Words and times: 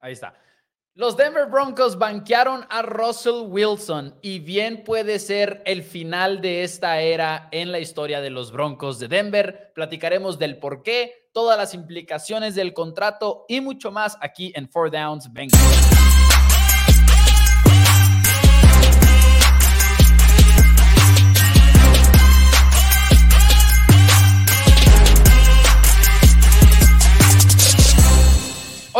Ahí 0.00 0.12
está. 0.12 0.34
Los 0.96 1.16
Denver 1.16 1.46
Broncos 1.46 1.98
banquearon 1.98 2.64
a 2.70 2.82
Russell 2.82 3.46
Wilson 3.48 4.14
y 4.22 4.38
bien 4.38 4.84
puede 4.84 5.18
ser 5.18 5.60
el 5.66 5.82
final 5.82 6.40
de 6.40 6.62
esta 6.62 7.00
era 7.00 7.48
en 7.50 7.72
la 7.72 7.80
historia 7.80 8.20
de 8.20 8.30
los 8.30 8.52
Broncos 8.52 9.00
de 9.00 9.08
Denver. 9.08 9.72
Platicaremos 9.74 10.38
del 10.38 10.58
por 10.60 10.84
qué, 10.84 11.30
todas 11.32 11.58
las 11.58 11.74
implicaciones 11.74 12.54
del 12.54 12.72
contrato 12.72 13.44
y 13.48 13.60
mucho 13.60 13.90
más 13.90 14.16
aquí 14.20 14.52
en 14.54 14.68
Four 14.68 14.92
Downs 14.92 15.32
Bengals. 15.32 16.53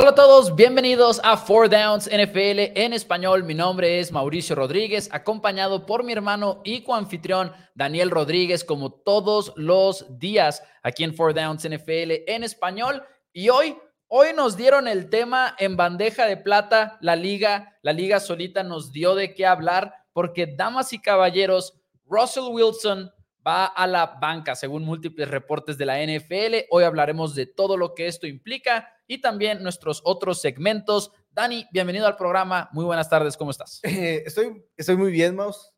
Hola 0.04 0.10
a 0.10 0.16
todos, 0.16 0.54
bienvenidos 0.54 1.18
a 1.24 1.38
Four 1.38 1.70
Downs 1.70 2.08
NFL 2.08 2.76
en 2.78 2.92
español. 2.92 3.42
Mi 3.42 3.54
nombre 3.54 4.00
es 4.00 4.12
Mauricio 4.12 4.54
Rodríguez, 4.54 5.08
acompañado 5.10 5.86
por 5.86 6.04
mi 6.04 6.12
hermano 6.12 6.60
y 6.62 6.82
coanfitrión 6.82 7.52
Daniel 7.74 8.10
Rodríguez, 8.10 8.64
como 8.64 8.92
todos 8.92 9.54
los 9.56 10.18
días 10.18 10.62
aquí 10.82 11.04
en 11.04 11.14
Four 11.14 11.32
Downs 11.32 11.66
NFL 11.66 12.20
en 12.26 12.44
español. 12.44 13.02
Y 13.32 13.48
hoy, 13.48 13.78
hoy 14.08 14.34
nos 14.36 14.58
dieron 14.58 14.88
el 14.88 15.08
tema 15.08 15.56
en 15.58 15.74
bandeja 15.74 16.26
de 16.26 16.36
plata. 16.36 16.98
La 17.00 17.16
liga, 17.16 17.78
la 17.80 17.94
liga 17.94 18.20
solita 18.20 18.62
nos 18.62 18.92
dio 18.92 19.14
de 19.14 19.32
qué 19.32 19.46
hablar, 19.46 19.94
porque 20.12 20.46
damas 20.46 20.92
y 20.92 21.00
caballeros, 21.00 21.80
Russell 22.04 22.50
Wilson 22.50 23.10
va 23.46 23.64
a 23.64 23.86
la 23.86 24.18
banca, 24.20 24.54
según 24.54 24.84
múltiples 24.84 25.28
reportes 25.28 25.78
de 25.78 25.86
la 25.86 26.04
NFL. 26.04 26.66
Hoy 26.68 26.84
hablaremos 26.84 27.34
de 27.34 27.46
todo 27.46 27.78
lo 27.78 27.94
que 27.94 28.06
esto 28.06 28.26
implica 28.26 28.90
y 29.06 29.20
también 29.20 29.62
nuestros 29.62 30.00
otros 30.04 30.40
segmentos. 30.40 31.12
Dani, 31.30 31.66
bienvenido 31.72 32.06
al 32.06 32.16
programa. 32.16 32.68
Muy 32.72 32.84
buenas 32.84 33.08
tardes, 33.08 33.36
¿cómo 33.36 33.50
estás? 33.50 33.80
Eh, 33.84 34.22
estoy, 34.26 34.64
estoy 34.76 34.96
muy 34.96 35.10
bien, 35.12 35.36
Maus. 35.36 35.72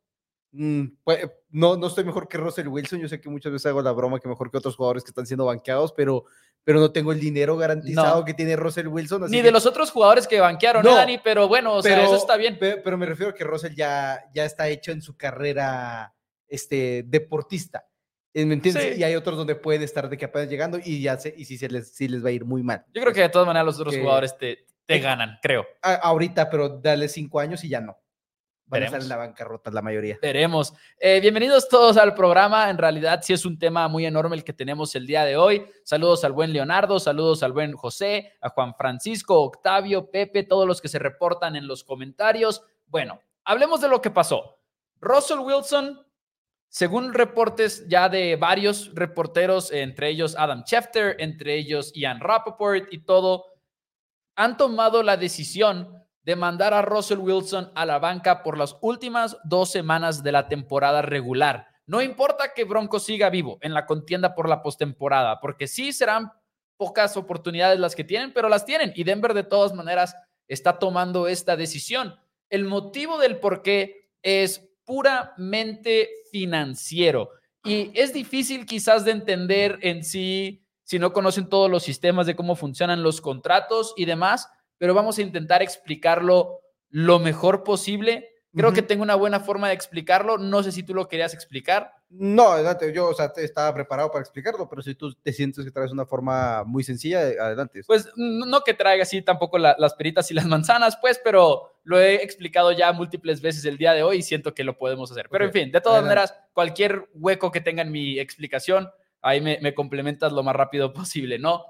Mm, 0.53 0.87
pues, 1.05 1.21
no, 1.51 1.77
no 1.77 1.87
estoy 1.87 2.05
mejor 2.05 2.29
que 2.29 2.39
Russell 2.39 2.69
Wilson. 2.69 3.01
Yo 3.01 3.09
sé 3.09 3.21
que 3.21 3.29
muchas 3.29 3.53
veces 3.53 3.67
hago 3.67 3.83
la 3.83 3.93
broma 3.93 4.19
que 4.21 4.29
mejor 4.29 4.51
que 4.51 4.57
otros 4.57 4.77
jugadores 4.77 5.05
que 5.05 5.11
están 5.11 5.27
siendo 5.27 5.45
banqueados, 5.45 5.93
pero, 5.93 6.25
pero 6.65 6.81
no 6.81 6.93
tengo 6.93 7.13
el 7.13 7.21
dinero 7.21 7.57
garantizado 7.57 8.25
que 8.25 8.33
tiene 8.33 8.57
Russell 8.57 8.89
Wilson. 8.89 9.31
Ni 9.31 9.43
de 9.43 9.51
los 9.51 9.67
otros 9.67 9.91
jugadores 9.91 10.27
que 10.27 10.41
banquearon, 10.41 10.87
¿eh, 10.87 10.91
Dani? 10.91 11.19
Pero 11.19 11.47
bueno, 11.49 11.75
o 11.75 11.83
sea, 11.83 12.03
eso 12.03 12.17
está 12.17 12.37
bien. 12.37 12.57
Pero, 12.59 12.97
me 12.97 13.07
refiero 13.07 13.33
a 13.33 13.35
que 13.35 13.45
Russell 13.45 13.75
ya, 13.75 14.25
ya 14.35 14.45
está 14.45 14.69
hecho 14.69 14.93
en 14.93 15.03
su 15.03 15.17
carrera 15.17 16.15
este, 16.49 17.05
deportista. 17.07 17.87
¿Me 18.45 18.55
entiendes? 18.55 18.99
Y 18.99 19.05
hay 19.05 19.15
otros 19.15 19.39
donde 19.39 19.55
puede 19.55 19.85
estar 19.85 20.11
de 20.11 20.19
que 20.19 20.27
apenas 20.27 20.51
llegando 20.51 20.79
y 20.85 21.01
ya 21.01 21.17
sé, 21.17 21.35
y 21.37 21.47
si 21.47 21.57
se 21.57 21.69
les, 21.69 21.95
si 21.95 22.07
les 22.07 22.23
va 22.23 22.29
a 22.29 22.33
ir 22.33 22.45
muy 22.45 22.63
mal. 22.63 22.85
Yo 22.93 23.01
creo 23.01 23.15
que 23.15 23.23
de 23.23 23.29
todas 23.31 23.47
maneras 23.47 23.65
los 23.65 23.81
otros 23.81 23.97
jugadores 23.97 24.37
te, 24.37 24.67
te 24.85 24.99
ganan, 24.99 25.39
creo. 25.43 25.67
ahorita, 25.83 26.51
pero 26.51 26.69
dale 26.69 27.09
cinco 27.09 27.41
años 27.41 27.65
y 27.65 27.69
ya 27.71 27.81
no. 27.81 27.99
Van 28.69 28.83
a 28.83 28.87
estar 28.87 29.01
en 29.01 29.09
la 29.09 29.17
bancarrota 29.17 29.71
la 29.71 29.81
mayoría. 29.81 30.19
Veremos. 30.21 30.75
Eh, 30.99 31.21
bienvenidos 31.21 31.69
todos 31.69 31.97
al 31.97 32.15
programa. 32.15 32.69
En 32.69 32.77
realidad, 32.77 33.21
sí 33.23 33.33
es 33.33 33.47
un 33.47 33.59
tema 33.59 33.87
muy 33.87 34.05
enorme 34.05 34.35
el 34.35 34.43
que 34.43 34.53
tenemos 34.53 34.95
el 34.97 35.07
día 35.07 35.25
de 35.25 35.37
hoy. 35.37 35.65
Saludos 35.85 36.25
al 36.25 36.33
buen 36.33 36.53
Leonardo, 36.53 36.99
saludos 36.99 37.45
al 37.45 37.53
buen 37.53 37.75
José, 37.75 38.33
a 38.41 38.49
Juan 38.49 38.75
Francisco, 38.75 39.41
Octavio, 39.41 40.11
Pepe, 40.11 40.43
todos 40.43 40.67
los 40.67 40.81
que 40.81 40.89
se 40.89 40.99
reportan 40.99 41.55
en 41.55 41.69
los 41.69 41.85
comentarios. 41.85 42.63
Bueno, 42.87 43.21
hablemos 43.45 43.81
de 43.81 43.89
lo 43.89 44.03
que 44.03 44.11
pasó. 44.11 44.59
Russell 45.01 45.39
Wilson 45.39 46.06
según 46.69 47.15
reportes 47.15 47.87
ya 47.89 48.09
de 48.09 48.37
varios 48.37 48.95
reporteros, 48.95 49.73
entre 49.73 50.11
ellos 50.11 50.37
Adam 50.39 50.65
Schefter, 50.65 51.17
entre 51.19 51.57
ellos 51.57 51.93
Ian 51.95 52.21
Rappaport 52.21 52.93
y 52.93 52.99
todo, 52.99 53.47
han 54.37 54.57
tomado 54.57 55.03
la 55.03 55.17
decisión 55.17 56.03
de 56.23 56.37
mandar 56.37 56.75
a 56.75 56.83
Russell 56.83 57.19
Wilson 57.19 57.71
a 57.75 57.87
la 57.87 57.99
banca 57.99 58.43
por 58.43 58.59
las 58.59 58.77
últimas 58.81 59.39
dos 59.45 59.71
semanas 59.71 60.23
de 60.23 60.33
la 60.33 60.49
temporada 60.49 61.01
regular. 61.01 61.69
No 61.87 62.03
importa 62.03 62.53
que 62.53 62.65
Bronco 62.65 62.99
siga 62.99 63.31
vivo 63.31 63.59
en 63.61 63.73
la 63.73 63.87
contienda 63.87 64.35
por 64.35 64.49
la 64.49 64.61
postemporada, 64.61 65.39
porque 65.41 65.69
sí 65.69 65.93
serán 65.93 66.33
pocas 66.77 67.17
oportunidades 67.17 67.79
las 67.79 67.95
que 67.95 68.03
tienen, 68.05 68.33
pero 68.33 68.49
las 68.49 68.65
tienen. 68.65 68.93
Y 68.97 69.05
Denver 69.05 69.35
de 69.35 69.45
todas 69.45 69.73
maneras 69.73 70.17
está 70.49 70.79
tomando 70.79 71.29
esta 71.29 71.57
decisión. 71.57 72.19
El 72.51 72.65
motivo 72.65 73.19
del 73.19 73.39
por 73.39 73.63
qué 73.63 74.11
es 74.23 74.69
puramente 74.87 76.09
financiero. 76.31 77.31
Y 77.65 77.91
es 77.95 78.15
difícil 78.15 78.65
quizás 78.65 79.05
de 79.05 79.11
entender 79.11 79.79
en 79.83 80.05
sí 80.05 80.63
si 80.85 81.01
no 81.01 81.13
conocen 81.13 81.49
todos 81.49 81.69
los 81.69 81.83
sistemas 81.83 82.27
de 82.27 82.37
cómo 82.37 82.55
funcionan 82.55 83.03
los 83.03 83.21
contratos 83.21 83.93
y 83.97 84.05
demás, 84.05 84.49
pero 84.79 84.95
vamos 84.95 85.19
a 85.19 85.23
intentar 85.23 85.61
explicarlo 85.61 86.61
lo 86.89 87.19
mejor 87.19 87.65
posible 87.65 88.31
Creo 88.57 88.73
que 88.73 88.81
tengo 88.81 89.03
una 89.03 89.17
buena 89.17 89.41
forma 89.41 89.69
de 89.69 89.75
explicarlo. 89.75 90.39
No 90.39 90.63
sé 90.63 90.73
si 90.73 90.83
tú 90.83 90.95
lo 90.95 91.09
querías 91.09 91.35
explicar. 91.35 91.93
No, 92.09 92.53
adelante. 92.53 92.91
Yo, 92.91 93.11
o 93.11 93.15
sea, 93.15 93.31
estaba 93.37 93.75
preparado 93.75 94.11
para 94.11 94.23
explicarlo, 94.23 94.67
pero 94.67 94.81
si 94.81 94.95
tú 94.95 95.13
te 95.13 95.31
sientes 95.31 95.63
que 95.63 95.71
traes 95.71 95.93
una 95.93 96.07
forma 96.07 96.65
muy 96.65 96.83
sencilla, 96.83 97.21
adelante. 97.21 97.83
Pues 97.87 98.09
no 98.17 98.63
que 98.63 98.73
traiga 98.73 99.03
así 99.03 99.21
tampoco 99.21 99.59
las 99.59 99.95
peritas 99.95 100.31
y 100.31 100.35
las 100.35 100.47
manzanas, 100.47 100.97
pues, 101.03 101.21
pero 101.23 101.81
lo 101.85 102.01
he 102.01 102.15
explicado 102.15 102.73
ya 102.73 102.93
múltiples 102.93 103.43
veces 103.43 103.63
el 103.67 103.77
día 103.77 103.93
de 103.93 104.03
hoy 104.03 104.19
y 104.19 104.23
siento 104.23 104.55
que 104.55 104.65
lo 104.65 104.79
podemos 104.79 105.13
hacer. 105.13 105.29
Pero 105.31 105.45
en 105.45 105.53
fin, 105.53 105.71
de 105.71 105.83
todas 105.83 106.03
maneras, 106.03 106.35
cualquier 106.55 107.11
hueco 107.13 107.51
que 107.51 107.61
tenga 107.61 107.83
en 107.83 107.93
mi 107.93 108.19
explicación, 108.19 108.89
ahí 109.21 109.43
me, 109.43 109.59
me 109.61 109.75
complementas 109.75 110.33
lo 110.33 110.43
más 110.43 110.57
rápido 110.57 110.95
posible, 110.95 111.39
¿no? 111.39 111.63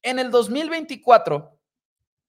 En 0.00 0.18
el 0.18 0.30
2024, 0.30 1.58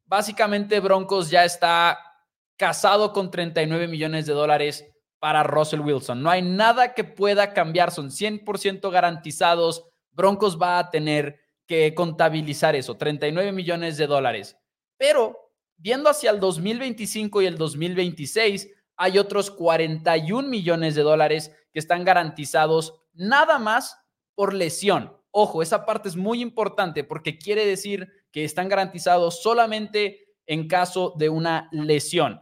básicamente 0.05 0.81
Broncos 0.81 1.29
ya 1.29 1.45
está 1.45 2.12
casado 2.57 3.13
con 3.13 3.31
39 3.31 3.87
millones 3.87 4.25
de 4.25 4.33
dólares 4.33 4.85
para 5.19 5.43
Russell 5.43 5.79
Wilson. 5.79 6.21
No 6.21 6.29
hay 6.29 6.41
nada 6.41 6.93
que 6.93 7.03
pueda 7.03 7.53
cambiar, 7.53 7.91
son 7.91 8.09
100% 8.09 8.91
garantizados. 8.91 9.85
Broncos 10.11 10.61
va 10.61 10.79
a 10.79 10.89
tener 10.89 11.39
que 11.65 11.93
contabilizar 11.95 12.75
eso, 12.75 12.97
39 12.97 13.51
millones 13.51 13.97
de 13.97 14.07
dólares. 14.07 14.57
Pero 14.97 15.37
viendo 15.77 16.09
hacia 16.09 16.31
el 16.31 16.39
2025 16.39 17.41
y 17.41 17.45
el 17.45 17.57
2026, 17.57 18.69
hay 18.95 19.17
otros 19.17 19.49
41 19.49 20.47
millones 20.47 20.95
de 20.95 21.01
dólares 21.01 21.55
que 21.71 21.79
están 21.79 22.03
garantizados 22.03 23.01
nada 23.13 23.59
más 23.59 23.97
por 24.35 24.53
lesión. 24.53 25.17
Ojo, 25.31 25.61
esa 25.61 25.85
parte 25.85 26.09
es 26.09 26.15
muy 26.15 26.41
importante 26.41 27.03
porque 27.03 27.37
quiere 27.37 27.65
decir 27.65 28.09
que 28.31 28.43
están 28.43 28.69
garantizados 28.69 29.41
solamente 29.41 30.22
en 30.47 30.67
caso 30.67 31.13
de 31.17 31.29
una 31.29 31.69
lesión. 31.71 32.41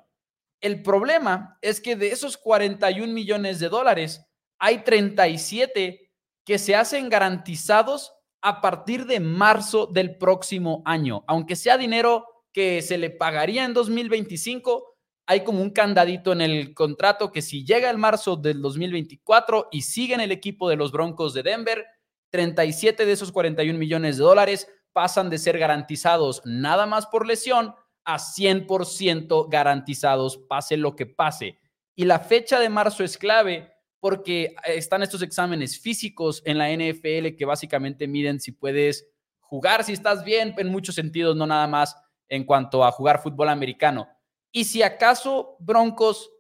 El 0.61 0.83
problema 0.83 1.57
es 1.61 1.81
que 1.81 1.95
de 1.95 2.11
esos 2.11 2.37
41 2.37 3.11
millones 3.11 3.59
de 3.59 3.69
dólares, 3.69 4.25
hay 4.59 4.83
37 4.83 6.11
que 6.45 6.59
se 6.59 6.75
hacen 6.75 7.09
garantizados 7.09 8.13
a 8.41 8.61
partir 8.61 9.05
de 9.05 9.19
marzo 9.19 9.87
del 9.87 10.17
próximo 10.17 10.81
año. 10.85 11.23
Aunque 11.27 11.55
sea 11.55 11.77
dinero 11.77 12.25
que 12.53 12.81
se 12.81 12.97
le 12.97 13.09
pagaría 13.09 13.65
en 13.65 13.73
2025, 13.73 14.91
hay 15.27 15.43
como 15.43 15.61
un 15.61 15.69
candadito 15.69 16.31
en 16.33 16.41
el 16.41 16.73
contrato 16.73 17.31
que 17.31 17.41
si 17.41 17.63
llega 17.63 17.89
el 17.89 17.97
marzo 17.97 18.35
del 18.35 18.61
2024 18.61 19.69
y 19.71 19.81
sigue 19.83 20.13
en 20.13 20.21
el 20.21 20.31
equipo 20.31 20.69
de 20.69 20.75
los 20.75 20.91
Broncos 20.91 21.33
de 21.33 21.43
Denver, 21.43 21.85
37 22.31 23.05
de 23.05 23.11
esos 23.11 23.31
41 23.31 23.77
millones 23.77 24.17
de 24.17 24.23
dólares 24.23 24.67
pasan 24.93 25.29
de 25.29 25.37
ser 25.37 25.57
garantizados 25.57 26.41
nada 26.45 26.85
más 26.85 27.07
por 27.07 27.25
lesión 27.25 27.73
a 28.03 28.17
100% 28.17 29.47
garantizados, 29.49 30.37
pase 30.37 30.77
lo 30.77 30.95
que 30.95 31.05
pase. 31.05 31.59
Y 31.95 32.05
la 32.05 32.19
fecha 32.19 32.59
de 32.59 32.69
marzo 32.69 33.03
es 33.03 33.17
clave 33.17 33.71
porque 33.99 34.55
están 34.65 35.03
estos 35.03 35.21
exámenes 35.21 35.79
físicos 35.79 36.41
en 36.45 36.57
la 36.57 36.69
NFL 36.69 37.35
que 37.37 37.45
básicamente 37.45 38.07
miden 38.07 38.39
si 38.39 38.51
puedes 38.51 39.07
jugar, 39.39 39.83
si 39.83 39.93
estás 39.93 40.23
bien, 40.23 40.55
en 40.57 40.69
muchos 40.69 40.95
sentidos, 40.95 41.35
no 41.35 41.45
nada 41.45 41.67
más 41.67 41.95
en 42.27 42.45
cuanto 42.45 42.83
a 42.83 42.91
jugar 42.91 43.21
fútbol 43.21 43.49
americano. 43.49 44.07
Y 44.51 44.63
si 44.63 44.81
acaso 44.81 45.55
Broncos 45.59 46.31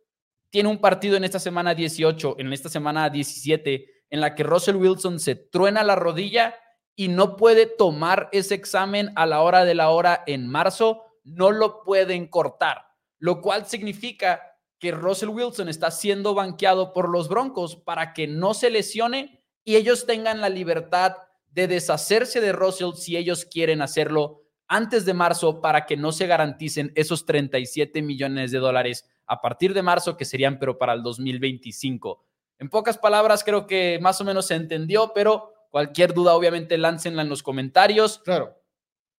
tiene 0.49 0.69
un 0.69 0.79
partido 0.79 1.17
en 1.17 1.23
esta 1.23 1.39
semana 1.39 1.75
18, 1.75 2.37
en 2.39 2.51
esta 2.51 2.69
semana 2.69 3.09
17, 3.09 3.85
en 4.09 4.21
la 4.21 4.33
que 4.35 4.43
Russell 4.43 4.75
Wilson 4.75 5.19
se 5.19 5.35
truena 5.35 5.83
la 5.83 5.95
rodilla 5.95 6.55
y 6.95 7.07
no 7.07 7.37
puede 7.37 7.65
tomar 7.65 8.29
ese 8.31 8.55
examen 8.55 9.11
a 9.15 9.25
la 9.25 9.41
hora 9.41 9.65
de 9.65 9.75
la 9.75 9.89
hora 9.89 10.23
en 10.27 10.47
marzo, 10.47 11.03
no 11.23 11.51
lo 11.51 11.83
pueden 11.83 12.27
cortar, 12.27 12.85
lo 13.19 13.41
cual 13.41 13.65
significa 13.65 14.41
que 14.79 14.91
Russell 14.91 15.29
Wilson 15.29 15.69
está 15.69 15.91
siendo 15.91 16.33
banqueado 16.33 16.91
por 16.91 17.07
los 17.07 17.29
Broncos 17.29 17.75
para 17.75 18.13
que 18.13 18.27
no 18.27 18.53
se 18.53 18.71
lesione 18.71 19.43
y 19.63 19.75
ellos 19.75 20.07
tengan 20.07 20.41
la 20.41 20.49
libertad 20.49 21.17
de 21.51 21.67
deshacerse 21.67 22.41
de 22.41 22.51
Russell 22.51 22.93
si 22.95 23.15
ellos 23.15 23.45
quieren 23.45 23.81
hacerlo 23.81 24.41
antes 24.67 25.05
de 25.05 25.13
marzo 25.13 25.61
para 25.61 25.85
que 25.85 25.97
no 25.97 26.11
se 26.11 26.25
garanticen 26.25 26.91
esos 26.95 27.25
37 27.25 28.01
millones 28.01 28.51
de 28.51 28.57
dólares 28.57 29.05
a 29.27 29.41
partir 29.41 29.73
de 29.73 29.83
marzo 29.83 30.17
que 30.17 30.25
serían 30.25 30.57
pero 30.57 30.77
para 30.77 30.93
el 30.93 31.03
2025. 31.03 32.25
En 32.57 32.69
pocas 32.69 32.97
palabras 32.97 33.43
creo 33.43 33.67
que 33.67 33.99
más 34.01 34.19
o 34.21 34.23
menos 34.23 34.47
se 34.47 34.55
entendió, 34.55 35.11
pero 35.13 35.53
cualquier 35.69 36.13
duda 36.13 36.33
obviamente 36.33 36.77
láncenla 36.77 37.21
en 37.21 37.29
los 37.29 37.43
comentarios. 37.43 38.19
Claro 38.23 38.60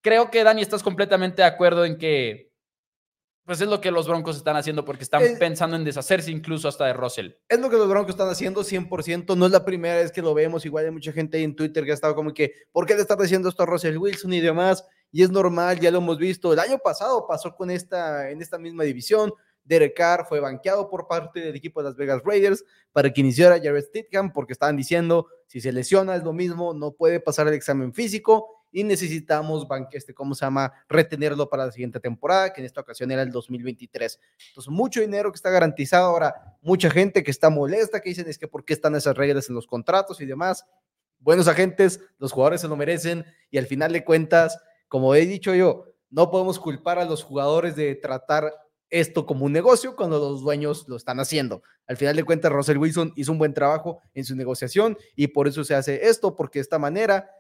creo 0.02 0.30
que 0.30 0.44
Dani 0.44 0.60
estás 0.60 0.82
completamente 0.82 1.42
de 1.42 1.48
acuerdo 1.48 1.84
en 1.84 1.96
que 1.96 2.52
pues 3.44 3.60
es 3.60 3.66
lo 3.66 3.80
que 3.80 3.90
los 3.90 4.06
Broncos 4.06 4.36
están 4.36 4.56
haciendo 4.56 4.84
porque 4.84 5.02
están 5.02 5.22
pensando 5.38 5.76
en 5.76 5.82
deshacerse 5.82 6.30
incluso 6.30 6.68
hasta 6.68 6.86
de 6.86 6.92
Russell. 6.92 7.32
Es 7.48 7.58
lo 7.58 7.68
que 7.68 7.76
los 7.76 7.88
Broncos 7.88 8.10
están 8.10 8.28
haciendo 8.28 8.62
100%. 8.62 9.36
No 9.36 9.46
es 9.46 9.52
la 9.52 9.64
primera 9.64 9.96
vez 9.96 10.12
que 10.12 10.22
lo 10.22 10.32
vemos. 10.32 10.64
Igual 10.64 10.84
hay 10.84 10.90
mucha 10.92 11.12
gente 11.12 11.38
ahí 11.38 11.44
en 11.44 11.56
Twitter 11.56 11.84
que 11.84 11.90
ha 11.90 11.94
estado 11.94 12.14
como 12.14 12.32
que, 12.32 12.52
¿por 12.70 12.86
qué 12.86 12.94
le 12.94 13.00
están 13.00 13.18
diciendo 13.18 13.48
esto 13.48 13.64
a 13.64 13.66
Russell 13.66 13.96
Wilson 13.96 14.32
y 14.32 14.40
demás? 14.40 14.84
Y 15.10 15.24
es 15.24 15.30
normal, 15.30 15.80
ya 15.80 15.90
lo 15.90 15.98
hemos 15.98 16.18
visto. 16.18 16.52
El 16.52 16.60
año 16.60 16.78
pasado 16.78 17.26
pasó 17.26 17.52
con 17.54 17.70
esta, 17.70 18.30
en 18.30 18.40
esta 18.40 18.58
misma 18.58 18.84
división. 18.84 19.32
Derek 19.64 19.96
Carr 19.96 20.24
fue 20.28 20.38
banqueado 20.38 20.88
por 20.88 21.08
parte 21.08 21.40
del 21.40 21.56
equipo 21.56 21.82
de 21.82 21.88
Las 21.88 21.96
Vegas 21.96 22.22
Raiders 22.24 22.64
para 22.92 23.12
que 23.12 23.20
iniciara 23.20 23.60
Jared 23.60 23.84
Stidham 23.84 24.32
porque 24.32 24.52
estaban 24.52 24.76
diciendo, 24.76 25.26
si 25.46 25.60
se 25.60 25.72
lesiona 25.72 26.14
es 26.14 26.22
lo 26.22 26.32
mismo, 26.32 26.74
no 26.74 26.92
puede 26.92 27.18
pasar 27.18 27.48
el 27.48 27.54
examen 27.54 27.92
físico 27.92 28.61
y 28.72 28.84
necesitamos, 28.84 29.66
este, 29.92 30.14
¿cómo 30.14 30.34
se 30.34 30.44
llama?, 30.44 30.72
retenerlo 30.88 31.48
para 31.48 31.66
la 31.66 31.72
siguiente 31.72 32.00
temporada, 32.00 32.52
que 32.52 32.62
en 32.62 32.64
esta 32.64 32.80
ocasión 32.80 33.10
era 33.10 33.22
el 33.22 33.30
2023. 33.30 34.18
Entonces, 34.48 34.70
mucho 34.70 35.00
dinero 35.00 35.30
que 35.30 35.36
está 35.36 35.50
garantizado. 35.50 36.06
Ahora, 36.06 36.56
mucha 36.62 36.90
gente 36.90 37.22
que 37.22 37.30
está 37.30 37.50
molesta, 37.50 38.00
que 38.00 38.08
dicen 38.08 38.28
es 38.28 38.38
que 38.38 38.48
por 38.48 38.64
qué 38.64 38.72
están 38.72 38.96
esas 38.96 39.16
reglas 39.16 39.48
en 39.48 39.54
los 39.54 39.66
contratos 39.66 40.20
y 40.20 40.26
demás. 40.26 40.64
Buenos 41.18 41.46
agentes, 41.46 42.00
los 42.18 42.32
jugadores 42.32 42.62
se 42.62 42.68
lo 42.68 42.76
merecen 42.76 43.24
y 43.50 43.58
al 43.58 43.66
final 43.66 43.92
de 43.92 44.04
cuentas, 44.04 44.58
como 44.88 45.14
he 45.14 45.24
dicho 45.26 45.54
yo, 45.54 45.84
no 46.10 46.30
podemos 46.30 46.58
culpar 46.58 46.98
a 46.98 47.04
los 47.04 47.22
jugadores 47.22 47.76
de 47.76 47.94
tratar 47.94 48.52
esto 48.90 49.24
como 49.24 49.46
un 49.46 49.52
negocio 49.52 49.96
cuando 49.96 50.18
los 50.18 50.42
dueños 50.42 50.86
lo 50.86 50.96
están 50.96 51.18
haciendo. 51.18 51.62
Al 51.86 51.96
final 51.96 52.14
de 52.14 52.24
cuentas, 52.24 52.52
Russell 52.52 52.76
Wilson 52.76 53.12
hizo 53.16 53.32
un 53.32 53.38
buen 53.38 53.54
trabajo 53.54 54.00
en 54.14 54.24
su 54.24 54.36
negociación 54.36 54.98
y 55.16 55.28
por 55.28 55.48
eso 55.48 55.64
se 55.64 55.74
hace 55.74 56.08
esto, 56.08 56.36
porque 56.36 56.58
de 56.58 56.64
esta 56.64 56.78
manera 56.78 57.30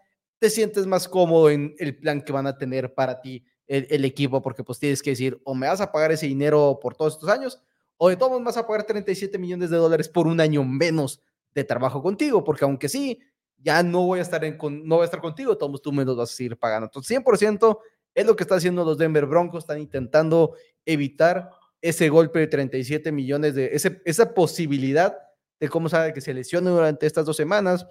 te 0.42 0.50
sientes 0.50 0.88
más 0.88 1.06
cómodo 1.06 1.50
en 1.50 1.76
el 1.78 1.96
plan 1.96 2.20
que 2.20 2.32
van 2.32 2.48
a 2.48 2.58
tener 2.58 2.94
para 2.94 3.20
ti 3.20 3.44
el, 3.68 4.04
equipo, 4.04 4.42
porque 4.42 4.64
pues 4.64 4.80
tienes 4.80 5.00
que 5.00 5.10
decir, 5.10 5.40
o 5.44 5.54
me 5.54 5.68
vas 5.68 5.80
a 5.80 5.92
pagar 5.92 6.10
ese 6.10 6.26
dinero 6.26 6.80
por 6.82 6.96
todos 6.96 7.12
estos 7.12 7.28
años, 7.28 7.62
o 7.96 8.08
de 8.08 8.16
todos 8.16 8.42
vas 8.42 8.56
a 8.56 8.66
pagar 8.66 8.82
37 8.82 9.38
millones 9.38 9.70
de 9.70 9.76
dólares 9.76 10.08
por 10.08 10.26
un 10.26 10.40
año 10.40 10.64
menos 10.64 11.22
de 11.54 11.62
trabajo 11.62 12.02
contigo, 12.02 12.42
porque 12.42 12.64
aunque 12.64 12.88
sí, 12.88 13.20
ya 13.56 13.84
no 13.84 14.02
voy 14.04 14.18
a 14.18 14.22
estar, 14.22 14.44
en, 14.44 14.58
no 14.82 14.96
voy 14.96 15.02
a 15.02 15.04
estar 15.04 15.20
contigo, 15.20 15.56
todos 15.56 15.80
tú 15.80 15.92
me 15.92 16.04
los 16.04 16.16
vas 16.16 16.32
a 16.32 16.34
seguir 16.34 16.58
pagando. 16.58 16.86
Entonces, 16.86 17.16
100% 17.16 17.78
es 18.12 18.26
lo 18.26 18.34
que 18.34 18.42
están 18.42 18.58
haciendo 18.58 18.84
los 18.84 18.98
Denver 18.98 19.26
Broncos, 19.26 19.62
están 19.62 19.78
intentando 19.78 20.56
evitar 20.84 21.50
ese 21.80 22.08
golpe 22.08 22.40
de 22.40 22.48
37 22.48 23.12
millones 23.12 23.54
de 23.54 23.70
ese, 23.76 24.02
esa 24.04 24.34
posibilidad 24.34 25.16
de 25.60 25.68
cómo 25.68 25.88
sabe 25.88 26.12
que 26.12 26.20
se 26.20 26.34
lesione 26.34 26.68
durante 26.68 27.06
estas 27.06 27.26
dos 27.26 27.36
semanas. 27.36 27.86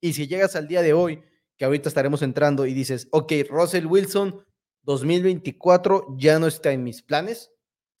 Y 0.00 0.14
si 0.14 0.26
llegas 0.26 0.56
al 0.56 0.66
día 0.66 0.80
de 0.80 0.94
hoy 0.94 1.22
que 1.62 1.66
ahorita 1.66 1.88
estaremos 1.88 2.22
entrando 2.22 2.66
y 2.66 2.74
dices, 2.74 3.06
ok, 3.12 3.34
Russell 3.48 3.86
Wilson 3.86 4.44
2024 4.82 6.16
ya 6.18 6.40
no 6.40 6.48
está 6.48 6.72
en 6.72 6.82
mis 6.82 7.02
planes, 7.02 7.52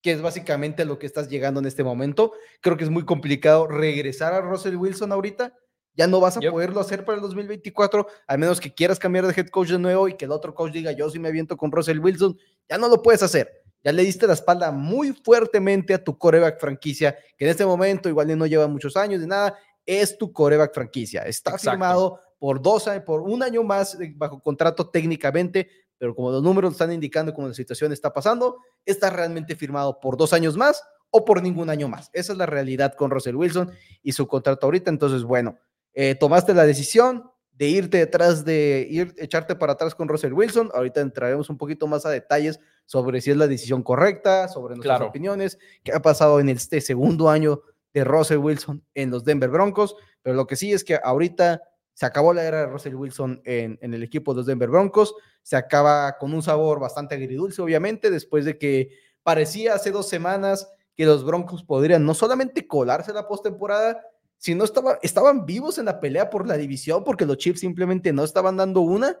que 0.02 0.10
es 0.10 0.20
básicamente 0.20 0.84
lo 0.84 0.98
que 0.98 1.06
estás 1.06 1.28
llegando 1.28 1.60
en 1.60 1.66
este 1.66 1.84
momento. 1.84 2.32
Creo 2.60 2.76
que 2.76 2.82
es 2.82 2.90
muy 2.90 3.04
complicado 3.04 3.68
regresar 3.68 4.34
a 4.34 4.40
Russell 4.40 4.74
Wilson 4.74 5.12
ahorita. 5.12 5.56
Ya 5.94 6.08
no 6.08 6.18
vas 6.18 6.36
a 6.36 6.40
poderlo 6.40 6.80
hacer 6.80 7.04
para 7.04 7.14
el 7.14 7.22
2024, 7.22 8.08
al 8.26 8.38
menos 8.40 8.60
que 8.60 8.74
quieras 8.74 8.98
cambiar 8.98 9.28
de 9.28 9.40
head 9.40 9.46
coach 9.46 9.68
de 9.68 9.78
nuevo 9.78 10.08
y 10.08 10.16
que 10.16 10.24
el 10.24 10.32
otro 10.32 10.56
coach 10.56 10.72
diga, 10.72 10.90
yo 10.90 11.08
sí 11.08 11.20
me 11.20 11.28
aviento 11.28 11.56
con 11.56 11.70
Russell 11.70 12.00
Wilson. 12.00 12.36
Ya 12.68 12.78
no 12.78 12.88
lo 12.88 13.00
puedes 13.00 13.22
hacer. 13.22 13.62
Ya 13.84 13.92
le 13.92 14.02
diste 14.02 14.26
la 14.26 14.32
espalda 14.32 14.72
muy 14.72 15.12
fuertemente 15.12 15.94
a 15.94 16.02
tu 16.02 16.18
coreback 16.18 16.58
franquicia, 16.58 17.16
que 17.38 17.44
en 17.44 17.52
este 17.52 17.64
momento 17.64 18.08
igual 18.08 18.36
no 18.36 18.46
lleva 18.46 18.66
muchos 18.66 18.96
años 18.96 19.20
de 19.20 19.28
nada, 19.28 19.56
es 19.86 20.18
tu 20.18 20.32
coreback 20.32 20.74
franquicia. 20.74 21.22
Está 21.22 21.56
firmado 21.56 22.18
por 22.42 22.60
dos 22.60 22.88
años, 22.88 23.04
por 23.04 23.20
un 23.20 23.40
año 23.40 23.62
más 23.62 23.96
bajo 24.16 24.40
contrato 24.40 24.90
técnicamente, 24.90 25.68
pero 25.96 26.12
como 26.12 26.32
los 26.32 26.42
números 26.42 26.72
están 26.72 26.90
indicando 26.92 27.32
como 27.32 27.46
la 27.46 27.54
situación 27.54 27.92
está 27.92 28.12
pasando, 28.12 28.56
está 28.84 29.10
realmente 29.10 29.54
firmado 29.54 30.00
por 30.00 30.16
dos 30.16 30.32
años 30.32 30.56
más 30.56 30.82
o 31.10 31.24
por 31.24 31.40
ningún 31.40 31.70
año 31.70 31.86
más. 31.86 32.10
Esa 32.12 32.32
es 32.32 32.38
la 32.38 32.46
realidad 32.46 32.94
con 32.94 33.12
Russell 33.12 33.36
Wilson 33.36 33.70
y 34.02 34.10
su 34.10 34.26
contrato 34.26 34.66
ahorita. 34.66 34.90
Entonces, 34.90 35.22
bueno, 35.22 35.56
eh, 35.94 36.16
tomaste 36.16 36.52
la 36.52 36.66
decisión 36.66 37.30
de 37.52 37.68
irte 37.68 37.98
detrás 37.98 38.44
de 38.44 38.88
ir, 38.90 39.14
echarte 39.18 39.54
para 39.54 39.74
atrás 39.74 39.94
con 39.94 40.08
Russell 40.08 40.32
Wilson. 40.32 40.68
Ahorita 40.74 41.00
entraremos 41.00 41.48
un 41.48 41.56
poquito 41.58 41.86
más 41.86 42.04
a 42.06 42.10
detalles 42.10 42.58
sobre 42.86 43.20
si 43.20 43.30
es 43.30 43.36
la 43.36 43.46
decisión 43.46 43.84
correcta, 43.84 44.48
sobre 44.48 44.74
nuestras 44.74 45.02
opiniones, 45.02 45.60
qué 45.84 45.92
ha 45.92 46.02
pasado 46.02 46.40
en 46.40 46.48
este 46.48 46.80
segundo 46.80 47.30
año 47.30 47.62
de 47.94 48.02
Russell 48.02 48.38
Wilson 48.38 48.84
en 48.94 49.12
los 49.12 49.22
Denver 49.22 49.48
Broncos. 49.48 49.94
Pero 50.22 50.34
lo 50.34 50.48
que 50.48 50.56
sí 50.56 50.72
es 50.72 50.82
que 50.82 50.98
ahorita 51.00 51.62
se 51.94 52.06
acabó 52.06 52.32
la 52.32 52.44
era 52.44 52.60
de 52.60 52.66
Russell 52.66 52.94
Wilson 52.94 53.42
en, 53.44 53.78
el 53.80 54.02
equipo 54.02 54.32
de 54.32 54.38
los 54.38 54.46
Denver 54.46 54.70
Broncos. 54.70 55.14
Se 55.42 55.56
acaba 55.56 56.16
con 56.18 56.32
un 56.32 56.42
sabor 56.42 56.80
bastante 56.80 57.14
agridulce, 57.14 57.60
obviamente, 57.60 58.10
después 58.10 58.44
de 58.44 58.58
que 58.58 58.90
parecía 59.22 59.74
hace 59.74 59.90
dos 59.90 60.08
semanas 60.08 60.68
que 60.96 61.06
los 61.06 61.24
Broncos 61.24 61.62
podrían 61.62 62.04
no 62.04 62.14
solamente 62.14 62.66
colarse 62.66 63.12
la 63.12 63.28
postemporada, 63.28 64.02
sino 64.38 64.64
estaba, 64.64 64.98
estaban 65.02 65.46
vivos 65.46 65.78
en 65.78 65.86
la 65.86 66.00
pelea 66.00 66.28
por 66.28 66.46
la 66.46 66.56
división 66.56 67.04
porque 67.04 67.26
los 67.26 67.36
Chiefs 67.36 67.60
simplemente 67.60 68.12
no 68.12 68.24
estaban 68.24 68.56
dando 68.56 68.80
una. 68.80 69.16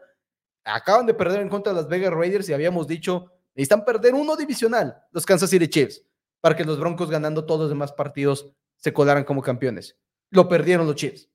Acaban 0.64 1.06
de 1.06 1.14
perder 1.14 1.40
en 1.40 1.48
contra 1.48 1.72
de 1.72 1.80
las 1.80 1.88
Vegas 1.88 2.12
Raiders 2.12 2.48
y 2.48 2.52
habíamos 2.52 2.86
dicho, 2.86 3.32
necesitan 3.54 3.84
perder 3.84 4.14
uno 4.14 4.36
divisional, 4.36 4.96
los 5.10 5.26
Kansas 5.26 5.50
City 5.50 5.68
Chiefs, 5.68 6.02
para 6.40 6.56
que 6.56 6.64
los 6.64 6.78
Broncos 6.78 7.10
ganando 7.10 7.44
todos 7.44 7.62
los 7.62 7.68
demás 7.68 7.92
partidos 7.92 8.50
se 8.76 8.92
colaran 8.92 9.24
como 9.24 9.42
campeones. 9.42 9.96
Lo 10.30 10.48
perdieron 10.48 10.86
los 10.86 10.96
Chiefs. 10.96 11.28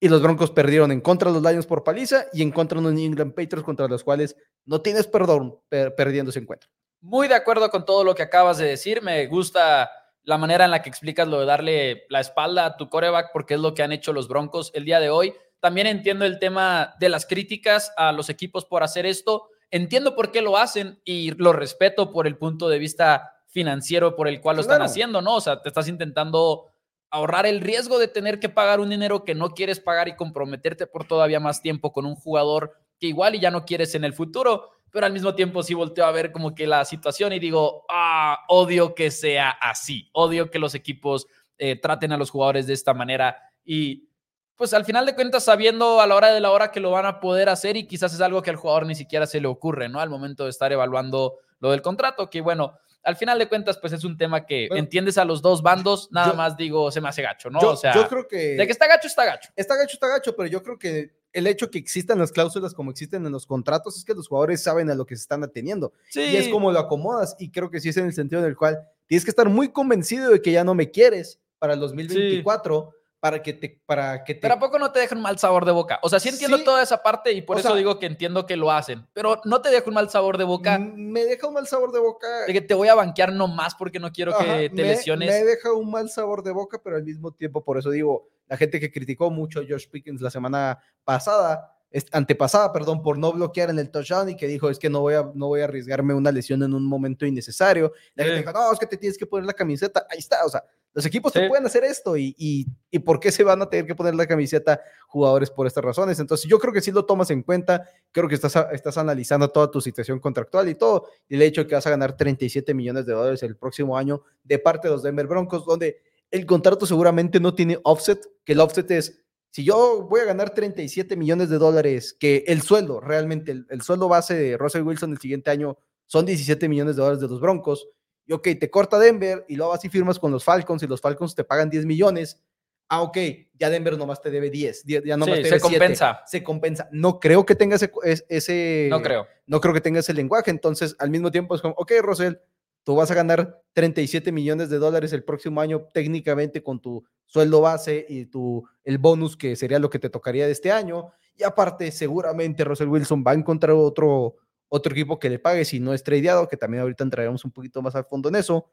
Y 0.00 0.08
los 0.08 0.22
Broncos 0.22 0.50
perdieron 0.50 0.92
en 0.92 1.00
contra 1.00 1.30
de 1.30 1.40
los 1.40 1.50
Lions 1.50 1.66
por 1.66 1.82
paliza 1.82 2.26
y 2.32 2.42
en 2.42 2.52
contra 2.52 2.78
de 2.78 2.84
los 2.84 2.92
New 2.92 3.04
England 3.04 3.34
Patriots 3.34 3.64
contra 3.64 3.88
los 3.88 4.04
cuales 4.04 4.36
no 4.64 4.80
tienes 4.80 5.06
perdón 5.06 5.58
perdiendo 5.68 6.30
ese 6.30 6.38
encuentro. 6.38 6.70
Muy 7.00 7.28
de 7.28 7.34
acuerdo 7.34 7.68
con 7.70 7.84
todo 7.84 8.04
lo 8.04 8.14
que 8.14 8.22
acabas 8.22 8.58
de 8.58 8.66
decir. 8.66 9.02
Me 9.02 9.26
gusta 9.26 9.90
la 10.22 10.38
manera 10.38 10.64
en 10.64 10.70
la 10.70 10.82
que 10.82 10.88
explicas 10.88 11.26
lo 11.26 11.40
de 11.40 11.46
darle 11.46 12.04
la 12.10 12.20
espalda 12.20 12.66
a 12.66 12.76
tu 12.76 12.88
coreback 12.88 13.30
porque 13.32 13.54
es 13.54 13.60
lo 13.60 13.74
que 13.74 13.82
han 13.82 13.92
hecho 13.92 14.12
los 14.12 14.28
Broncos 14.28 14.70
el 14.74 14.84
día 14.84 15.00
de 15.00 15.10
hoy. 15.10 15.34
También 15.60 15.86
entiendo 15.86 16.24
el 16.24 16.38
tema 16.38 16.94
de 17.00 17.08
las 17.08 17.26
críticas 17.26 17.92
a 17.96 18.12
los 18.12 18.28
equipos 18.28 18.64
por 18.64 18.82
hacer 18.82 19.06
esto. 19.06 19.48
Entiendo 19.70 20.14
por 20.14 20.30
qué 20.30 20.42
lo 20.42 20.56
hacen 20.56 21.00
y 21.04 21.32
lo 21.32 21.52
respeto 21.52 22.12
por 22.12 22.26
el 22.26 22.36
punto 22.36 22.68
de 22.68 22.78
vista 22.78 23.32
financiero 23.48 24.14
por 24.14 24.28
el 24.28 24.40
cual 24.40 24.56
lo 24.56 24.62
están 24.62 24.82
haciendo, 24.82 25.22
¿no? 25.22 25.36
O 25.36 25.40
sea, 25.40 25.60
te 25.62 25.68
estás 25.68 25.88
intentando 25.88 26.66
ahorrar 27.10 27.46
el 27.46 27.60
riesgo 27.60 27.98
de 27.98 28.08
tener 28.08 28.40
que 28.40 28.48
pagar 28.48 28.80
un 28.80 28.90
dinero 28.90 29.24
que 29.24 29.34
no 29.34 29.50
quieres 29.50 29.80
pagar 29.80 30.08
y 30.08 30.16
comprometerte 30.16 30.86
por 30.86 31.06
todavía 31.06 31.40
más 31.40 31.62
tiempo 31.62 31.92
con 31.92 32.06
un 32.06 32.14
jugador 32.14 32.72
que 32.98 33.06
igual 33.06 33.34
y 33.34 33.40
ya 33.40 33.50
no 33.50 33.64
quieres 33.64 33.94
en 33.94 34.04
el 34.04 34.12
futuro, 34.12 34.70
pero 34.90 35.06
al 35.06 35.12
mismo 35.12 35.34
tiempo 35.34 35.62
sí 35.62 35.74
volteo 35.74 36.04
a 36.04 36.12
ver 36.12 36.32
como 36.32 36.54
que 36.54 36.66
la 36.66 36.84
situación 36.84 37.32
y 37.32 37.38
digo, 37.38 37.84
ah, 37.88 38.40
odio 38.48 38.94
que 38.94 39.10
sea 39.10 39.50
así, 39.50 40.08
odio 40.12 40.50
que 40.50 40.58
los 40.58 40.74
equipos 40.74 41.26
eh, 41.58 41.76
traten 41.76 42.12
a 42.12 42.16
los 42.16 42.30
jugadores 42.30 42.66
de 42.66 42.74
esta 42.74 42.94
manera 42.94 43.36
y 43.64 44.08
pues 44.56 44.74
al 44.74 44.84
final 44.84 45.06
de 45.06 45.14
cuentas 45.14 45.44
sabiendo 45.44 46.00
a 46.00 46.06
la 46.06 46.16
hora 46.16 46.32
de 46.32 46.40
la 46.40 46.50
hora 46.50 46.72
que 46.72 46.80
lo 46.80 46.90
van 46.90 47.06
a 47.06 47.20
poder 47.20 47.48
hacer 47.48 47.76
y 47.76 47.86
quizás 47.86 48.12
es 48.12 48.20
algo 48.20 48.42
que 48.42 48.50
al 48.50 48.56
jugador 48.56 48.86
ni 48.86 48.96
siquiera 48.96 49.24
se 49.24 49.40
le 49.40 49.46
ocurre, 49.46 49.88
¿no? 49.88 50.00
Al 50.00 50.10
momento 50.10 50.44
de 50.44 50.50
estar 50.50 50.72
evaluando 50.72 51.36
lo 51.60 51.70
del 51.70 51.80
contrato, 51.80 52.28
que 52.28 52.40
bueno, 52.40 52.74
al 53.02 53.16
final 53.16 53.38
de 53.38 53.48
cuentas, 53.48 53.78
pues 53.78 53.92
es 53.92 54.04
un 54.04 54.16
tema 54.16 54.44
que 54.44 54.68
entiendes 54.72 55.18
a 55.18 55.24
los 55.24 55.40
dos 55.40 55.62
bandos, 55.62 56.08
nada 56.12 56.34
más 56.34 56.56
digo, 56.56 56.90
se 56.90 57.00
me 57.00 57.08
hace 57.08 57.22
gacho, 57.22 57.50
¿no? 57.50 57.60
Yo, 57.60 57.70
o 57.70 57.76
sea, 57.76 57.94
yo 57.94 58.08
creo 58.08 58.28
que... 58.28 58.56
De 58.56 58.66
que 58.66 58.72
está 58.72 58.86
gacho, 58.86 59.06
está 59.06 59.24
gacho. 59.24 59.50
Está 59.56 59.76
gacho, 59.76 59.94
está 59.94 60.08
gacho, 60.08 60.36
pero 60.36 60.48
yo 60.48 60.62
creo 60.62 60.78
que 60.78 61.16
el 61.32 61.46
hecho 61.46 61.70
que 61.70 61.78
existan 61.78 62.18
las 62.18 62.32
cláusulas 62.32 62.74
como 62.74 62.90
existen 62.90 63.24
en 63.24 63.32
los 63.32 63.46
contratos 63.46 63.96
es 63.96 64.04
que 64.04 64.14
los 64.14 64.28
jugadores 64.28 64.62
saben 64.62 64.90
a 64.90 64.94
lo 64.94 65.06
que 65.06 65.16
se 65.16 65.22
están 65.22 65.44
ateniendo. 65.44 65.92
Sí. 66.10 66.20
Y 66.20 66.36
es 66.36 66.48
como 66.48 66.72
lo 66.72 66.78
acomodas. 66.78 67.36
Y 67.38 67.50
creo 67.50 67.70
que 67.70 67.80
sí 67.80 67.90
es 67.90 67.96
en 67.96 68.06
el 68.06 68.12
sentido 68.12 68.42
en 68.42 68.48
el 68.48 68.56
cual 68.56 68.78
tienes 69.06 69.24
que 69.24 69.30
estar 69.30 69.48
muy 69.48 69.70
convencido 69.70 70.30
de 70.30 70.42
que 70.42 70.52
ya 70.52 70.64
no 70.64 70.74
me 70.74 70.90
quieres 70.90 71.38
para 71.58 71.74
el 71.74 71.80
2024 71.80 72.94
para 73.20 73.42
que 73.42 73.52
te 73.52 73.80
para 73.84 74.24
que 74.24 74.34
te... 74.34 74.40
Pero 74.40 74.54
a 74.54 74.58
poco 74.58 74.78
no 74.78 74.92
te 74.92 75.00
deja 75.00 75.14
un 75.14 75.22
mal 75.22 75.38
sabor 75.38 75.64
de 75.64 75.72
boca. 75.72 75.98
O 76.02 76.08
sea, 76.08 76.20
sí 76.20 76.28
entiendo 76.28 76.62
toda 76.62 76.82
esa 76.82 77.02
parte 77.02 77.32
y 77.32 77.42
por 77.42 77.58
eso 77.58 77.74
digo 77.74 77.98
que 77.98 78.06
entiendo 78.06 78.46
que 78.46 78.56
lo 78.56 78.70
hacen, 78.70 79.06
pero 79.12 79.40
no 79.44 79.60
te 79.60 79.70
deja 79.70 79.88
un 79.88 79.94
mal 79.94 80.10
sabor 80.10 80.38
de 80.38 80.44
boca. 80.44 80.78
Me 80.78 81.24
deja 81.24 81.46
un 81.48 81.54
mal 81.54 81.66
sabor 81.66 81.92
de 81.92 81.98
boca. 81.98 82.26
De 82.46 82.52
que 82.52 82.60
te 82.60 82.74
voy 82.74 82.88
a 82.88 82.94
banquear 82.94 83.32
nomás 83.32 83.74
porque 83.74 83.98
no 83.98 84.12
quiero 84.12 84.36
que 84.38 84.70
te 84.70 84.82
lesiones. 84.82 85.28
Me 85.28 85.44
deja 85.44 85.72
un 85.72 85.90
mal 85.90 86.08
sabor 86.08 86.42
de 86.42 86.52
boca, 86.52 86.80
pero 86.82 86.96
al 86.96 87.04
mismo 87.04 87.32
tiempo, 87.32 87.64
por 87.64 87.78
eso 87.78 87.90
digo, 87.90 88.28
la 88.46 88.56
gente 88.56 88.80
que 88.80 88.90
criticó 88.90 89.30
mucho 89.30 89.60
a 89.60 89.64
Josh 89.68 89.88
Pickens 89.88 90.20
la 90.20 90.30
semana 90.30 90.78
pasada, 91.04 91.77
antepasada, 92.12 92.72
perdón, 92.72 93.02
por 93.02 93.18
no 93.18 93.32
bloquear 93.32 93.70
en 93.70 93.78
el 93.78 93.90
touchdown 93.90 94.28
y 94.30 94.36
que 94.36 94.46
dijo, 94.46 94.68
es 94.68 94.78
que 94.78 94.90
no 94.90 95.00
voy 95.00 95.14
a, 95.14 95.30
no 95.34 95.46
voy 95.46 95.60
a 95.60 95.64
arriesgarme 95.64 96.12
una 96.14 96.30
lesión 96.30 96.62
en 96.62 96.74
un 96.74 96.84
momento 96.84 97.24
innecesario. 97.24 97.92
La 98.14 98.24
gente 98.24 98.40
dijo, 98.40 98.52
no, 98.52 98.72
es 98.72 98.78
que 98.78 98.86
te 98.86 98.96
tienes 98.96 99.16
que 99.16 99.26
poner 99.26 99.46
la 99.46 99.54
camiseta. 99.54 100.06
Ahí 100.10 100.18
está, 100.18 100.44
o 100.44 100.48
sea, 100.48 100.62
los 100.94 101.06
equipos 101.06 101.32
te 101.32 101.48
pueden 101.48 101.64
hacer 101.64 101.84
esto 101.84 102.16
y, 102.16 102.34
y, 102.36 102.66
y, 102.90 102.98
por 102.98 103.20
qué 103.20 103.30
se 103.30 103.44
van 103.44 103.62
a 103.62 103.70
tener 103.70 103.86
que 103.86 103.94
poner 103.94 104.14
la 104.14 104.26
camiseta 104.26 104.80
jugadores 105.06 105.50
por 105.50 105.66
estas 105.66 105.84
razones. 105.84 106.18
Entonces 106.18 106.50
yo 106.50 106.58
creo 106.58 106.72
que 106.72 106.80
si 106.80 106.90
lo 106.90 107.04
tomas 107.04 107.30
en 107.30 107.42
cuenta, 107.42 107.88
creo 108.10 108.28
que 108.28 108.34
estás, 108.34 108.56
estás 108.72 108.98
analizando 108.98 109.48
toda 109.48 109.70
tu 109.70 109.80
situación 109.80 110.18
contractual 110.18 110.68
y 110.68 110.74
todo, 110.74 111.06
y 111.28 111.36
el 111.36 111.42
hecho 111.42 111.62
de 111.62 111.68
que 111.68 111.74
vas 111.74 111.86
a 111.86 111.90
ganar 111.90 112.16
37 112.16 112.74
millones 112.74 113.06
de 113.06 113.12
dólares 113.12 113.42
el 113.42 113.56
próximo 113.56 113.96
año 113.96 114.22
de 114.42 114.58
parte 114.58 114.88
de 114.88 114.94
los 114.94 115.02
Denver 115.02 115.26
Broncos, 115.26 115.64
donde 115.64 116.00
el 116.30 116.44
contrato 116.46 116.84
seguramente 116.84 117.38
no 117.38 117.54
tiene 117.54 117.78
offset, 117.84 118.20
que 118.44 118.52
el 118.52 118.60
offset 118.60 118.90
es 118.90 119.22
si 119.50 119.64
yo 119.64 120.06
voy 120.08 120.20
a 120.20 120.24
ganar 120.24 120.50
37 120.50 121.16
millones 121.16 121.48
de 121.48 121.58
dólares, 121.58 122.16
que 122.18 122.44
el 122.46 122.62
sueldo, 122.62 123.00
realmente, 123.00 123.64
el, 123.68 123.82
sueldo 123.82 124.08
base 124.08 124.34
de 124.34 124.56
Russell 124.56 124.82
Wilson 124.82 125.12
el 125.12 125.18
siguiente 125.18 125.50
año 125.50 125.78
son 126.06 126.26
17 126.26 126.68
millones 126.68 126.96
de 126.96 127.02
dólares 127.02 127.20
de 127.20 127.28
los 127.28 127.40
Broncos. 127.40 127.88
Y 128.26 128.34
ok, 128.34 128.48
te 128.60 128.70
corta 128.70 128.98
Denver 128.98 129.44
y 129.48 129.56
luego 129.56 129.72
así 129.72 129.88
firmas 129.88 130.18
con 130.18 130.30
los 130.30 130.44
Falcons 130.44 130.82
y 130.82 130.86
los 130.86 131.00
Falcons 131.00 131.34
te 131.34 131.44
pagan 131.44 131.70
10 131.70 131.86
millones. 131.86 132.42
Ah, 132.90 133.02
ok, 133.02 133.18
ya 133.58 133.68
Denver 133.68 133.98
nomás 133.98 134.20
te 134.22 134.30
debe 134.30 134.50
10, 134.50 134.84
ya 134.84 135.16
nomás 135.16 135.36
te 135.36 135.42
debe 135.42 135.58
se 135.58 135.60
compensa. 135.60 136.22
Se 136.26 136.42
compensa. 136.42 136.88
No 136.90 137.20
creo 137.20 137.44
que 137.44 137.54
tenga 137.54 137.76
ese, 137.76 137.90
ese, 138.28 138.88
No 138.90 139.02
creo. 139.02 139.26
No 139.46 139.60
creo 139.60 139.74
que 139.74 139.80
tenga 139.80 140.00
ese 140.00 140.14
lenguaje. 140.14 140.50
Entonces, 140.50 140.94
al 140.98 141.10
mismo 141.10 141.30
tiempo 141.30 141.54
es 141.54 141.60
como, 141.60 141.74
ok, 141.76 141.92
Rosell, 142.00 142.40
tú 142.88 142.96
vas 142.96 143.10
a 143.10 143.14
ganar 143.14 143.60
37 143.74 144.32
millones 144.32 144.70
de 144.70 144.78
dólares 144.78 145.12
el 145.12 145.22
próximo 145.22 145.60
año 145.60 145.86
técnicamente 145.92 146.62
con 146.62 146.80
tu 146.80 147.04
sueldo 147.26 147.60
base 147.60 148.06
y 148.08 148.24
tu, 148.24 148.66
el 148.82 148.96
bonus 148.96 149.36
que 149.36 149.56
sería 149.56 149.78
lo 149.78 149.90
que 149.90 149.98
te 149.98 150.08
tocaría 150.08 150.46
de 150.46 150.52
este 150.52 150.72
año. 150.72 151.12
Y 151.36 151.42
aparte, 151.42 151.90
seguramente 151.90 152.64
Russell 152.64 152.88
Wilson 152.88 153.22
va 153.26 153.32
a 153.32 153.34
encontrar 153.34 153.76
otro, 153.76 154.36
otro 154.68 154.92
equipo 154.92 155.18
que 155.18 155.28
le 155.28 155.38
pague 155.38 155.66
si 155.66 155.80
no 155.80 155.92
es 155.92 156.02
tradeado, 156.02 156.48
que 156.48 156.56
también 156.56 156.80
ahorita 156.80 157.04
entraremos 157.04 157.44
un 157.44 157.50
poquito 157.50 157.82
más 157.82 157.94
al 157.94 158.06
fondo 158.06 158.30
en 158.30 158.36
eso, 158.36 158.70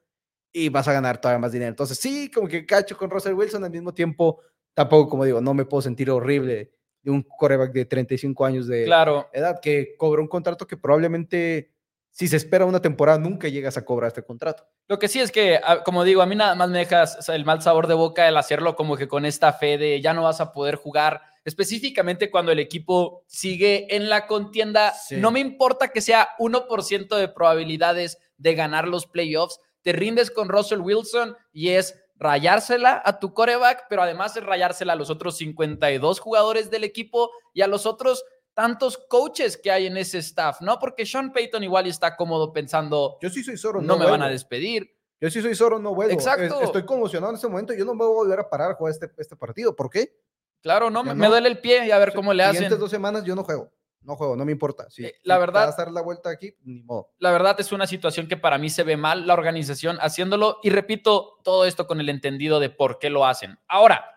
y 0.53 0.69
vas 0.69 0.88
a 0.88 0.93
ganar 0.93 1.19
todavía 1.19 1.39
más 1.39 1.51
dinero. 1.51 1.67
Entonces, 1.67 1.98
sí, 1.98 2.31
como 2.31 2.48
que 2.48 2.65
cacho 2.65 2.95
con 2.95 3.10
Russell 3.10 3.34
Wilson 3.34 3.65
al 3.65 3.72
mismo 3.72 3.93
tiempo, 3.93 4.39
tampoco, 4.74 5.10
como 5.10 5.25
digo, 5.25 5.41
no 5.41 5.53
me 5.53 5.65
puedo 5.65 5.81
sentir 5.81 6.10
horrible 6.10 6.72
de 7.01 7.12
un 7.12 7.22
coreback 7.22 7.74
de 7.74 7.84
35 7.84 8.45
años 8.45 8.67
de 8.67 8.86
edad 9.34 9.60
que 9.62 9.93
cobra 9.98 10.22
un 10.22 10.29
contrato 10.29 10.65
que 10.65 10.77
probablemente 10.77 11.75
si 12.15 12.29
se 12.29 12.38
espera 12.38 12.63
una 12.63 12.81
temporada, 12.81 13.19
nunca 13.19 13.50
llegas 13.50 13.75
a 13.75 13.84
cobrar 13.84 14.07
este 14.07 14.24
contrato. 14.24 14.65
Lo 14.88 14.98
que 14.98 15.10
sí 15.10 15.19
es 15.19 15.34
que, 15.34 15.60
ah, 15.62 15.84
como 15.84 16.05
digo, 16.05 16.22
a 16.22 16.25
mí 16.25 16.34
nada 16.34 16.55
más 16.55 16.69
me 16.69 16.77
dejas 16.77 17.27
el 17.27 17.43
mal 17.43 17.62
sabor 17.62 17.88
de 17.88 17.93
boca 17.93 18.25
el 18.25 18.38
hacerlo 18.38 18.77
como 18.77 18.95
que 18.95 19.10
con 19.10 19.25
esta 19.25 19.51
fe 19.51 19.77
de 19.77 20.00
ya 20.00 20.13
no 20.13 20.24
vas 20.24 20.39
a 20.39 20.53
poder 20.53 20.75
jugar, 20.75 21.19
específicamente 21.43 22.31
cuando 22.31 22.53
el 22.53 22.60
equipo 22.60 23.25
sigue 23.27 23.93
en 23.93 24.07
la 24.07 24.27
contienda. 24.27 24.93
No 25.12 25.29
me 25.29 25.41
importa 25.41 25.89
que 25.89 26.00
sea 26.00 26.29
1% 26.39 27.17
de 27.17 27.27
probabilidades 27.27 28.17
de 28.38 28.55
ganar 28.55 28.88
los 28.88 29.07
playoffs, 29.07 29.60
te 29.81 29.91
rindes 29.91 30.31
con 30.31 30.48
Russell 30.48 30.79
Wilson 30.79 31.36
y 31.51 31.72
es 31.72 32.01
rayársela 32.15 33.01
a 33.03 33.19
tu 33.19 33.34
coreback, 33.34 33.88
pero 33.89 34.03
además 34.03 34.38
es 34.38 34.43
rayársela 34.45 34.93
a 34.93 34.95
los 34.95 35.10
otros 35.10 35.36
52 35.36 36.22
jugadores 36.22 36.72
del 36.72 36.86
equipo 36.86 37.31
y 37.53 37.62
a 37.62 37.67
los 37.67 37.86
otros 37.86 38.24
tantos 38.55 38.97
coaches 38.97 39.57
que 39.57 39.69
hay 39.69 39.85
en 39.85 39.97
ese 39.97 40.17
staff, 40.17 40.62
¿no? 40.62 40.79
Porque 40.79 41.05
Sean 41.05 41.31
Payton 41.31 41.63
igual 41.63 41.85
está 41.85 42.15
cómodo 42.15 42.51
pensando, 42.51 43.19
yo 43.21 43.29
sí 43.29 43.43
soy 43.43 43.57
Zoro, 43.57 43.81
no, 43.81 43.97
me 43.97 44.05
van 44.05 44.24
a 44.24 44.29
despedir. 44.29 44.95
Yo 45.21 45.29
sí 45.29 45.41
soy 45.41 45.55
Zoro, 45.55 45.77
no 45.77 45.93
vuelvo. 45.93 46.13
Exacto. 46.13 46.62
Estoy 46.62 46.85
conmocionado 46.85 47.31
en 47.31 47.35
este 47.35 47.47
momento, 47.47 47.74
yo 47.74 47.85
no 47.85 47.93
me 47.93 48.05
voy 48.05 48.13
a 48.13 48.15
volver 48.15 48.39
a 48.39 48.50
parar 48.50 48.71
a 48.71 48.74
jugar 48.75 48.93
este, 48.93 49.12
este 49.17 49.35
partido, 49.35 49.75
¿por 49.75 49.89
qué? 49.89 50.17
Claro, 50.62 50.89
no, 50.89 51.03
me, 51.03 51.27
duele 51.27 51.47
el 51.47 51.59
pie 51.59 51.85
y 51.85 51.91
a 51.91 52.00
ver 52.00 52.13
cómo 52.13 52.33
le 52.33 52.41
hacen. 52.41 52.55
Siguientes 52.55 52.79
dos 52.79 52.89
semanas 52.89 53.24
yo 53.24 53.35
no 53.35 53.43
juego. 53.43 53.71
No 54.01 54.15
juego, 54.15 54.35
no 54.35 54.45
me 54.45 54.51
importa. 54.51 54.88
Sí, 54.89 55.03
eh, 55.05 55.15
la 55.24 55.38
verdad. 55.38 55.69
a 55.69 55.75
dar 55.75 55.91
la 55.91 56.01
vuelta 56.01 56.29
aquí, 56.29 56.55
ni 56.63 56.83
modo. 56.83 57.12
La 57.17 57.31
verdad 57.31 57.59
es 57.59 57.71
una 57.71 57.88
situación 57.88 58.27
que 58.27 58.38
para 58.38 58.57
mí 58.57 58.69
se 58.69 58.83
ve 58.83 58.97
mal 58.97 59.25
la 59.25 59.33
organización 59.33 59.97
haciéndolo 60.00 60.59
y 60.63 60.69
repito 60.69 61.39
todo 61.43 61.65
esto 61.65 61.88
con 61.88 62.00
el 62.00 62.09
entendido 62.09 62.59
de 62.59 62.69
por 62.69 63.00
qué 63.00 63.09
lo 63.09 63.25
hacen. 63.25 63.59
Ahora, 63.67 64.14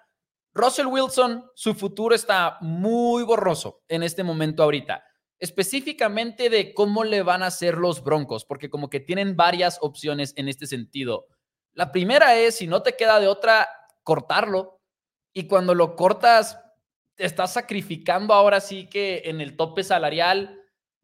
Russell 0.58 0.86
Wilson, 0.86 1.44
su 1.54 1.72
futuro 1.72 2.16
está 2.16 2.58
muy 2.60 3.22
borroso 3.22 3.84
en 3.86 4.02
este 4.02 4.24
momento 4.24 4.64
ahorita, 4.64 5.04
específicamente 5.38 6.50
de 6.50 6.74
cómo 6.74 7.04
le 7.04 7.22
van 7.22 7.44
a 7.44 7.46
hacer 7.46 7.78
los 7.78 8.02
Broncos, 8.02 8.44
porque 8.44 8.68
como 8.68 8.90
que 8.90 8.98
tienen 8.98 9.36
varias 9.36 9.78
opciones 9.80 10.34
en 10.36 10.48
este 10.48 10.66
sentido. 10.66 11.28
La 11.74 11.92
primera 11.92 12.36
es, 12.36 12.56
si 12.56 12.66
no 12.66 12.82
te 12.82 12.96
queda 12.96 13.20
de 13.20 13.28
otra, 13.28 13.68
cortarlo. 14.02 14.80
Y 15.32 15.46
cuando 15.46 15.76
lo 15.76 15.94
cortas, 15.94 16.58
te 17.14 17.24
estás 17.24 17.52
sacrificando 17.52 18.34
ahora 18.34 18.60
sí 18.60 18.88
que 18.88 19.22
en 19.26 19.40
el 19.40 19.56
tope 19.56 19.84
salarial 19.84 20.57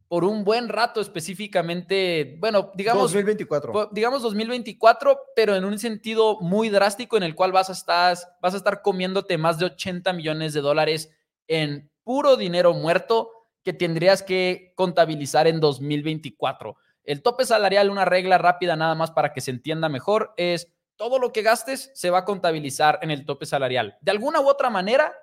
por 0.08 0.24
un 0.24 0.44
buen 0.44 0.68
rato 0.68 1.00
específicamente, 1.00 2.36
bueno, 2.38 2.70
digamos 2.74 3.12
2024. 3.12 3.90
Digamos 3.92 4.22
2024, 4.22 5.18
pero 5.34 5.56
en 5.56 5.64
un 5.64 5.78
sentido 5.78 6.38
muy 6.40 6.68
drástico 6.68 7.16
en 7.16 7.22
el 7.22 7.34
cual 7.34 7.52
vas 7.52 7.70
a 7.70 7.72
estar 7.72 8.16
vas 8.40 8.54
a 8.54 8.56
estar 8.56 8.82
comiéndote 8.82 9.38
más 9.38 9.58
de 9.58 9.66
80 9.66 10.12
millones 10.12 10.52
de 10.52 10.60
dólares 10.60 11.10
en 11.48 11.90
puro 12.04 12.36
dinero 12.36 12.74
muerto 12.74 13.30
que 13.62 13.72
tendrías 13.72 14.22
que 14.22 14.72
contabilizar 14.76 15.46
en 15.46 15.58
2024. 15.58 16.76
El 17.04 17.22
tope 17.22 17.44
salarial, 17.44 17.90
una 17.90 18.04
regla 18.04 18.38
rápida 18.38 18.76
nada 18.76 18.94
más 18.94 19.10
para 19.10 19.32
que 19.32 19.40
se 19.40 19.50
entienda 19.50 19.88
mejor, 19.88 20.32
es 20.36 20.68
todo 20.96 21.18
lo 21.18 21.32
que 21.32 21.42
gastes 21.42 21.90
se 21.94 22.10
va 22.10 22.18
a 22.18 22.24
contabilizar 22.24 22.98
en 23.02 23.10
el 23.10 23.24
tope 23.24 23.46
salarial. 23.46 23.98
De 24.00 24.10
alguna 24.10 24.40
u 24.40 24.48
otra 24.48 24.70
manera, 24.70 25.14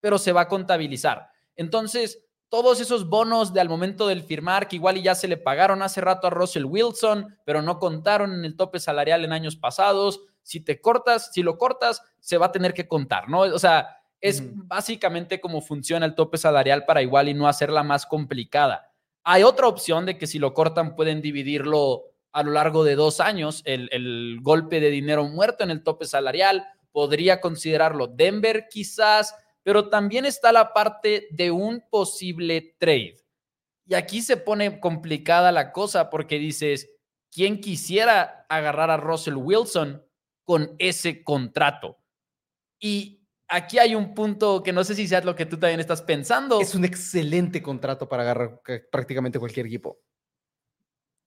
pero 0.00 0.18
se 0.18 0.32
va 0.32 0.42
a 0.42 0.48
contabilizar. 0.48 1.30
Entonces, 1.56 2.25
todos 2.48 2.80
esos 2.80 3.08
bonos 3.08 3.52
de 3.52 3.60
al 3.60 3.68
momento 3.68 4.06
del 4.06 4.22
firmar, 4.22 4.68
que 4.68 4.76
igual 4.76 4.96
y 4.96 5.02
ya 5.02 5.14
se 5.14 5.28
le 5.28 5.36
pagaron 5.36 5.82
hace 5.82 6.00
rato 6.00 6.26
a 6.26 6.30
Russell 6.30 6.64
Wilson, 6.64 7.36
pero 7.44 7.62
no 7.62 7.78
contaron 7.78 8.32
en 8.32 8.44
el 8.44 8.56
tope 8.56 8.78
salarial 8.78 9.24
en 9.24 9.32
años 9.32 9.56
pasados. 9.56 10.20
Si 10.42 10.60
te 10.60 10.80
cortas, 10.80 11.30
si 11.32 11.42
lo 11.42 11.58
cortas, 11.58 12.02
se 12.20 12.38
va 12.38 12.46
a 12.46 12.52
tener 12.52 12.72
que 12.72 12.86
contar, 12.86 13.28
¿no? 13.28 13.40
O 13.40 13.58
sea, 13.58 13.96
es 14.20 14.42
básicamente 14.66 15.40
como 15.40 15.60
funciona 15.60 16.06
el 16.06 16.14
tope 16.14 16.38
salarial 16.38 16.84
para 16.84 17.02
igual 17.02 17.28
y 17.28 17.34
no 17.34 17.48
hacerla 17.48 17.82
más 17.82 18.06
complicada. 18.06 18.92
Hay 19.24 19.42
otra 19.42 19.66
opción 19.66 20.06
de 20.06 20.16
que 20.16 20.26
si 20.26 20.38
lo 20.38 20.54
cortan 20.54 20.94
pueden 20.94 21.20
dividirlo 21.20 22.04
a 22.32 22.42
lo 22.42 22.52
largo 22.52 22.84
de 22.84 22.94
dos 22.94 23.18
años, 23.18 23.62
el, 23.64 23.88
el 23.92 24.38
golpe 24.40 24.78
de 24.78 24.90
dinero 24.90 25.24
muerto 25.24 25.64
en 25.64 25.70
el 25.70 25.82
tope 25.82 26.06
salarial. 26.06 26.64
Podría 26.92 27.40
considerarlo 27.40 28.06
Denver 28.06 28.68
quizás 28.70 29.34
pero 29.66 29.88
también 29.88 30.24
está 30.24 30.52
la 30.52 30.72
parte 30.72 31.26
de 31.32 31.50
un 31.50 31.82
posible 31.90 32.76
trade. 32.78 33.16
Y 33.84 33.94
aquí 33.94 34.22
se 34.22 34.36
pone 34.36 34.78
complicada 34.78 35.50
la 35.50 35.72
cosa 35.72 36.08
porque 36.08 36.38
dices, 36.38 36.88
¿quién 37.32 37.60
quisiera 37.60 38.46
agarrar 38.48 38.92
a 38.92 38.96
Russell 38.96 39.34
Wilson 39.34 40.06
con 40.44 40.76
ese 40.78 41.24
contrato? 41.24 41.98
Y 42.78 43.26
aquí 43.48 43.80
hay 43.80 43.96
un 43.96 44.14
punto 44.14 44.62
que 44.62 44.72
no 44.72 44.84
sé 44.84 44.94
si 44.94 45.08
sea 45.08 45.22
lo 45.22 45.34
que 45.34 45.46
tú 45.46 45.58
también 45.58 45.80
estás 45.80 46.00
pensando. 46.00 46.60
Es 46.60 46.76
un 46.76 46.84
excelente 46.84 47.60
contrato 47.60 48.08
para 48.08 48.22
agarrar 48.22 48.60
prácticamente 48.92 49.40
cualquier 49.40 49.66
equipo. 49.66 49.98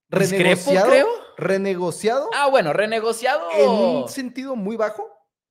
¿Renegociado? 0.08 0.88
creo. 0.88 1.08
¿Renegociado? 1.36 2.30
Ah, 2.34 2.48
bueno, 2.48 2.72
renegociado. 2.72 3.50
En 3.52 3.68
un 3.68 4.08
sentido 4.08 4.56
muy 4.56 4.76
bajo, 4.76 5.06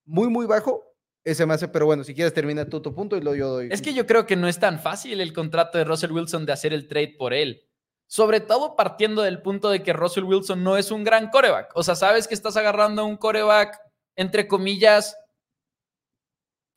muy, 0.05 0.27
muy 0.27 0.48
bajo, 0.48 0.88
ese 1.31 1.45
me 1.45 1.53
hace, 1.53 1.67
pero 1.67 1.86
bueno, 1.86 2.03
si 2.03 2.13
quieres 2.13 2.33
termina 2.33 2.65
tú 2.65 2.81
tu 2.81 2.93
punto 2.93 3.17
y 3.17 3.21
luego 3.21 3.36
yo 3.36 3.48
doy. 3.50 3.69
Es 3.71 3.81
que 3.81 3.93
yo 3.93 4.05
creo 4.05 4.25
que 4.25 4.36
no 4.36 4.48
es 4.48 4.59
tan 4.59 4.79
fácil 4.79 5.21
el 5.21 5.33
contrato 5.33 5.77
de 5.77 5.83
Russell 5.83 6.12
Wilson 6.12 6.45
de 6.45 6.53
hacer 6.53 6.74
el 6.74 6.88
trade 6.88 7.15
por 7.17 7.33
él. 7.33 7.63
Sobre 8.07 8.39
todo 8.39 8.75
partiendo 8.75 9.21
del 9.21 9.41
punto 9.41 9.69
de 9.69 9.83
que 9.83 9.93
Russell 9.93 10.24
Wilson 10.24 10.63
no 10.63 10.77
es 10.77 10.89
un 10.89 11.03
gran 11.03 11.29
coreback. 11.29 11.71
O 11.75 11.83
sea, 11.83 11.95
sabes 11.95 12.27
que 12.27 12.33
estás 12.33 12.57
agarrando 12.57 13.05
un 13.05 13.17
coreback, 13.17 13.79
entre 14.15 14.48
comillas. 14.48 15.15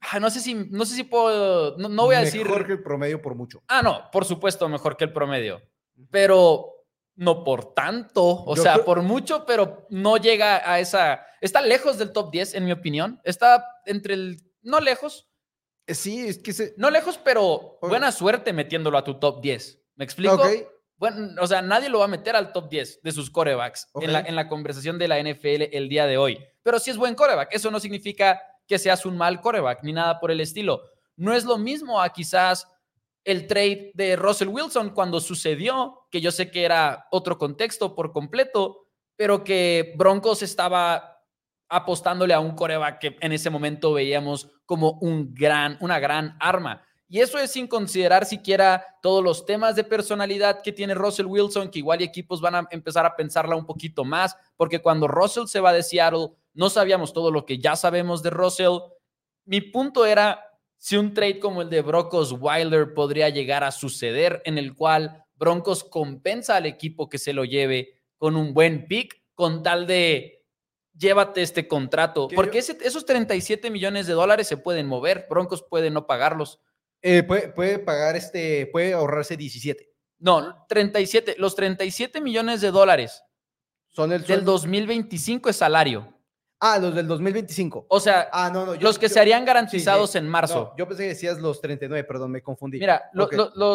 Ah, 0.01 0.21
no 0.21 0.29
sé 0.31 0.41
si, 0.41 0.55
no 0.55 0.85
sé 0.85 0.95
si 0.95 1.05
puedo. 1.05 1.79
No, 1.79 2.05
voy 2.05 2.17
a 2.17 2.21
decir. 2.21 2.45
Mejor 2.45 2.67
que 2.67 2.73
el 2.73 2.83
promedio 2.83 3.23
por 3.23 3.35
mucho. 3.35 3.63
Ah, 3.69 3.81
no, 3.83 4.11
por 4.13 4.27
supuesto, 4.27 4.69
mejor 4.69 4.97
que 4.97 5.05
el 5.05 5.13
promedio. 5.13 5.63
Pero 6.11 6.82
no 7.15 7.45
por 7.45 7.75
tanto, 7.75 8.45
o 8.45 8.57
sea, 8.57 8.85
por 8.85 9.03
mucho, 9.03 9.45
pero 9.47 9.87
no 9.91 10.17
llega 10.17 10.71
a 10.71 10.81
esa, 10.81 11.25
está 11.41 11.61
lejos 11.61 11.99
del 11.99 12.13
top 12.13 12.31
10 12.31 12.55
en 12.55 12.65
mi 12.65 12.73
opinión, 12.73 13.21
está 13.25 13.65
entre 13.87 14.15
el, 14.15 14.43
no 14.63 14.81
lejos. 14.81 15.29
Eh, 15.87 15.95
sí, 15.95 16.27
es 16.27 16.39
que 16.39 16.53
se... 16.53 16.75
No 16.77 16.91
lejos, 16.91 17.19
pero 17.23 17.79
buena 17.83 18.13
suerte 18.13 18.53
metiéndolo 18.53 18.97
a 18.97 19.05
tu 19.05 19.19
top 19.19 19.41
10. 19.43 19.81
¿Me 19.97 20.05
explico? 20.05 20.43
Bueno, 20.97 21.43
o 21.43 21.47
sea, 21.49 21.63
nadie 21.63 21.89
lo 21.89 21.99
va 21.99 22.05
a 22.05 22.09
meter 22.09 22.37
al 22.37 22.53
top 22.53 22.69
10 22.69 23.03
de 23.03 23.13
sus 23.13 23.29
corebacks 23.29 23.89
en, 24.01 24.13
la, 24.13 24.21
en 24.21 24.37
la 24.37 24.49
conversación 24.49 24.99
de 24.99 25.09
la 25.09 25.21
NFL 25.21 25.65
el 25.73 25.89
día 25.89 26.07
de 26.07 26.17
hoy. 26.17 26.39
Pero 26.63 26.79
si 26.79 26.93
es 26.93 26.97
buen 26.97 27.17
coreback, 27.17 27.53
eso 27.53 27.73
no 27.73 27.81
significa 27.81 28.41
que 28.69 28.79
seas 28.79 29.05
un 29.05 29.17
mal 29.17 29.41
coreback 29.41 29.83
ni 29.83 29.93
nada 29.93 30.21
por 30.21 30.31
el 30.31 30.41
estilo. 30.41 30.83
No 31.17 31.35
es 31.35 31.45
lo 31.45 31.59
mismo 31.59 32.01
a 32.01 32.13
quizás 32.13 32.69
el 33.25 33.47
trade 33.47 33.93
de 33.95 34.17
Russell 34.17 34.49
Wilson 34.49 34.91
cuando 34.91 35.21
sucedió, 35.21 36.07
que 36.11 36.21
yo 36.21 36.31
sé 36.31 36.51
que 36.51 36.65
era 36.65 37.07
otro 37.11 37.39
contexto 37.39 37.95
por 37.95 38.13
completo, 38.13 38.87
pero 39.17 39.45
que 39.45 39.95
Broncos 39.97 40.43
estaba 40.43 41.21
apostándole 41.69 42.35
a 42.35 42.41
un 42.41 42.55
coreback 42.55 42.99
que 42.99 43.17
en 43.21 43.33
ese 43.33 43.49
momento 43.49 43.93
veíamos 43.95 44.51
como 44.67 44.99
un 45.01 45.33
gran, 45.33 45.79
una 45.81 45.99
gran 45.99 46.37
arma. 46.41 46.83
Y 47.09 47.21
eso 47.21 47.39
es 47.39 47.51
sin 47.51 47.67
considerar 47.67 48.25
siquiera 48.25 48.85
todos 49.03 49.23
los 49.23 49.45
temas 49.45 49.77
de 49.77 49.85
personalidad 49.85 50.63
que 50.63 50.73
tiene 50.73 50.95
Russell 50.95 51.27
Wilson, 51.27 51.71
que 51.71 51.81
igual 51.81 52.01
y 52.01 52.05
equipos 52.05 52.41
van 52.41 52.55
a 52.55 52.69
empezar 52.71 53.05
a 53.05 53.15
pensarla 53.15 53.55
un 53.55 53.67
poquito 53.67 54.03
más, 54.05 54.35
porque 54.57 54.81
cuando 54.81 55.07
Russell 55.07 55.47
se 55.47 55.61
va 55.61 55.75
de 55.75 55.83
Seattle, 55.83 56.31
no 56.55 56.71
sabíamos 56.71 57.13
todo 57.13 57.31
lo 57.31 57.45
que 57.45 57.59
ya 57.59 57.77
sabemos 57.77 58.23
de 58.23 58.31
Russell. 58.31 58.79
Mi 59.45 59.61
punto 59.61 60.07
era, 60.07 60.43
si 60.83 60.97
un 60.97 61.15
trade 61.15 61.39
como 61.39 61.63
el 61.63 61.71
de 61.71 61.81
Broncos 61.81 62.35
Wilder 62.37 62.93
podría 62.93 63.29
llegar 63.29 63.63
a 63.63 63.71
suceder, 63.71 64.43
en 64.45 64.59
el 64.59 64.75
cual 64.75 65.25
Broncos 65.37 65.85
compensa 65.85 66.57
al 66.57 66.67
equipo 66.67 67.09
que 67.09 67.19
se 67.19 67.33
lo 67.33 67.45
lleve 67.45 68.01
con 68.17 68.35
un 68.35 68.53
buen 68.53 68.89
pick, 68.89 69.23
con 69.37 69.63
tal 69.63 69.87
de 69.87 70.45
llévate 70.93 71.41
este 71.41 71.69
contrato, 71.69 72.27
porque 72.35 72.59
esos 72.59 73.07
37 73.07 73.71
millones 73.71 74.09
de 74.09 74.15
dólares 74.15 74.49
se 74.49 74.57
pueden 74.57 74.89
mover, 74.89 75.29
Broncos 75.31 75.63
puede 75.63 75.89
no 75.89 76.09
pagarlos. 76.09 76.59
Eh, 77.01 77.23
puede, 77.23 77.79
pagar 77.79 78.17
este, 78.17 78.67
puede 78.67 78.93
ahorrarse 78.93 79.37
17. 79.37 79.89
No, 80.19 80.67
37, 80.69 81.37
los 81.39 81.55
37 81.55 82.21
millones 82.21 82.61
de 82.61 82.73
dólares 82.73 83.23
son 83.87 84.11
el 84.11 84.25
del 84.25 84.45
2025 84.45 85.49
es 85.49 85.55
salario. 85.55 86.12
Ah, 86.65 86.79
los 86.79 86.95
del 86.95 87.09
2025. 87.09 87.87
O 87.89 87.99
sea, 87.99 88.29
ah, 88.33 88.49
no, 88.49 88.65
no, 88.65 88.77
los 88.77 88.97
que 88.97 89.09
se 89.09 89.19
harían 89.19 89.45
garantizados 89.45 90.15
en 90.15 90.29
marzo. 90.29 90.73
yo 90.79 90.87
pensé 90.87 91.03
que 91.03 91.09
decías 91.09 91.41
los 91.41 91.61
39, 91.61 92.05
perdón, 92.05 92.31
me 92.31 92.41
confundí. 92.41 92.79
Mira, 92.79 93.11
los, 93.13 93.29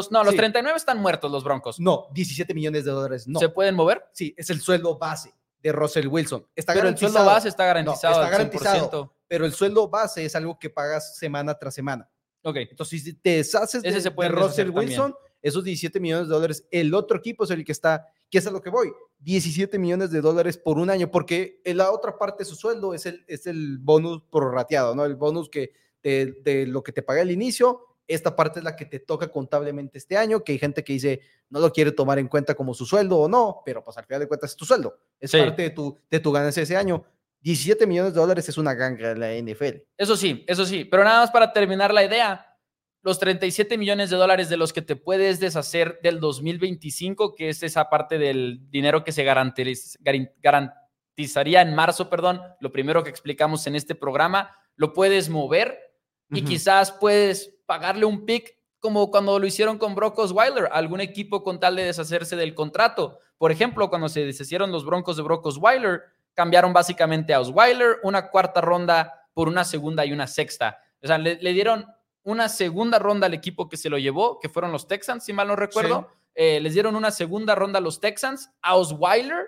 no, 0.09 0.23
los 0.23 0.35
39 0.35 0.77
están 0.77 0.97
muertos 0.97 1.29
los 1.29 1.43
Broncos. 1.43 1.81
No, 1.81 2.07
17 2.13 2.53
millones 2.53 2.85
de 2.85 2.91
dólares, 2.91 3.27
no. 3.27 3.41
¿Se 3.41 3.49
pueden 3.49 3.75
mover? 3.75 4.05
Sí, 4.13 4.33
es 4.37 4.49
el 4.51 4.61
sueldo 4.61 4.97
base 4.97 5.33
de 5.61 5.73
Russell 5.73 6.07
Wilson. 6.07 6.47
Está 6.55 6.73
pero 6.73 6.87
el 6.87 6.97
sueldo 6.97 7.25
base 7.25 7.49
está 7.49 7.65
garantizado. 7.65 8.13
está 8.23 8.29
garantizado, 8.29 9.13
pero 9.27 9.45
el 9.45 9.51
sueldo 9.51 9.89
base 9.89 10.23
es 10.23 10.33
algo 10.37 10.57
que 10.57 10.69
pagas 10.69 11.17
semana 11.17 11.55
tras 11.59 11.73
semana. 11.73 12.09
Ok. 12.41 12.55
Entonces, 12.71 13.03
si 13.03 13.13
te 13.15 13.31
deshaces 13.31 13.83
de, 13.83 13.91
de 13.91 14.29
Russell 14.29 14.69
Wilson, 14.69 15.13
esos 15.41 15.61
17 15.61 15.99
millones 15.99 16.29
de 16.29 16.33
dólares, 16.33 16.65
el 16.71 16.93
otro 16.93 17.17
equipo 17.17 17.43
es 17.43 17.49
el 17.51 17.65
que 17.65 17.73
está, 17.73 18.07
que 18.29 18.39
es 18.39 18.47
a 18.47 18.51
lo 18.51 18.61
que 18.61 18.69
voy, 18.69 18.91
17 19.19 19.79
millones 19.79 20.11
de 20.11 20.21
dólares 20.21 20.57
por 20.57 20.77
un 20.77 20.89
año, 20.89 21.09
porque 21.09 21.61
en 21.63 21.77
la 21.77 21.91
otra 21.91 22.17
parte 22.17 22.43
de 22.43 22.49
su 22.49 22.55
sueldo 22.55 22.93
es 22.93 23.05
el, 23.05 23.23
es 23.27 23.47
el 23.47 23.77
bonus 23.79 24.21
prorrateado, 24.31 24.95
¿no? 24.95 25.05
El 25.05 25.15
bonus 25.15 25.49
que 25.49 25.71
de, 26.03 26.65
lo 26.67 26.83
que 26.83 26.91
te 26.91 27.01
paga 27.01 27.21
al 27.21 27.31
inicio, 27.31 27.81
esta 28.07 28.35
parte 28.35 28.59
es 28.59 28.63
la 28.63 28.75
que 28.75 28.85
te 28.85 28.99
toca 28.99 29.27
contablemente 29.27 29.97
este 29.97 30.15
año, 30.15 30.43
que 30.43 30.53
hay 30.53 30.59
gente 30.59 30.83
que 30.83 30.93
dice 30.93 31.19
no 31.49 31.59
lo 31.59 31.71
quiere 31.71 31.91
tomar 31.91 32.19
en 32.19 32.27
cuenta 32.27 32.55
como 32.55 32.73
su 32.73 32.85
sueldo 32.85 33.17
o 33.17 33.27
no, 33.27 33.61
pero 33.65 33.83
pues 33.83 33.97
al 33.97 34.05
final 34.05 34.21
de 34.21 34.27
cuentas 34.27 34.51
es 34.51 34.57
tu 34.57 34.65
sueldo, 34.65 34.97
es 35.19 35.31
parte 35.31 35.63
de 35.63 35.69
tu, 35.71 35.97
de 36.09 36.19
tu 36.19 36.31
ganancia 36.31 36.63
ese 36.63 36.77
año. 36.77 37.03
17 37.41 37.85
millones 37.85 38.13
de 38.13 38.19
dólares 38.19 38.49
es 38.49 38.57
una 38.57 38.73
ganga 38.73 39.11
en 39.11 39.19
la 39.19 39.33
NFL. 39.33 39.77
Eso 39.97 40.17
sí, 40.17 40.43
eso 40.47 40.65
sí, 40.65 40.85
pero 40.85 41.03
nada 41.03 41.21
más 41.21 41.31
para 41.31 41.53
terminar 41.53 41.93
la 41.93 42.03
idea, 42.03 42.46
los 43.01 43.19
37 43.19 43.77
millones 43.77 44.09
de 44.09 44.17
dólares 44.17 44.49
de 44.49 44.57
los 44.57 44.73
que 44.73 44.81
te 44.81 44.95
puedes 44.95 45.39
deshacer 45.39 45.99
del 46.01 46.19
2025, 46.19 47.35
que 47.35 47.49
es 47.49 47.63
esa 47.63 47.89
parte 47.89 48.17
del 48.17 48.69
dinero 48.69 49.03
que 49.03 49.11
se 49.11 49.23
garantizaría 49.23 51.61
en 51.61 51.75
marzo, 51.75 52.09
perdón, 52.09 52.41
lo 52.59 52.71
primero 52.71 53.03
que 53.03 53.09
explicamos 53.09 53.65
en 53.67 53.75
este 53.75 53.95
programa, 53.95 54.55
lo 54.75 54.93
puedes 54.93 55.29
mover 55.29 55.79
y 56.29 56.43
quizás 56.43 56.91
puedes 56.91 57.55
pagarle 57.65 58.05
un 58.05 58.25
pick 58.25 58.57
como 58.79 59.09
cuando 59.09 59.39
lo 59.39 59.47
hicieron 59.47 59.77
con 59.77 59.95
Brock 59.95 60.19
Osweiler, 60.19 60.69
algún 60.71 61.01
equipo 61.01 61.43
con 61.43 61.59
tal 61.59 61.75
de 61.75 61.85
deshacerse 61.85 62.35
del 62.35 62.53
contrato. 62.53 63.19
Por 63.37 63.51
ejemplo, 63.51 63.89
cuando 63.89 64.09
se 64.09 64.25
deshicieron 64.25 64.71
los 64.71 64.85
Broncos 64.85 65.17
de 65.17 65.23
Brock 65.23 65.45
Osweiler, 65.45 66.01
cambiaron 66.33 66.73
básicamente 66.73 67.33
a 67.33 67.39
Osweiler, 67.39 67.97
una 68.03 68.29
cuarta 68.29 68.61
ronda 68.61 69.27
por 69.33 69.47
una 69.47 69.63
segunda 69.63 70.05
y 70.05 70.11
una 70.11 70.27
sexta. 70.27 70.79
O 71.01 71.07
sea, 71.07 71.17
le 71.17 71.53
dieron 71.53 71.87
una 72.27 72.49
segunda 72.49 72.99
ronda 72.99 73.27
al 73.27 73.33
equipo 73.33 73.69
que 73.69 73.77
se 73.77 73.89
lo 73.89 73.97
llevó, 73.97 74.37
que 74.39 74.49
fueron 74.49 74.73
los 74.73 74.85
Texans, 74.85 75.23
si 75.23 75.31
mal 75.31 75.47
no 75.47 75.55
recuerdo. 75.55 76.09
Eh, 76.35 76.59
les 76.59 76.73
dieron 76.73 76.97
una 76.97 77.09
segunda 77.09 77.55
ronda 77.55 77.79
a 77.79 77.81
los 77.81 78.01
Texans, 78.01 78.51
a 78.61 78.75
Osweiler, 78.75 79.47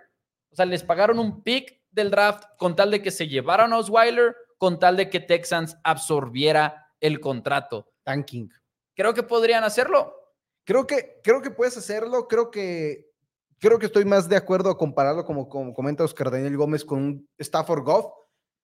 o 0.50 0.56
sea, 0.56 0.66
les 0.66 0.82
pagaron 0.82 1.20
un 1.20 1.44
pick 1.44 1.82
del 1.92 2.10
draft 2.10 2.46
con 2.58 2.78
tal 2.78 2.90
de 2.90 3.02
que 3.02 3.12
se 3.12 3.28
llevaran 3.28 3.74
a 3.74 3.80
Osweiler, 3.80 4.34
con 4.58 4.80
tal 4.80 4.96
de 4.96 5.10
que 5.10 5.20
Texans 5.20 5.78
absorbiera 5.84 6.88
el 7.02 7.20
contrato. 7.20 7.92
Tanking. 8.04 8.50
Creo 8.96 9.14
que 9.14 9.24
podrían 9.24 9.66
hacerlo. 9.66 10.16
Creo 10.64 10.88
que, 10.88 11.20
creo 11.22 11.42
que 11.42 11.52
puedes 11.52 11.76
hacerlo. 11.76 12.30
Creo 12.30 12.50
que, 12.50 13.12
creo 13.60 13.78
que 13.78 13.88
estoy 13.88 14.06
más 14.06 14.30
de 14.30 14.38
acuerdo 14.38 14.70
a 14.70 14.78
compararlo, 14.78 15.26
como, 15.26 15.50
como 15.50 15.74
comenta 15.74 16.06
Oscar 16.06 16.32
Daniel 16.32 16.56
Gómez, 16.56 16.86
con 16.86 17.00
un 17.00 17.30
Stafford 17.38 17.84
Goff 17.84 18.06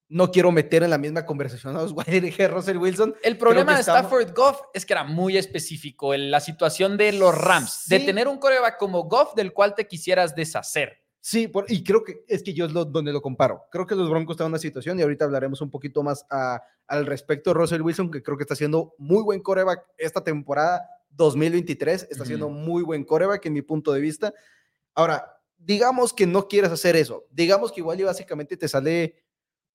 no 0.08 0.32
quiero 0.32 0.52
meter 0.52 0.84
en 0.84 0.90
la 0.90 0.98
misma 0.98 1.26
conversación 1.26 1.76
a 1.76 1.82
Osweiler 1.82 2.24
y 2.40 2.48
Russell 2.48 2.78
Wilson. 2.78 3.16
El 3.24 3.38
problema 3.38 3.76
de 3.76 3.82
Stafford 3.82 4.34
Goff 4.36 4.62
es 4.74 4.86
que 4.86 4.94
era 4.94 5.04
muy 5.04 5.38
específico 5.38 6.14
en 6.14 6.32
la 6.32 6.40
situación 6.40 6.98
de 6.98 7.12
los 7.12 7.36
Rams, 7.36 7.86
de 7.88 8.00
tener 8.00 8.28
un 8.28 8.38
coreback 8.38 8.78
como 8.78 9.04
Goff 9.04 9.36
del 9.36 9.54
cual 9.54 9.74
te 9.76 9.88
quisieras 9.88 10.36
deshacer. 10.36 11.02
Sí, 11.20 11.52
y 11.70 11.84
creo 11.84 12.04
que 12.04 12.24
es 12.28 12.44
que 12.44 12.54
yo 12.54 12.68
es 12.68 12.72
lo, 12.72 12.86
donde 12.86 13.12
lo 13.12 13.20
comparo. 13.20 13.64
Creo 13.72 13.88
que 13.88 13.96
los 13.96 14.12
Broncos 14.12 14.36
están 14.36 14.46
en 14.46 14.52
una 14.52 14.60
situación 14.60 15.00
y 15.00 15.02
ahorita 15.02 15.26
hablaremos 15.26 15.60
un 15.60 15.72
poquito 15.72 16.04
más 16.04 16.24
al 16.30 17.06
respecto 17.08 17.50
de 17.50 17.56
Russell 17.56 17.82
Wilson, 17.82 18.12
que 18.12 18.22
creo 18.22 18.38
que 18.38 18.44
está 18.44 18.54
haciendo 18.54 18.94
muy 19.00 19.24
buen 19.24 19.42
coreback 19.42 19.88
esta 19.98 20.24
temporada 20.24 20.88
2023. 21.10 22.10
Está 22.12 22.22
haciendo 22.22 22.48
muy 22.50 22.84
buen 22.84 23.04
coreback 23.04 23.44
en 23.48 23.54
mi 23.54 23.64
punto 23.64 23.92
de 23.92 24.02
vista. 24.02 24.36
Ahora, 24.94 25.42
digamos 25.58 26.14
que 26.14 26.28
no 26.28 26.48
quieres 26.48 26.70
hacer 26.70 26.96
eso. 26.96 27.26
Digamos 27.32 27.72
que 27.72 27.82
igual 27.82 28.00
y 28.00 28.04
básicamente 28.04 28.56
te 28.56 28.68
sale 28.68 29.25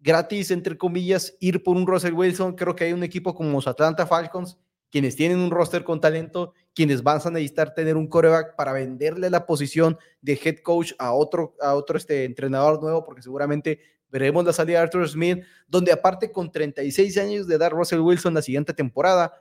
gratis, 0.00 0.50
entre 0.50 0.76
comillas, 0.76 1.36
ir 1.40 1.62
por 1.62 1.76
un 1.76 1.86
Russell 1.86 2.14
Wilson. 2.14 2.54
Creo 2.54 2.74
que 2.74 2.84
hay 2.84 2.92
un 2.92 3.02
equipo 3.02 3.34
como 3.34 3.52
los 3.52 3.68
Atlanta 3.68 4.06
Falcons, 4.06 4.58
quienes 4.90 5.14
tienen 5.14 5.38
un 5.38 5.50
roster 5.50 5.84
con 5.84 6.00
talento, 6.00 6.54
quienes 6.74 7.02
van 7.02 7.20
a 7.24 7.30
necesitar 7.30 7.74
tener 7.74 7.96
un 7.96 8.08
coreback 8.08 8.56
para 8.56 8.72
venderle 8.72 9.30
la 9.30 9.46
posición 9.46 9.98
de 10.20 10.40
head 10.42 10.58
coach 10.62 10.92
a 10.98 11.12
otro, 11.12 11.54
a 11.60 11.74
otro 11.74 11.96
este, 11.96 12.24
entrenador 12.24 12.82
nuevo, 12.82 13.04
porque 13.04 13.22
seguramente 13.22 13.80
veremos 14.08 14.44
la 14.44 14.52
salida 14.52 14.78
de 14.78 14.84
Arthur 14.84 15.08
Smith, 15.08 15.44
donde 15.68 15.92
aparte 15.92 16.32
con 16.32 16.50
36 16.50 17.16
años 17.18 17.46
de 17.46 17.58
dar 17.58 17.72
Russell 17.72 18.00
Wilson 18.00 18.34
la 18.34 18.42
siguiente 18.42 18.74
temporada, 18.74 19.32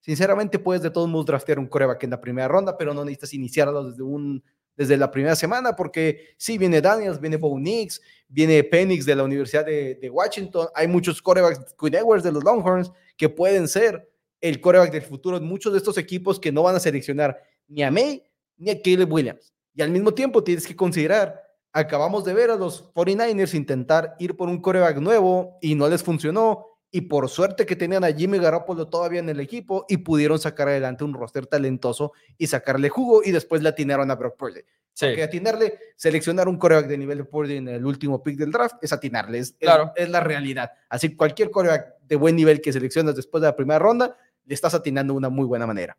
sinceramente 0.00 0.58
puedes 0.58 0.82
de 0.82 0.90
todos 0.90 1.08
modos 1.08 1.26
draftear 1.26 1.58
un 1.58 1.66
coreback 1.66 2.04
en 2.04 2.10
la 2.10 2.20
primera 2.20 2.48
ronda, 2.48 2.78
pero 2.78 2.94
no 2.94 3.04
necesitas 3.04 3.34
iniciarlo 3.34 3.84
desde 3.84 4.02
un 4.02 4.42
desde 4.78 4.96
la 4.96 5.10
primera 5.10 5.34
semana, 5.34 5.74
porque 5.74 6.34
sí, 6.36 6.56
viene 6.56 6.80
Daniels, 6.80 7.20
viene 7.20 7.36
Bo 7.36 7.58
Nix, 7.58 8.00
viene 8.28 8.62
Penix 8.62 9.04
de 9.04 9.16
la 9.16 9.24
Universidad 9.24 9.66
de, 9.66 10.08
Washington, 10.08 10.68
hay 10.72 10.86
muchos 10.86 11.20
corebacks, 11.20 11.74
Edwards 11.82 12.22
de 12.22 12.30
los 12.30 12.44
Longhorns, 12.44 12.92
que 13.16 13.28
pueden 13.28 13.66
ser 13.66 14.08
el 14.40 14.60
coreback 14.60 14.92
del 14.92 15.02
futuro 15.02 15.40
muchos 15.40 15.72
de 15.72 15.78
estos 15.78 15.98
equipos 15.98 16.38
que 16.38 16.52
no 16.52 16.62
van 16.62 16.76
a 16.76 16.80
seleccionar 16.80 17.42
ni 17.66 17.82
a 17.82 17.90
May 17.90 18.22
ni 18.56 18.70
a 18.70 18.80
Caleb 18.80 19.12
Williams. 19.12 19.52
Y 19.74 19.82
al 19.82 19.90
mismo 19.90 20.14
tiempo 20.14 20.44
tienes 20.44 20.64
que 20.64 20.76
considerar, 20.76 21.42
acabamos 21.72 22.24
de 22.24 22.34
ver 22.34 22.52
a 22.52 22.56
los 22.56 22.94
49ers 22.94 23.54
intentar 23.54 24.14
ir 24.20 24.36
por 24.36 24.48
un 24.48 24.60
coreback 24.60 24.98
nuevo 24.98 25.58
y 25.60 25.74
no 25.74 25.88
les 25.88 26.04
funcionó, 26.04 26.77
y 26.90 27.02
por 27.02 27.28
suerte 27.28 27.66
que 27.66 27.76
tenían 27.76 28.04
a 28.04 28.12
Jimmy 28.12 28.38
Garoppolo 28.38 28.88
todavía 28.88 29.20
en 29.20 29.28
el 29.28 29.40
equipo 29.40 29.84
y 29.88 29.98
pudieron 29.98 30.38
sacar 30.38 30.68
adelante 30.68 31.04
un 31.04 31.12
roster 31.12 31.46
talentoso 31.46 32.12
y 32.38 32.46
sacarle 32.46 32.88
jugo 32.88 33.22
y 33.22 33.30
después 33.30 33.62
le 33.62 33.68
atinaron 33.68 34.10
a 34.10 34.14
Brock 34.14 34.36
Purdy. 34.36 34.60
Sí. 34.94 35.06
Porque 35.06 35.22
atinarle, 35.22 35.78
seleccionar 35.96 36.48
un 36.48 36.56
coreback 36.56 36.86
de 36.86 36.98
nivel 36.98 37.18
de 37.18 37.24
Purdy 37.24 37.56
en 37.58 37.68
el 37.68 37.86
último 37.86 38.22
pick 38.22 38.36
del 38.36 38.50
draft 38.50 38.76
es 38.82 38.92
atinarle, 38.92 39.38
es, 39.38 39.52
claro. 39.52 39.92
es, 39.94 40.08
la 40.08 40.20
realidad. 40.20 40.72
Así 40.88 41.14
cualquier 41.14 41.50
coreback 41.50 42.00
de 42.00 42.16
buen 42.16 42.34
nivel 42.34 42.60
que 42.60 42.72
seleccionas 42.72 43.14
después 43.14 43.40
de 43.42 43.48
la 43.48 43.54
primera 43.54 43.78
ronda, 43.78 44.16
le 44.44 44.54
estás 44.54 44.74
atinando 44.74 45.12
de 45.12 45.18
una 45.18 45.28
muy 45.28 45.44
buena 45.44 45.66
manera. 45.66 45.96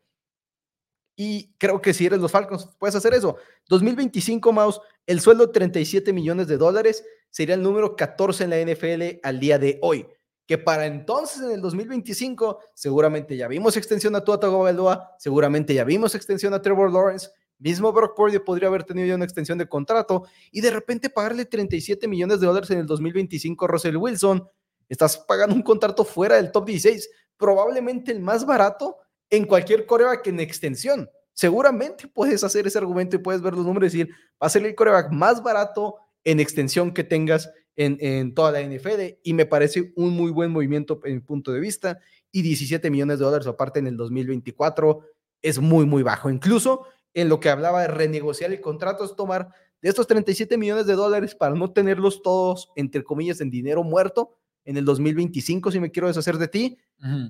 Y 1.15 1.53
creo 1.57 1.81
que 1.81 1.93
si 1.93 2.07
eres 2.07 2.19
los 2.19 2.31
Falcons, 2.31 2.67
puedes 2.79 2.95
hacer 2.95 3.13
eso. 3.13 3.37
2025, 3.67 4.51
Mouse, 4.51 4.81
el 5.05 5.21
sueldo 5.21 5.51
37 5.51 6.11
millones 6.11 6.47
de 6.47 6.57
dólares 6.57 7.05
sería 7.29 7.55
el 7.55 7.61
número 7.61 7.95
14 7.95 8.45
en 8.45 8.49
la 8.49 8.57
NFL 8.59 9.19
al 9.21 9.39
día 9.39 9.59
de 9.59 9.77
hoy 9.81 10.07
que 10.49 10.57
para 10.57 10.87
entonces, 10.87 11.43
en 11.43 11.51
el 11.51 11.61
2025, 11.61 12.59
seguramente 12.73 13.37
ya 13.37 13.47
vimos 13.47 13.77
extensión 13.77 14.15
a 14.15 14.23
Tua 14.23 14.39
Tagovailoa, 14.39 15.15
seguramente 15.19 15.75
ya 15.75 15.83
vimos 15.83 16.15
extensión 16.15 16.55
a 16.55 16.61
Trevor 16.63 16.91
Lawrence, 16.91 17.29
mismo 17.59 17.93
Brock 17.93 18.15
Purdy 18.15 18.39
podría 18.39 18.67
haber 18.67 18.83
tenido 18.83 19.07
ya 19.07 19.13
una 19.13 19.25
extensión 19.25 19.59
de 19.59 19.69
contrato 19.69 20.23
y 20.51 20.61
de 20.61 20.71
repente 20.71 21.11
pagarle 21.11 21.45
37 21.45 22.07
millones 22.07 22.39
de 22.39 22.47
dólares 22.47 22.71
en 22.71 22.79
el 22.79 22.87
2025 22.87 23.63
a 23.63 23.67
Russell 23.67 23.97
Wilson, 23.97 24.49
estás 24.87 25.19
pagando 25.19 25.53
un 25.53 25.61
contrato 25.61 26.03
fuera 26.03 26.37
del 26.37 26.51
top 26.51 26.65
16, 26.65 27.07
probablemente 27.37 28.11
el 28.11 28.19
más 28.19 28.43
barato 28.43 28.97
en 29.29 29.45
cualquier 29.45 29.85
coreback 29.85 30.25
en 30.25 30.39
extensión. 30.39 31.11
Seguramente 31.31 32.07
puedes 32.07 32.43
hacer 32.43 32.65
ese 32.65 32.79
argumento 32.79 33.15
y 33.15 33.19
puedes 33.19 33.43
ver 33.43 33.53
los 33.53 33.67
números 33.67 33.93
y 33.93 33.99
decir, 33.99 34.15
va 34.41 34.47
a 34.47 34.49
ser 34.49 34.65
el 34.65 34.73
coreback 34.73 35.11
más 35.11 35.43
barato 35.43 35.97
en 36.23 36.39
extensión 36.39 36.91
que 36.91 37.03
tengas 37.03 37.51
en, 37.79 38.33
toda 38.33 38.51
la 38.51 38.61
NFL 38.61 39.19
y 39.23 39.33
me 39.33 39.45
parece 39.45 39.93
un 39.95 40.13
muy 40.13 40.31
buen 40.31 40.51
movimiento 40.51 40.99
en 41.05 41.15
mi 41.15 41.19
punto 41.21 41.53
de 41.53 41.61
vista 41.61 41.99
y 42.29 42.41
17 42.41 42.89
millones 42.91 43.19
de 43.19 43.25
dólares 43.25 43.47
aparte 43.47 43.79
en 43.79 43.87
el 43.87 43.95
2024 43.95 44.99
es 45.41 45.59
muy, 45.59 45.85
muy 45.85 46.03
bajo. 46.03 46.29
Incluso 46.29 46.85
en 47.13 47.29
lo 47.29 47.39
que 47.39 47.49
hablaba 47.49 47.81
de 47.81 47.87
renegociar 47.87 48.51
el 48.51 48.59
contrato 48.59 49.05
es 49.05 49.15
tomar 49.15 49.49
de 49.81 49.89
estos 49.89 50.07
37 50.07 50.57
millones 50.57 50.87
de 50.87 50.93
dólares 50.93 51.35
para 51.35 51.55
no 51.55 51.71
tenerlos 51.71 52.21
todos, 52.21 52.69
entre 52.75 53.01
comillas, 53.03 53.39
en 53.39 53.49
dinero 53.49 53.83
muerto 53.83 54.35
en 54.65 54.75
el 54.75 54.83
2025 54.83 55.71
si 55.71 55.79
me 55.79 55.89
quiero 55.89 56.09
deshacer 56.09 56.37
de 56.37 56.49
ti. 56.49 56.77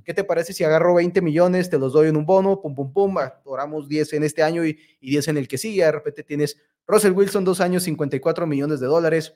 ¿Qué 0.03 0.15
te 0.15 0.23
parece 0.23 0.51
si 0.51 0.63
agarro 0.63 0.95
20 0.95 1.21
millones, 1.21 1.69
te 1.69 1.77
los 1.77 1.93
doy 1.93 2.07
en 2.07 2.17
un 2.17 2.25
bono, 2.25 2.59
pum, 2.59 2.73
pum, 2.73 2.91
pum, 2.91 3.15
oramos 3.45 3.87
10 3.87 4.13
en 4.13 4.23
este 4.23 4.41
año 4.41 4.65
y, 4.65 4.79
y 4.99 5.11
10 5.11 5.27
en 5.27 5.37
el 5.37 5.47
que 5.47 5.59
sigue? 5.59 5.83
De 5.83 5.91
repente 5.91 6.23
tienes 6.23 6.57
Russell 6.87 7.11
Wilson, 7.11 7.45
dos 7.45 7.61
años, 7.61 7.83
54 7.83 8.47
millones 8.47 8.79
de 8.79 8.87
dólares 8.87 9.35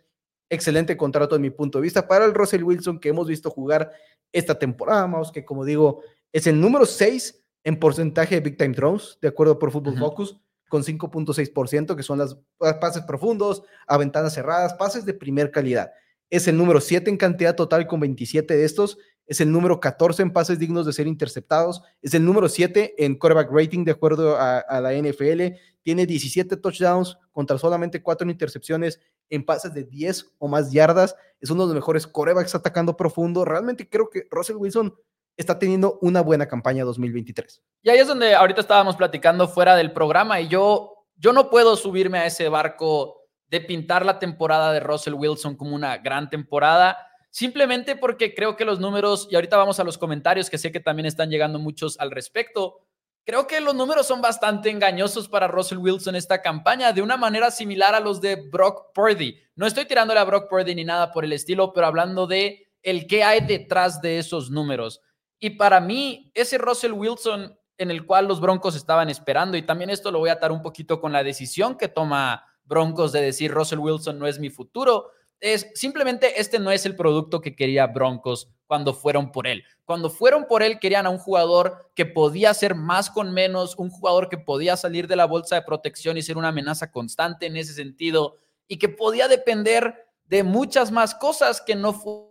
excelente 0.54 0.96
contrato 0.96 1.36
en 1.36 1.42
mi 1.42 1.50
punto 1.50 1.78
de 1.78 1.84
vista 1.84 2.08
para 2.08 2.26
el 2.26 2.34
Russell 2.34 2.63
Wilson 2.63 3.00
que 3.00 3.10
hemos 3.10 3.28
visto 3.28 3.50
jugar 3.50 3.92
esta 4.32 4.58
temporada, 4.58 5.08
más 5.08 5.32
que 5.32 5.46
como 5.46 5.66
digo, 5.66 6.02
es 6.32 6.48
el 6.48 6.60
número 6.60 6.86
6 6.86 7.44
en 7.63 7.80
porcentaje 7.80 8.36
de 8.36 8.42
Big 8.42 8.58
Time 8.58 8.74
Throws, 8.74 9.18
de 9.22 9.28
acuerdo 9.28 9.58
por 9.60 9.72
Football 9.72 9.98
Focus, 9.98 10.38
con 10.68 10.84
5.6%, 10.84 11.96
que 11.96 12.04
son 12.04 12.18
las 12.18 12.36
pases 12.82 13.04
profundos, 13.04 13.63
a 13.86 13.98
ventanas 13.98 14.34
cerradas, 14.34 14.74
pases 14.74 15.06
de 15.06 15.13
primer 15.13 15.52
calidad. 15.52 15.92
Es 16.30 16.48
el 16.48 16.58
número 16.58 16.82
7 16.82 17.10
en 17.12 17.18
cantidad 17.18 17.56
total 17.56 17.86
con 17.86 18.00
27 18.00 18.58
de 18.58 18.66
estos, 18.66 18.98
es 19.26 19.39
el 19.39 19.52
número 19.52 19.80
14 19.80 20.24
en 20.24 20.32
pases 20.34 20.60
dignos 20.60 20.86
de 20.86 20.94
ser 20.94 21.08
interceptados, 21.08 21.84
es 22.02 22.13
el 22.13 22.26
número 22.26 22.50
7 22.50 22.96
en 22.98 23.16
quarterback 23.16 23.52
rating 23.52 23.86
de 23.86 23.92
acuerdo 23.92 24.36
a, 24.38 24.82
la 24.82 24.94
NFL, 24.94 25.56
tiene 25.84 26.06
17 26.06 26.58
touchdowns 26.58 27.17
contra 27.32 27.58
solamente 27.58 28.02
4 28.02 28.30
intercepciones 28.30 29.00
en 29.30 29.46
pases 29.46 29.74
de 29.74 29.84
10 29.84 30.36
o 30.39 30.48
más 30.48 30.72
yardas, 30.72 31.15
es 31.39 31.50
uno 31.50 31.63
de 31.63 31.67
los 31.67 31.76
mejores 31.76 32.08
quarterbacks 32.08 32.56
atacando 32.56 32.98
profundo, 32.98 33.46
realmente 33.46 33.88
creo 33.88 34.10
que 34.10 34.28
Russell 34.32 34.56
Wilson 34.56 34.96
está 35.38 35.60
teniendo 35.60 36.00
una 36.02 36.22
buena 36.22 36.48
campaña 36.48 36.84
2023. 36.86 37.62
Y 37.82 37.89
ahí 37.89 38.00
es 38.00 38.08
donde 38.08 38.36
ahorita 38.36 38.62
estábamos 38.62 38.96
platicando 38.96 39.48
fuera 39.48 39.76
del 39.76 39.91
programa 39.91 40.39
y 40.39 40.48
yo, 40.48 41.06
yo 41.17 41.34
no 41.34 41.50
puedo 41.50 41.76
subirme 41.76 42.19
a 42.19 42.26
ese 42.26 42.50
barco 42.50 43.22
de 43.48 43.62
pintar 43.62 44.06
la 44.06 44.19
temporada 44.19 44.72
de 44.72 44.80
Russell 44.80 45.13
Wilson 45.13 45.56
como 45.56 45.76
una 45.76 45.98
gran 45.98 46.30
temporada 46.30 46.98
simplemente 47.34 47.96
porque 47.96 48.36
creo 48.36 48.56
que 48.56 48.63
los 48.63 48.80
números, 48.80 49.28
y 49.30 49.36
ahorita 49.36 49.58
vamos 49.58 49.80
a 49.80 49.84
los 49.84 49.98
comentarios 49.98 50.52
que 50.52 50.60
sé 50.60 50.72
que 50.72 50.80
también 50.80 51.08
están 51.08 51.32
llegando 51.32 51.58
muchos 51.58 52.00
al 52.00 52.12
respecto, 52.12 52.83
creo 53.26 53.48
que 53.48 53.62
los 53.62 53.76
números 53.76 54.08
son 54.08 54.22
bastante 54.22 54.70
engañosos 54.70 55.28
para 55.28 55.48
Russell 55.48 55.78
Wilson 55.78 56.16
esta 56.16 56.42
campaña, 56.42 56.94
de 56.94 57.02
una 57.02 57.18
manera 57.18 57.52
similar 57.52 57.96
a 57.96 58.00
los 58.00 58.22
de 58.22 58.36
Brock 58.50 58.94
Purdy. 58.94 59.38
No 59.56 59.66
estoy 59.66 59.86
tirándole 59.86 60.20
a 60.20 60.26
Brock 60.26 60.50
Purdy 60.50 60.76
ni 60.76 60.86
nada 60.86 61.12
por 61.12 61.26
el 61.26 61.34
estilo, 61.34 61.74
pero 61.74 61.88
hablando 61.88 62.28
de 62.28 62.72
el 62.82 63.08
que 63.08 63.24
hay 63.24 63.42
detrás 63.42 64.02
de 64.02 64.20
esos 64.20 64.52
números. 64.52 65.02
Y 65.40 65.52
para 65.52 65.80
mí, 65.80 66.32
ese 66.34 66.58
Russell 66.58 66.92
Wilson 66.92 67.58
en 67.78 67.92
el 67.92 68.06
cual 68.06 68.28
los 68.28 68.40
Broncos 68.40 68.76
estaban 68.76 69.10
esperando, 69.10 69.58
y 69.58 69.64
también 69.64 69.90
esto 69.90 70.12
lo 70.12 70.20
voy 70.20 70.30
a 70.30 70.34
atar 70.34 70.52
un 70.52 70.62
poquito 70.62 71.02
con 71.02 71.12
la 71.12 71.24
decisión 71.24 71.78
que 71.78 71.88
toma 71.88 72.46
Broncos 72.64 73.12
de 73.12 73.22
decir 73.22 73.52
Russell 73.52 73.80
Wilson 73.80 74.20
no 74.20 74.28
es 74.28 74.40
mi 74.40 74.50
futuro, 74.50 75.10
es 75.43 75.69
simplemente 75.75 76.39
este 76.39 76.58
no 76.58 76.71
es 76.71 76.86
el 76.86 76.95
producto 76.95 77.41
que 77.41 77.53
quería 77.53 77.86
Broncos 77.88 78.49
cuando 78.65 78.93
fueron 78.93 79.29
por 79.29 79.45
él. 79.45 79.62
Cuando 79.84 80.10
fueron 80.10 80.45
por 80.47 80.63
él 80.63 80.79
querían 80.79 81.06
a 81.06 81.10
un 81.10 81.17
jugador 81.17 81.91
que 81.95 82.06
podía 82.06 82.49
hacer 82.49 82.75
más 82.75 83.10
con 83.10 83.34
menos, 83.34 83.75
un 83.77 83.89
jugador 83.89 84.29
que 84.29 84.38
podía 84.38 84.77
salir 84.77 85.06
de 85.06 85.17
la 85.17 85.25
bolsa 85.25 85.56
de 85.56 85.63
protección 85.63 86.15
y 86.15 86.21
ser 86.21 86.38
una 86.38 86.47
amenaza 86.47 86.91
constante 86.91 87.45
en 87.45 87.58
ese 87.58 87.73
sentido 87.73 88.38
y 88.69 88.79
que 88.79 88.88
podía 88.88 89.27
depender 89.27 90.08
de 90.23 90.43
muchas 90.43 90.91
más 90.91 91.13
cosas 91.13 91.60
que 91.60 91.75
no 91.75 91.91
fue 91.91 92.29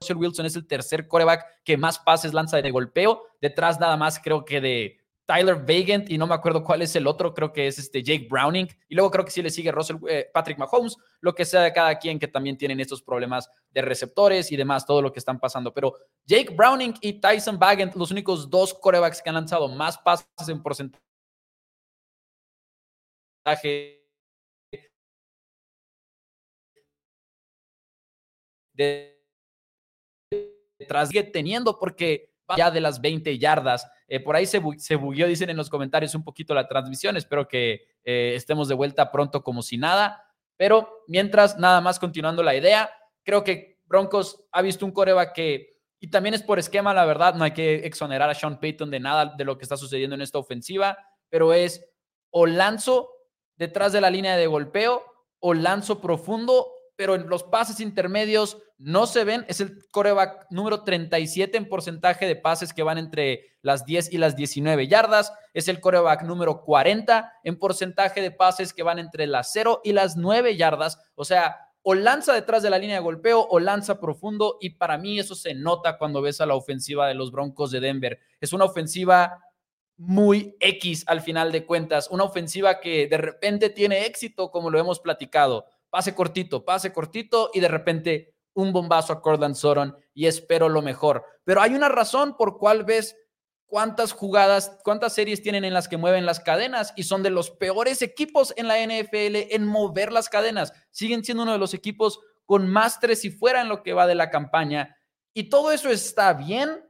Russell 0.00 0.16
Wilson 0.16 0.46
es 0.46 0.56
el 0.56 0.66
tercer 0.66 1.08
coreback 1.08 1.44
que 1.64 1.76
más 1.76 1.98
pases 1.98 2.32
lanza 2.32 2.56
de 2.60 2.70
golpeo. 2.70 3.24
Detrás 3.40 3.78
nada 3.78 3.96
más 3.96 4.20
creo 4.20 4.44
que 4.44 4.60
de 4.60 5.05
Tyler 5.26 5.56
Vagant 5.56 6.08
y 6.08 6.16
no 6.16 6.26
me 6.26 6.34
acuerdo 6.34 6.62
cuál 6.62 6.82
es 6.82 6.94
el 6.94 7.06
otro, 7.06 7.34
creo 7.34 7.52
que 7.52 7.66
es 7.66 7.78
este 7.78 8.02
Jake 8.02 8.28
Browning. 8.30 8.68
Y 8.88 8.94
luego 8.94 9.10
creo 9.10 9.24
que 9.24 9.32
sí 9.32 9.42
le 9.42 9.50
sigue 9.50 9.72
Russell, 9.72 9.96
eh, 10.08 10.30
Patrick 10.32 10.56
Mahomes, 10.56 10.96
lo 11.20 11.34
que 11.34 11.44
sea 11.44 11.62
de 11.62 11.72
cada 11.72 11.98
quien 11.98 12.18
que 12.18 12.28
también 12.28 12.56
tienen 12.56 12.78
estos 12.78 13.02
problemas 13.02 13.50
de 13.70 13.82
receptores 13.82 14.52
y 14.52 14.56
demás, 14.56 14.86
todo 14.86 15.02
lo 15.02 15.12
que 15.12 15.18
están 15.18 15.40
pasando. 15.40 15.74
Pero 15.74 15.94
Jake 16.24 16.54
Browning 16.54 16.94
y 17.00 17.20
Tyson 17.20 17.58
Vagant, 17.58 17.94
los 17.96 18.12
únicos 18.12 18.48
dos 18.48 18.72
corebacks 18.72 19.20
que 19.20 19.28
han 19.28 19.34
lanzado 19.34 19.68
más 19.68 19.98
pases 19.98 20.26
en 20.48 20.62
porcentaje 20.62 21.02
de 28.74 29.16
sigue 31.06 31.22
teniendo 31.24 31.78
porque 31.78 32.32
ya 32.56 32.70
de 32.70 32.80
las 32.80 33.00
20 33.00 33.38
yardas. 33.38 33.88
Eh, 34.08 34.20
por 34.20 34.36
ahí 34.36 34.46
se, 34.46 34.60
se 34.78 34.96
bugueó, 34.96 35.26
dicen 35.26 35.50
en 35.50 35.56
los 35.56 35.68
comentarios, 35.68 36.14
un 36.14 36.24
poquito 36.24 36.54
la 36.54 36.68
transmisión. 36.68 37.16
Espero 37.16 37.48
que 37.48 37.86
eh, 38.04 38.34
estemos 38.36 38.68
de 38.68 38.74
vuelta 38.74 39.10
pronto 39.10 39.42
como 39.42 39.62
si 39.62 39.78
nada. 39.78 40.22
Pero 40.56 41.04
mientras, 41.08 41.58
nada 41.58 41.80
más 41.80 41.98
continuando 41.98 42.42
la 42.42 42.54
idea, 42.54 42.90
creo 43.24 43.44
que 43.44 43.80
Broncos 43.84 44.44
ha 44.52 44.62
visto 44.62 44.86
un 44.86 44.92
coreba 44.92 45.32
que, 45.32 45.80
y 46.00 46.08
también 46.08 46.34
es 46.34 46.42
por 46.42 46.58
esquema, 46.58 46.94
la 46.94 47.04
verdad, 47.04 47.34
no 47.34 47.44
hay 47.44 47.52
que 47.52 47.86
exonerar 47.86 48.30
a 48.30 48.34
Sean 48.34 48.60
Payton 48.60 48.90
de 48.90 49.00
nada 49.00 49.34
de 49.36 49.44
lo 49.44 49.58
que 49.58 49.64
está 49.64 49.76
sucediendo 49.76 50.14
en 50.14 50.22
esta 50.22 50.38
ofensiva, 50.38 50.98
pero 51.28 51.52
es 51.52 51.84
o 52.30 52.46
lanzo 52.46 53.10
detrás 53.56 53.92
de 53.92 54.00
la 54.00 54.10
línea 54.10 54.36
de 54.36 54.46
golpeo 54.46 55.02
o 55.40 55.54
lanzo 55.54 56.00
profundo 56.00 56.75
pero 56.96 57.14
en 57.14 57.28
los 57.28 57.44
pases 57.44 57.80
intermedios 57.80 58.58
no 58.78 59.06
se 59.06 59.24
ven. 59.24 59.44
Es 59.48 59.60
el 59.60 59.78
coreback 59.90 60.46
número 60.50 60.82
37 60.82 61.56
en 61.56 61.68
porcentaje 61.68 62.26
de 62.26 62.36
pases 62.36 62.72
que 62.72 62.82
van 62.82 62.98
entre 62.98 63.52
las 63.62 63.84
10 63.84 64.12
y 64.12 64.18
las 64.18 64.34
19 64.36 64.88
yardas. 64.88 65.32
Es 65.54 65.68
el 65.68 65.80
coreback 65.80 66.22
número 66.22 66.62
40 66.62 67.32
en 67.44 67.58
porcentaje 67.58 68.20
de 68.20 68.30
pases 68.30 68.72
que 68.72 68.82
van 68.82 68.98
entre 68.98 69.26
las 69.26 69.52
0 69.52 69.82
y 69.84 69.92
las 69.92 70.16
9 70.16 70.56
yardas. 70.56 70.98
O 71.14 71.24
sea, 71.24 71.56
o 71.82 71.94
lanza 71.94 72.32
detrás 72.32 72.62
de 72.62 72.70
la 72.70 72.78
línea 72.78 72.96
de 72.96 73.02
golpeo 73.02 73.46
o 73.48 73.60
lanza 73.60 74.00
profundo. 74.00 74.56
Y 74.60 74.70
para 74.70 74.98
mí 74.98 75.18
eso 75.18 75.34
se 75.34 75.54
nota 75.54 75.98
cuando 75.98 76.22
ves 76.22 76.40
a 76.40 76.46
la 76.46 76.54
ofensiva 76.54 77.06
de 77.08 77.14
los 77.14 77.30
Broncos 77.30 77.70
de 77.70 77.80
Denver. 77.80 78.18
Es 78.40 78.52
una 78.52 78.64
ofensiva 78.64 79.38
muy 79.98 80.56
X 80.60 81.04
al 81.06 81.20
final 81.20 81.52
de 81.52 81.64
cuentas. 81.64 82.08
Una 82.10 82.24
ofensiva 82.24 82.80
que 82.80 83.06
de 83.06 83.16
repente 83.16 83.70
tiene 83.70 84.06
éxito, 84.06 84.50
como 84.50 84.70
lo 84.70 84.78
hemos 84.78 85.00
platicado 85.00 85.66
pase 85.96 86.14
cortito, 86.14 86.62
pase 86.62 86.92
cortito 86.92 87.48
y 87.54 87.60
de 87.60 87.68
repente 87.68 88.34
un 88.52 88.70
bombazo 88.70 89.14
a 89.14 89.22
Cortland 89.22 89.54
Soron 89.54 89.96
y 90.12 90.26
espero 90.26 90.68
lo 90.68 90.82
mejor. 90.82 91.24
Pero 91.42 91.62
hay 91.62 91.72
una 91.72 91.88
razón 91.88 92.36
por 92.36 92.58
cual 92.58 92.84
ves 92.84 93.16
cuántas 93.64 94.12
jugadas, 94.12 94.78
cuántas 94.84 95.14
series 95.14 95.42
tienen 95.42 95.64
en 95.64 95.72
las 95.72 95.88
que 95.88 95.96
mueven 95.96 96.26
las 96.26 96.40
cadenas 96.40 96.92
y 96.96 97.04
son 97.04 97.22
de 97.22 97.30
los 97.30 97.50
peores 97.50 98.02
equipos 98.02 98.52
en 98.58 98.68
la 98.68 98.76
NFL 98.78 99.54
en 99.54 99.64
mover 99.64 100.12
las 100.12 100.28
cadenas. 100.28 100.74
Siguen 100.90 101.24
siendo 101.24 101.44
uno 101.44 101.52
de 101.52 101.58
los 101.58 101.72
equipos 101.72 102.20
con 102.44 102.68
más 102.68 103.00
tres 103.00 103.24
y 103.24 103.30
fuera 103.30 103.62
en 103.62 103.70
lo 103.70 103.82
que 103.82 103.94
va 103.94 104.06
de 104.06 104.16
la 104.16 104.28
campaña. 104.28 104.98
Y 105.32 105.48
todo 105.48 105.72
eso 105.72 105.88
está 105.88 106.34
bien, 106.34 106.84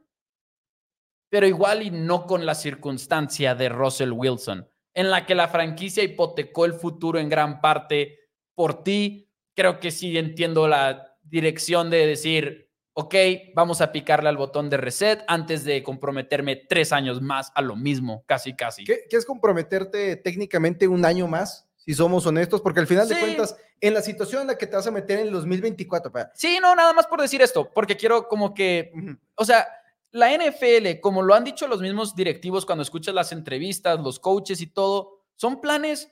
pero 1.29 1.47
igual 1.47 1.81
y 1.81 1.91
no 1.91 2.25
con 2.25 2.45
la 2.45 2.55
circunstancia 2.55 3.55
de 3.55 3.69
Russell 3.69 4.11
Wilson, 4.11 4.69
en 4.93 5.09
la 5.09 5.25
que 5.25 5.33
la 5.33 5.47
franquicia 5.47 6.03
hipotecó 6.03 6.65
el 6.65 6.73
futuro 6.73 7.19
en 7.19 7.29
gran 7.29 7.61
parte 7.61 8.26
por 8.57 8.83
ti. 8.83 9.29
Creo 9.53 9.79
que 9.79 9.91
sí 9.91 10.17
entiendo 10.17 10.67
la 10.67 11.15
dirección 11.21 11.91
de 11.91 12.07
decir, 12.07 12.71
ok, 12.93 13.13
vamos 13.53 13.81
a 13.81 13.91
picarle 13.91 14.29
al 14.29 14.37
botón 14.37 14.71
de 14.71 14.77
reset 14.77 15.23
antes 15.27 15.63
de 15.63 15.83
comprometerme 15.83 16.55
tres 16.55 16.91
años 16.91 17.21
más 17.21 17.51
a 17.53 17.61
lo 17.61 17.75
mismo, 17.75 18.23
casi, 18.25 18.55
casi. 18.55 18.83
¿Qué, 18.83 19.05
es 19.09 19.25
comprometerte 19.25 20.15
técnicamente 20.15 20.87
un 20.87 21.05
año 21.05 21.27
más? 21.27 21.69
Si 21.75 21.93
somos 21.93 22.25
honestos, 22.25 22.61
porque 22.61 22.79
al 22.79 22.87
final 22.87 23.07
de 23.07 23.19
cuentas, 23.19 23.55
en 23.79 23.93
la 23.93 24.01
situación 24.01 24.41
en 24.41 24.47
la 24.47 24.57
que 24.57 24.65
te 24.65 24.75
vas 24.75 24.87
a 24.87 24.91
meter 24.91 25.19
en 25.19 25.27
el 25.27 25.33
2024, 25.33 26.11
para... 26.11 26.31
Sí, 26.33 26.57
no, 26.59 26.75
nada 26.75 26.93
más 26.93 27.05
por 27.05 27.21
decir 27.21 27.43
esto, 27.43 27.71
porque 27.71 27.95
quiero 27.95 28.27
como 28.27 28.55
que, 28.55 28.91
o 29.35 29.45
sea, 29.45 29.67
la 30.09 30.35
NFL, 30.35 30.99
como 30.99 31.21
lo 31.21 31.35
han 31.35 31.43
dicho 31.43 31.67
los 31.67 31.81
mismos 31.81 32.15
directivos 32.15 32.65
cuando 32.65 32.81
escuchas 32.81 33.13
las 33.13 33.31
entrevistas, 33.31 33.99
los 33.99 34.19
coaches 34.19 34.59
y 34.61 34.67
todo, 34.67 35.21
son 35.35 35.61
planes 35.61 36.11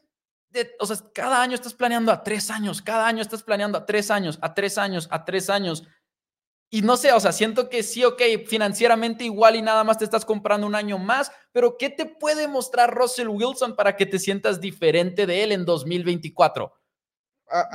o 0.79 0.85
sea, 0.85 0.97
cada 1.13 1.41
año 1.41 1.55
estás 1.55 1.73
planeando 1.73 2.11
a 2.11 2.23
tres 2.23 2.49
años, 2.49 2.81
cada 2.81 3.07
año 3.07 3.21
estás 3.21 3.43
planeando 3.43 3.77
a 3.77 3.85
tres 3.85 4.11
años, 4.11 4.37
a 4.41 4.53
tres 4.53 4.77
años, 4.77 5.07
a 5.11 5.25
tres 5.25 5.49
años. 5.49 5.83
Y 6.69 6.81
no 6.81 6.97
sé, 6.97 7.13
o 7.13 7.19
sea, 7.19 7.31
siento 7.31 7.69
que 7.69 7.83
sí, 7.83 8.03
ok, 8.03 8.21
financieramente 8.47 9.23
igual 9.23 9.55
y 9.55 9.61
nada 9.61 9.83
más 9.83 9.97
te 9.97 10.05
estás 10.05 10.25
comprando 10.25 10.67
un 10.67 10.75
año 10.75 10.97
más, 10.97 11.31
pero 11.51 11.77
¿qué 11.77 11.89
te 11.89 12.05
puede 12.05 12.47
mostrar 12.47 12.93
Russell 12.93 13.29
Wilson 13.29 13.75
para 13.75 13.95
que 13.95 14.05
te 14.05 14.19
sientas 14.19 14.59
diferente 14.59 15.25
de 15.25 15.43
él 15.43 15.51
en 15.51 15.65
2024? 15.65 16.73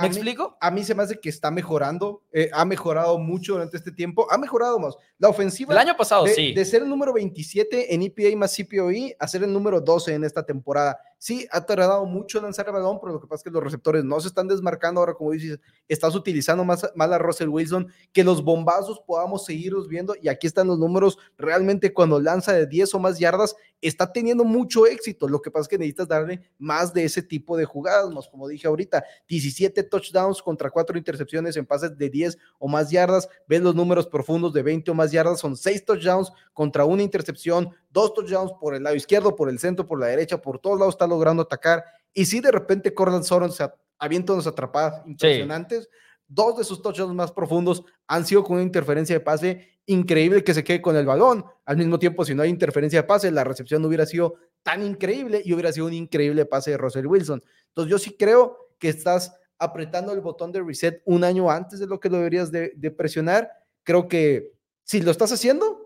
¿Me 0.00 0.08
explico? 0.08 0.56
a 0.60 0.70
mí 0.70 0.82
se 0.82 0.94
me 0.94 1.04
hace 1.04 1.20
que 1.20 1.28
está 1.28 1.50
mejorando, 1.50 2.24
eh, 2.32 2.50
ha 2.52 2.64
mejorado 2.64 3.18
mucho 3.18 3.52
durante 3.52 3.76
este 3.76 3.92
tiempo, 3.92 4.26
ha 4.30 4.36
mejorado 4.36 4.78
más. 4.80 4.96
La 5.16 5.28
ofensiva. 5.28 5.72
El 5.72 5.78
año 5.78 5.96
pasado, 5.96 6.24
de, 6.24 6.34
sí. 6.34 6.52
De 6.52 6.64
ser 6.64 6.82
el 6.82 6.88
número 6.88 7.12
27 7.12 7.94
en 7.94 8.02
EPA 8.02 8.36
más 8.36 8.56
CPOE 8.56 9.16
a 9.18 9.28
ser 9.28 9.44
el 9.44 9.52
número 9.52 9.80
12 9.80 10.14
en 10.14 10.24
esta 10.24 10.44
temporada. 10.44 10.98
Sí, 11.22 11.46
ha 11.52 11.66
tardado 11.66 12.06
mucho 12.06 12.40
lanzar 12.40 12.66
el 12.68 12.72
balón, 12.72 12.98
pero 12.98 13.12
lo 13.12 13.20
que 13.20 13.26
pasa 13.26 13.40
es 13.40 13.44
que 13.44 13.50
los 13.50 13.62
receptores 13.62 14.02
no 14.04 14.18
se 14.20 14.28
están 14.28 14.48
desmarcando 14.48 15.00
ahora, 15.00 15.12
como 15.12 15.32
dices, 15.32 15.60
estás 15.86 16.14
utilizando 16.14 16.64
más, 16.64 16.90
más 16.94 17.10
a 17.12 17.18
Russell 17.18 17.48
Wilson, 17.48 17.88
que 18.10 18.24
los 18.24 18.42
bombazos 18.42 19.02
podamos 19.06 19.44
seguirlos 19.44 19.86
viendo, 19.86 20.14
y 20.22 20.28
aquí 20.28 20.46
están 20.46 20.68
los 20.68 20.78
números, 20.78 21.18
realmente 21.36 21.92
cuando 21.92 22.18
lanza 22.18 22.54
de 22.54 22.66
10 22.66 22.94
o 22.94 22.98
más 23.00 23.18
yardas, 23.18 23.54
está 23.82 24.10
teniendo 24.10 24.44
mucho 24.44 24.86
éxito, 24.86 25.28
lo 25.28 25.42
que 25.42 25.50
pasa 25.50 25.64
es 25.64 25.68
que 25.68 25.76
necesitas 25.76 26.08
darle 26.08 26.40
más 26.56 26.94
de 26.94 27.04
ese 27.04 27.22
tipo 27.22 27.54
de 27.54 27.66
jugadas, 27.66 28.08
más 28.14 28.26
como 28.26 28.48
dije 28.48 28.66
ahorita, 28.66 29.04
17 29.28 29.82
touchdowns 29.82 30.40
contra 30.40 30.70
4 30.70 30.96
intercepciones 30.96 31.54
en 31.58 31.66
pases 31.66 31.98
de 31.98 32.08
10 32.08 32.38
o 32.58 32.66
más 32.66 32.90
yardas, 32.90 33.28
ves 33.46 33.60
los 33.60 33.74
números 33.74 34.06
profundos 34.06 34.54
de 34.54 34.62
20 34.62 34.90
o 34.90 34.94
más 34.94 35.12
yardas, 35.12 35.38
son 35.38 35.54
6 35.54 35.84
touchdowns 35.84 36.32
contra 36.54 36.86
una 36.86 37.02
intercepción, 37.02 37.74
dos 37.90 38.14
touchdowns 38.14 38.52
por 38.60 38.74
el 38.74 38.82
lado 38.82 38.96
izquierdo, 38.96 39.36
por 39.36 39.50
el 39.50 39.58
centro, 39.58 39.86
por 39.86 40.00
la 40.00 40.06
derecha, 40.06 40.40
por 40.40 40.58
todos 40.58 40.78
lados 40.78 40.94
está 40.94 41.06
logrando 41.06 41.42
atacar. 41.42 41.84
Y 42.12 42.24
si 42.24 42.40
de 42.40 42.50
repente 42.50 42.94
Corland 42.94 43.24
Soron 43.24 43.52
se 43.52 43.68
avienta 43.98 44.32
unas 44.32 44.46
atrapadas 44.46 45.06
impresionantes. 45.06 45.88
Dos 46.26 46.58
de 46.58 46.64
sus 46.64 46.80
touchdowns 46.80 47.14
más 47.14 47.32
profundos 47.32 47.84
han 48.06 48.24
sido 48.24 48.44
con 48.44 48.54
una 48.54 48.62
interferencia 48.62 49.16
de 49.16 49.20
pase 49.20 49.80
increíble 49.86 50.44
que 50.44 50.54
se 50.54 50.62
quede 50.62 50.80
con 50.80 50.96
el 50.96 51.04
balón. 51.04 51.44
Al 51.64 51.76
mismo 51.76 51.98
tiempo, 51.98 52.24
si 52.24 52.34
no 52.34 52.42
hay 52.42 52.50
interferencia 52.50 53.02
de 53.02 53.08
pase, 53.08 53.30
la 53.30 53.44
recepción 53.44 53.84
hubiera 53.84 54.06
sido 54.06 54.36
tan 54.62 54.82
increíble 54.82 55.42
y 55.44 55.52
hubiera 55.52 55.72
sido 55.72 55.86
un 55.86 55.92
increíble 55.92 56.46
pase 56.46 56.70
de 56.70 56.76
Russell 56.76 57.06
Wilson. 57.06 57.42
Entonces 57.68 57.90
yo 57.90 57.98
sí 57.98 58.16
creo 58.16 58.56
que 58.78 58.88
estás 58.88 59.32
apretando 59.58 60.12
el 60.12 60.20
botón 60.20 60.52
de 60.52 60.62
reset 60.62 61.02
un 61.04 61.24
año 61.24 61.50
antes 61.50 61.78
de 61.78 61.86
lo 61.86 62.00
que 62.00 62.08
lo 62.08 62.16
deberías 62.16 62.50
de, 62.50 62.94
presionar. 62.96 63.50
Creo 63.82 64.08
que 64.08 64.52
si 64.84 65.02
lo 65.02 65.10
estás 65.10 65.32
haciendo, 65.32 65.79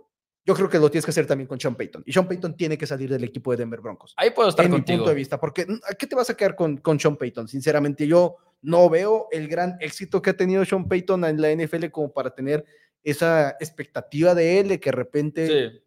yo 0.44 0.54
creo 0.54 0.68
que 0.68 0.78
lo 0.78 0.90
tienes 0.90 1.04
que 1.04 1.10
hacer 1.10 1.26
también 1.26 1.48
con 1.48 1.58
Sean 1.58 1.74
Payton. 1.74 2.02
Y 2.06 2.12
Sean 2.12 2.28
Payton 2.28 2.56
tiene 2.56 2.76
que 2.76 2.86
salir 2.86 3.10
del 3.10 3.24
equipo 3.24 3.50
de 3.50 3.58
Denver 3.58 3.80
Broncos. 3.80 4.14
Ahí 4.16 4.30
puedo 4.30 4.48
estar 4.48 4.64
en 4.64 4.72
contigo. 4.72 4.96
mi 4.96 4.98
punto 4.98 5.10
de 5.10 5.16
vista, 5.16 5.40
porque 5.40 5.66
¿a 5.88 5.94
qué 5.94 6.06
te 6.06 6.14
vas 6.14 6.28
a 6.30 6.36
quedar 6.36 6.54
con, 6.54 6.76
con 6.78 7.00
Sean 7.00 7.16
Payton? 7.16 7.48
Sinceramente, 7.48 8.06
yo 8.06 8.36
no 8.60 8.88
veo 8.88 9.28
el 9.30 9.48
gran 9.48 9.76
éxito 9.80 10.20
que 10.20 10.30
ha 10.30 10.36
tenido 10.36 10.64
Sean 10.64 10.88
Payton 10.88 11.24
en 11.24 11.40
la 11.40 11.54
NFL 11.54 11.86
como 11.90 12.12
para 12.12 12.34
tener 12.34 12.64
esa 13.02 13.50
expectativa 13.60 14.34
de 14.34 14.60
él, 14.60 14.68
de 14.68 14.80
que 14.80 14.90
de 14.90 14.96
repente 14.96 15.84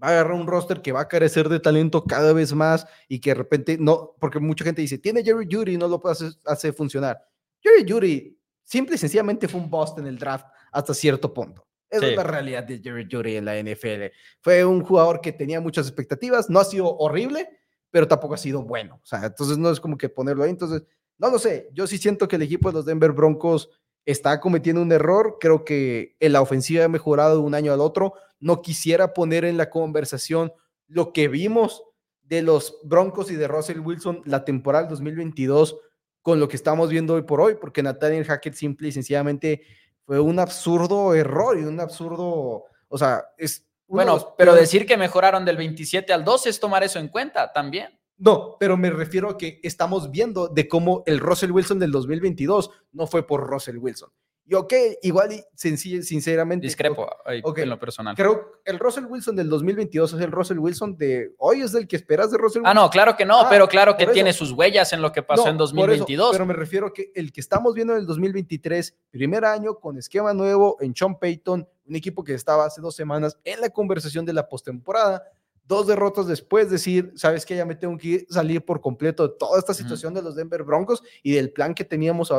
va 0.00 0.08
a 0.08 0.10
agarrar 0.10 0.34
un 0.34 0.46
roster 0.46 0.82
que 0.82 0.92
va 0.92 1.00
a 1.00 1.08
carecer 1.08 1.48
de 1.48 1.58
talento 1.58 2.04
cada 2.04 2.32
vez 2.32 2.52
más 2.52 2.86
y 3.08 3.18
que 3.18 3.30
de 3.30 3.34
repente 3.34 3.78
no, 3.78 4.14
porque 4.20 4.38
mucha 4.38 4.64
gente 4.64 4.82
dice, 4.82 4.98
tiene 4.98 5.24
Jerry 5.24 5.48
Judy 5.50 5.74
y 5.74 5.76
no 5.78 5.88
lo 5.88 6.00
puede 6.00 6.16
hacer, 6.44 6.72
funcionar. 6.74 7.18
Jerry 7.60 7.90
Judy 7.90 8.38
simple 8.62 8.96
y 8.96 8.98
sencillamente 8.98 9.48
fue 9.48 9.60
un 9.60 9.70
bust 9.70 9.98
en 9.98 10.06
el 10.06 10.18
draft 10.18 10.46
hasta 10.70 10.92
cierto 10.92 11.32
punto. 11.32 11.65
Esa 11.90 12.06
es 12.08 12.16
la 12.16 12.22
realidad 12.22 12.64
de 12.64 12.78
Jerry 12.78 13.06
Judy 13.10 13.36
en 13.36 13.44
la 13.44 13.60
NFL. 13.60 14.12
Fue 14.40 14.64
un 14.64 14.82
jugador 14.82 15.20
que 15.20 15.32
tenía 15.32 15.60
muchas 15.60 15.86
expectativas, 15.86 16.50
no 16.50 16.58
ha 16.58 16.64
sido 16.64 16.96
horrible, 16.96 17.48
pero 17.90 18.08
tampoco 18.08 18.34
ha 18.34 18.38
sido 18.38 18.62
bueno. 18.62 19.00
O 19.02 19.06
sea, 19.06 19.24
entonces 19.24 19.58
no 19.58 19.70
es 19.70 19.80
como 19.80 19.96
que 19.96 20.08
ponerlo 20.08 20.44
ahí. 20.44 20.50
Entonces, 20.50 20.82
no 21.18 21.30
lo 21.30 21.38
sé. 21.38 21.70
Yo 21.72 21.86
sí 21.86 21.98
siento 21.98 22.28
que 22.28 22.36
el 22.36 22.42
equipo 22.42 22.68
de 22.68 22.74
los 22.74 22.84
Denver 22.84 23.12
Broncos 23.12 23.70
está 24.04 24.40
cometiendo 24.40 24.82
un 24.82 24.92
error. 24.92 25.38
Creo 25.40 25.64
que 25.64 26.16
en 26.20 26.32
la 26.32 26.42
ofensiva 26.42 26.84
ha 26.84 26.88
mejorado 26.88 27.36
de 27.36 27.42
un 27.42 27.54
año 27.54 27.72
al 27.72 27.80
otro. 27.80 28.14
No 28.40 28.62
quisiera 28.62 29.14
poner 29.14 29.44
en 29.44 29.56
la 29.56 29.70
conversación 29.70 30.52
lo 30.88 31.12
que 31.12 31.28
vimos 31.28 31.84
de 32.22 32.42
los 32.42 32.78
Broncos 32.82 33.30
y 33.30 33.36
de 33.36 33.48
Russell 33.48 33.80
Wilson 33.80 34.22
la 34.24 34.44
temporada 34.44 34.88
2022 34.88 35.76
con 36.22 36.40
lo 36.40 36.48
que 36.48 36.56
estamos 36.56 36.90
viendo 36.90 37.14
hoy 37.14 37.22
por 37.22 37.40
hoy, 37.40 37.54
porque 37.54 37.84
Nathaniel 37.84 38.24
Hackett 38.24 38.54
simple 38.54 38.88
y 38.88 38.92
sencillamente 38.92 39.62
fue 40.06 40.20
un 40.20 40.38
absurdo 40.38 41.14
error 41.14 41.58
y 41.58 41.64
un 41.64 41.80
absurdo, 41.80 42.64
o 42.88 42.98
sea, 42.98 43.24
es... 43.36 43.66
Bueno, 43.88 44.34
pero 44.38 44.54
decir 44.54 44.86
que 44.86 44.96
mejoraron 44.96 45.44
del 45.44 45.56
27 45.56 46.12
al 46.12 46.24
12 46.24 46.48
es 46.48 46.60
tomar 46.60 46.82
eso 46.82 46.98
en 46.98 47.08
cuenta 47.08 47.52
también. 47.52 47.96
No, 48.18 48.56
pero 48.58 48.76
me 48.76 48.90
refiero 48.90 49.30
a 49.30 49.38
que 49.38 49.60
estamos 49.62 50.10
viendo 50.10 50.48
de 50.48 50.66
cómo 50.66 51.02
el 51.06 51.20
Russell 51.20 51.52
Wilson 51.52 51.78
del 51.78 51.92
2022 51.92 52.70
no 52.92 53.06
fue 53.06 53.26
por 53.26 53.46
Russell 53.46 53.78
Wilson. 53.78 54.10
Y 54.48 54.54
ok, 54.54 54.72
igual 55.02 55.32
y 55.32 55.44
sencillo, 55.54 56.02
sinceramente. 56.02 56.66
Discrepo 56.66 57.08
en 57.26 57.68
lo 57.68 57.78
personal. 57.80 58.14
Creo 58.14 58.60
el 58.64 58.78
Russell 58.78 59.04
Wilson 59.06 59.34
del 59.34 59.48
2022 59.48 60.12
es 60.12 60.20
el 60.20 60.30
Russell 60.30 60.58
Wilson 60.58 60.96
de 60.96 61.34
hoy, 61.38 61.62
es 61.62 61.74
el 61.74 61.88
que 61.88 61.96
esperas 61.96 62.30
de 62.30 62.38
Russell 62.38 62.60
Wilson. 62.60 62.70
Ah, 62.70 62.80
no, 62.80 62.88
claro 62.88 63.16
que 63.16 63.24
no, 63.24 63.40
ah, 63.40 63.46
pero 63.50 63.68
claro 63.68 63.96
que 63.96 64.06
tiene 64.06 64.32
sus 64.32 64.52
huellas 64.52 64.92
en 64.92 65.02
lo 65.02 65.10
que 65.10 65.22
pasó 65.22 65.48
en 65.48 65.56
2022. 65.56 66.30
pero 66.32 66.46
me 66.46 66.54
refiero 66.54 66.86
a 66.86 66.92
que 66.92 67.10
el 67.14 67.32
que 67.32 67.40
estamos 67.40 67.74
viendo 67.74 67.94
en 67.94 68.00
el 68.00 68.06
2023, 68.06 68.96
primer 69.10 69.44
año 69.44 69.80
con 69.80 69.98
esquema 69.98 70.32
nuevo 70.32 70.76
en 70.80 70.94
Sean 70.94 71.18
Payton, 71.18 71.68
un 71.88 71.96
equipo 71.96 72.22
que 72.22 72.34
estaba 72.34 72.66
hace 72.66 72.80
dos 72.80 72.94
semanas 72.94 73.38
en 73.44 73.60
la 73.60 73.70
conversación 73.70 74.24
de 74.24 74.32
la 74.32 74.48
postemporada 74.48 75.24
dos 75.66 75.86
derrotas 75.86 76.26
después, 76.26 76.70
decir, 76.70 77.12
sabes 77.16 77.44
que 77.44 77.56
ya 77.56 77.64
me 77.64 77.74
tengo 77.74 77.96
que 77.98 78.26
salir 78.30 78.64
por 78.64 78.80
completo 78.80 79.26
de 79.26 79.34
toda 79.38 79.58
esta 79.58 79.74
situación 79.74 80.14
de 80.14 80.22
los 80.22 80.36
Denver 80.36 80.62
Broncos 80.62 81.02
y 81.22 81.32
del 81.32 81.50
plan 81.50 81.74
que 81.74 81.84
teníamos 81.84 82.32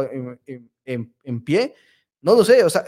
en, 0.86 1.42
pie. 1.44 1.76
No 2.22 2.36
lo 2.36 2.44
sé, 2.44 2.64
o 2.64 2.70
sea, 2.70 2.84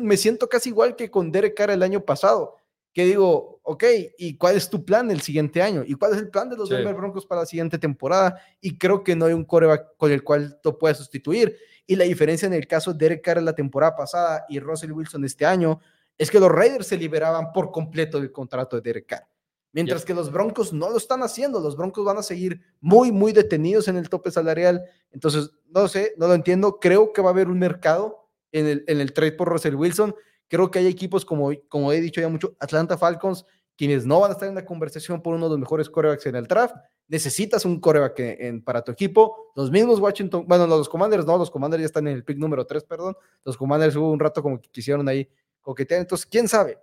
me 0.00 0.16
siento 0.16 0.48
casi 0.48 0.70
igual 0.70 0.96
que 0.96 1.10
con 1.10 1.30
Derek 1.30 1.54
Carr 1.54 1.70
el 1.70 1.82
año 1.82 2.04
pasado, 2.04 2.56
que 2.92 3.04
digo, 3.04 3.60
ok, 3.62 3.84
¿y 4.18 4.36
cuál 4.36 4.56
es 4.56 4.68
tu 4.68 4.84
plan 4.84 5.10
el 5.10 5.20
siguiente 5.20 5.62
año? 5.62 5.84
¿Y 5.86 5.94
cuál 5.94 6.12
es 6.12 6.18
el 6.18 6.30
plan 6.30 6.48
de 6.48 6.56
los 6.56 6.68
Denver 6.68 6.94
Broncos 6.94 7.24
para 7.24 7.42
la 7.42 7.46
siguiente 7.46 7.78
temporada? 7.78 8.40
Y 8.60 8.78
creo 8.78 9.04
que 9.04 9.14
no 9.14 9.26
hay 9.26 9.32
un 9.32 9.44
coreback 9.44 9.96
con 9.96 10.10
el 10.10 10.24
cual 10.24 10.58
tú 10.62 10.76
puedas 10.76 10.98
sustituir. 10.98 11.56
Y 11.86 11.96
la 11.96 12.04
diferencia 12.04 12.46
en 12.46 12.54
el 12.54 12.66
caso 12.66 12.92
de 12.92 12.98
Derek 12.98 13.22
Carr 13.22 13.42
la 13.42 13.54
temporada 13.54 13.94
pasada 13.94 14.44
y 14.48 14.58
Russell 14.58 14.92
Wilson 14.92 15.24
este 15.24 15.46
año 15.46 15.80
es 16.18 16.30
que 16.30 16.40
los 16.40 16.50
Raiders 16.50 16.86
se 16.86 16.96
liberaban 16.96 17.52
por 17.52 17.70
completo 17.70 18.20
del 18.20 18.32
contrato 18.32 18.76
de 18.76 18.82
Derek 18.82 19.06
Carr. 19.06 19.26
Mientras 19.72 20.04
que 20.04 20.14
los 20.14 20.32
Broncos 20.32 20.72
no 20.72 20.90
lo 20.90 20.96
están 20.96 21.22
haciendo, 21.22 21.60
los 21.60 21.76
Broncos 21.76 22.04
van 22.04 22.18
a 22.18 22.22
seguir 22.24 22.60
muy, 22.80 23.12
muy 23.12 23.32
detenidos 23.32 23.86
en 23.86 23.96
el 23.96 24.08
tope 24.08 24.32
salarial. 24.32 24.84
Entonces, 25.12 25.50
no 25.68 25.86
sé, 25.86 26.12
no 26.16 26.26
lo 26.26 26.34
entiendo. 26.34 26.80
Creo 26.80 27.12
que 27.12 27.22
va 27.22 27.28
a 27.28 27.32
haber 27.32 27.48
un 27.48 27.58
mercado 27.58 28.28
en 28.52 28.66
el, 28.66 28.84
en 28.86 29.00
el 29.00 29.12
trade 29.12 29.32
por 29.32 29.48
Russell 29.48 29.74
Wilson. 29.74 30.14
Creo 30.48 30.70
que 30.70 30.80
hay 30.80 30.86
equipos, 30.86 31.24
como, 31.24 31.50
como 31.68 31.92
he 31.92 32.00
dicho 32.00 32.20
ya 32.20 32.28
mucho, 32.28 32.56
Atlanta 32.58 32.98
Falcons, 32.98 33.44
quienes 33.76 34.04
no 34.04 34.20
van 34.20 34.30
a 34.30 34.34
estar 34.34 34.48
en 34.48 34.54
la 34.54 34.64
conversación 34.64 35.22
por 35.22 35.34
uno 35.34 35.46
de 35.46 35.50
los 35.50 35.58
mejores 35.58 35.88
corebacks 35.88 36.26
en 36.26 36.36
el 36.36 36.46
draft. 36.46 36.74
Necesitas 37.08 37.64
un 37.64 37.80
coreback 37.80 38.18
en, 38.18 38.62
para 38.62 38.82
tu 38.82 38.92
equipo. 38.92 39.52
Los 39.56 39.70
mismos 39.70 39.98
Washington, 40.00 40.44
bueno, 40.46 40.66
los 40.66 40.88
Commanders 40.88 41.26
no, 41.26 41.38
los 41.38 41.50
Commanders 41.50 41.80
ya 41.80 41.86
están 41.86 42.06
en 42.08 42.14
el 42.14 42.24
pick 42.24 42.38
número 42.38 42.66
3, 42.66 42.84
perdón. 42.84 43.16
Los 43.44 43.56
Commanders 43.56 43.96
hubo 43.96 44.10
un 44.10 44.20
rato 44.20 44.42
como 44.42 44.60
que 44.60 44.68
quisieron 44.70 45.08
ahí 45.08 45.28
coquetear. 45.60 46.00
Entonces, 46.00 46.26
quién 46.26 46.46
sabe 46.46 46.78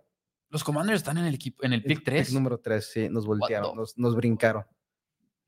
los 0.50 0.64
Commanders 0.64 0.98
están 0.98 1.18
en 1.18 1.26
el 1.26 1.36
equipo, 1.36 1.64
en 1.66 1.74
el 1.74 1.84
pick 1.84 2.04
3. 2.04 2.34
número 2.34 2.60
3, 2.60 2.86
sí, 2.86 3.10
nos 3.10 3.26
voltearon, 3.26 3.76
nos, 3.76 4.16
brincaron. 4.16 4.66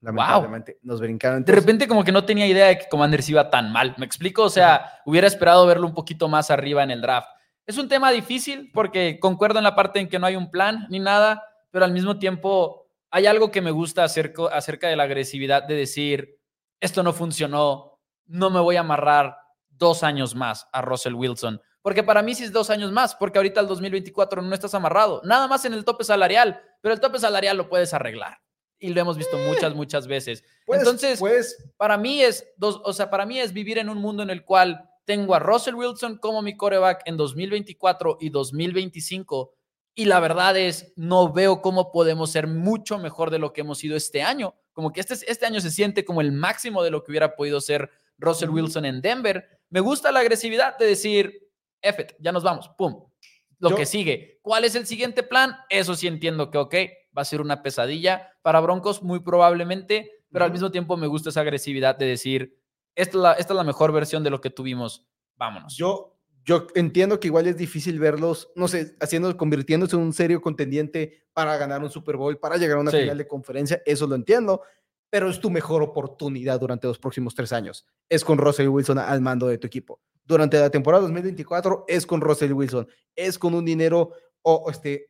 Lamentablemente, 0.02 0.80
nos 0.82 1.02
brincaron. 1.02 1.44
de 1.44 1.52
repente, 1.52 1.88
como 1.88 2.04
que 2.04 2.12
no 2.12 2.24
tenía 2.24 2.48
idea 2.48 2.68
de 2.68 2.78
que 2.78 2.90
Commanders 2.90 3.30
iba 3.30 3.50
tan 3.50 3.72
mal. 3.72 3.96
¿Me 3.98 4.06
explico? 4.06 4.44
O 4.44 4.50
sea, 4.50 5.02
hubiera 5.06 5.28
esperado 5.28 5.66
verlo 5.68 5.88
un 5.88 5.94
poquito 5.94 6.30
más 6.30 6.50
arriba 6.52 6.84
en 6.84 6.92
el 6.92 7.02
draft. 7.02 7.28
Es 7.66 7.78
un 7.78 7.90
tema 7.90 8.12
difícil 8.12 8.72
porque 8.74 9.20
concuerdo 9.20 9.60
en 9.60 9.64
la 9.64 9.76
parte 9.76 10.00
en 10.00 10.10
que 10.10 10.18
no 10.18 10.26
hay 10.26 10.36
un 10.36 10.50
plan 10.50 10.88
ni 10.90 11.00
nada, 11.00 11.44
pero 11.70 11.86
al 11.86 11.92
mismo 11.92 12.18
tiempo 12.18 12.90
hay 13.12 13.28
algo 13.28 13.52
que 13.52 13.62
me 13.62 13.72
gusta 13.72 14.04
acerca, 14.04 14.48
acerca 14.48 14.88
de 14.88 14.96
la 14.96 15.04
agresividad 15.04 15.64
de 15.64 15.76
decir, 15.76 16.40
esto 16.80 17.04
no 17.04 17.14
funcionó, 17.14 18.00
no 18.26 18.50
me 18.50 18.60
voy 18.60 18.78
a 18.78 18.82
amarrar 18.82 19.38
dos 19.68 20.04
años 20.04 20.34
más 20.34 20.68
a 20.72 20.82
Russell 20.82 21.14
Wilson. 21.14 21.62
Porque 21.82 22.04
para 22.04 22.22
mí 22.22 22.36
sí 22.36 22.44
es 22.44 22.52
dos 22.52 22.70
años 22.70 22.92
más, 22.92 23.16
porque 23.16 23.40
ahorita 23.40 23.62
el 23.62 23.68
2024 23.68 24.42
no 24.42 24.54
estás 24.54 24.74
amarrado. 24.74 25.22
Nada 25.24 25.48
más 25.48 25.64
en 25.66 25.74
el 25.74 25.86
tope 25.86 26.04
salarial, 26.04 26.62
pero 26.82 26.94
el 26.94 27.00
tope 27.00 27.20
salarial 27.20 27.58
lo 27.58 27.70
puedes 27.70 27.94
arreglar. 27.94 28.40
Y 28.80 28.90
lo 28.90 29.02
hemos 29.02 29.18
visto 29.18 29.38
eh. 29.38 29.46
muchas, 29.48 29.76
muchas 29.76 30.08
veces. 30.08 30.44
Entonces, 30.68 31.20
pues, 31.20 31.58
para 31.78 31.98
mí 31.98 32.22
es 32.22 32.48
dos, 32.58 32.82
o 32.84 32.94
sea, 32.94 33.10
para 33.10 33.26
mí 33.26 33.40
es 33.40 33.52
vivir 33.54 33.78
en 33.78 33.90
un 33.90 33.98
mundo 33.98 34.24
en 34.24 34.30
el 34.30 34.46
cual 34.46 34.90
tengo 35.06 35.36
a 35.36 35.40
Russell 35.40 35.76
Wilson 35.76 36.18
como 36.18 36.42
mi 36.42 36.56
coreback 36.56 37.02
en 37.06 37.18
2024 37.18 38.18
y 38.22 38.30
2025. 38.30 39.54
Y 39.96 40.06
la 40.06 40.20
verdad 40.20 40.56
es, 40.56 40.94
no 40.96 41.34
veo 41.34 41.62
cómo 41.62 41.92
podemos 41.92 42.32
ser 42.32 42.48
mucho 42.48 43.00
mejor 43.00 43.32
de 43.32 43.40
lo 43.40 43.52
que 43.52 43.62
hemos 43.62 43.80
sido 43.80 43.98
este 43.98 44.22
año. 44.22 44.56
Como 44.72 44.94
que 44.94 45.02
este, 45.02 45.16
este 45.30 45.46
año 45.46 45.60
se 45.60 45.72
siente 45.72 46.06
como 46.06 46.22
el 46.22 46.32
máximo 46.32 46.84
de 46.84 46.92
lo 46.92 47.04
que 47.04 47.12
hubiera 47.12 47.36
podido 47.36 47.60
ser 47.60 47.90
Russell 48.18 48.50
Wilson 48.50 48.86
en 48.86 49.02
Denver. 49.02 49.60
Me 49.70 49.80
gusta 49.80 50.12
la 50.12 50.20
agresividad 50.20 50.78
de 50.78 50.86
decir, 50.86 51.50
F, 51.82 52.08
ya 52.20 52.32
nos 52.32 52.44
vamos, 52.44 52.70
pum. 52.78 53.10
Lo 53.58 53.76
que 53.76 53.86
sigue. 53.86 54.40
¿Cuál 54.42 54.64
es 54.64 54.76
el 54.76 54.86
siguiente 54.86 55.22
plan? 55.22 55.58
Eso 55.70 55.96
sí 55.96 56.08
entiendo 56.08 56.50
que, 56.50 56.58
ok, 56.58 56.76
va 57.18 57.24
a 57.24 57.26
ser 57.26 57.42
una 57.42 57.62
pesadilla 57.62 58.29
para 58.50 58.62
Broncos, 58.62 59.04
muy 59.04 59.20
probablemente, 59.20 60.24
pero 60.32 60.44
al 60.44 60.52
mismo 60.52 60.72
tiempo 60.72 60.98
me 60.98 61.06
gusta 61.06 61.30
esa 61.30 61.42
agresividad 61.42 61.96
de 61.96 62.08
decir, 62.08 62.60
esta 62.96 63.16
es 63.16 63.22
la, 63.22 63.34
esta 63.34 63.54
es 63.54 63.58
la 63.58 63.64
mejor 63.64 63.92
versión 63.92 64.24
de 64.24 64.32
lo 64.32 64.42
que 64.42 64.50
tuvimos, 64.50 65.06
vámonos. 65.36 65.78
Yo, 65.78 66.18
yo 66.44 66.66
entiendo 66.74 67.20
que 67.20 67.28
igual 67.28 67.46
es 67.46 67.58
difícil 67.58 68.00
verlos, 68.00 68.50
no 68.56 68.68
sé, 68.68 68.96
haciendo, 69.02 69.38
convirtiéndose 69.38 69.96
en 69.96 70.02
un 70.02 70.14
serio 70.14 70.42
contendiente 70.42 71.28
para 71.32 71.58
ganar 71.58 71.84
un 71.84 71.92
Super 71.92 72.18
Bowl, 72.18 72.40
para 72.40 72.58
llegar 72.58 72.78
a 72.78 72.82
una 72.82 72.90
final 72.90 73.20
de 73.20 73.28
conferencia, 73.28 73.84
eso 73.86 74.08
lo 74.08 74.16
entiendo, 74.16 74.64
pero 75.12 75.30
es 75.30 75.40
tu 75.40 75.52
mejor 75.52 75.84
oportunidad 75.84 76.60
durante 76.60 76.88
los 76.88 76.98
próximos 76.98 77.36
tres 77.36 77.54
años. 77.54 77.86
Es 78.10 78.26
con 78.26 78.40
Russell 78.40 78.70
Wilson 78.70 78.98
al 78.98 79.22
mando 79.22 79.48
de 79.48 79.60
tu 79.60 79.68
equipo 79.68 80.02
durante 80.30 80.60
la 80.60 80.70
temporada 80.70 81.02
2024 81.02 81.86
es 81.88 82.06
con 82.06 82.22
Russell 82.22 82.54
Wilson, 82.54 82.88
es 83.16 83.40
con 83.40 83.56
un 83.56 83.66
dinero 83.66 84.12
o 84.44 84.70
este 84.70 85.10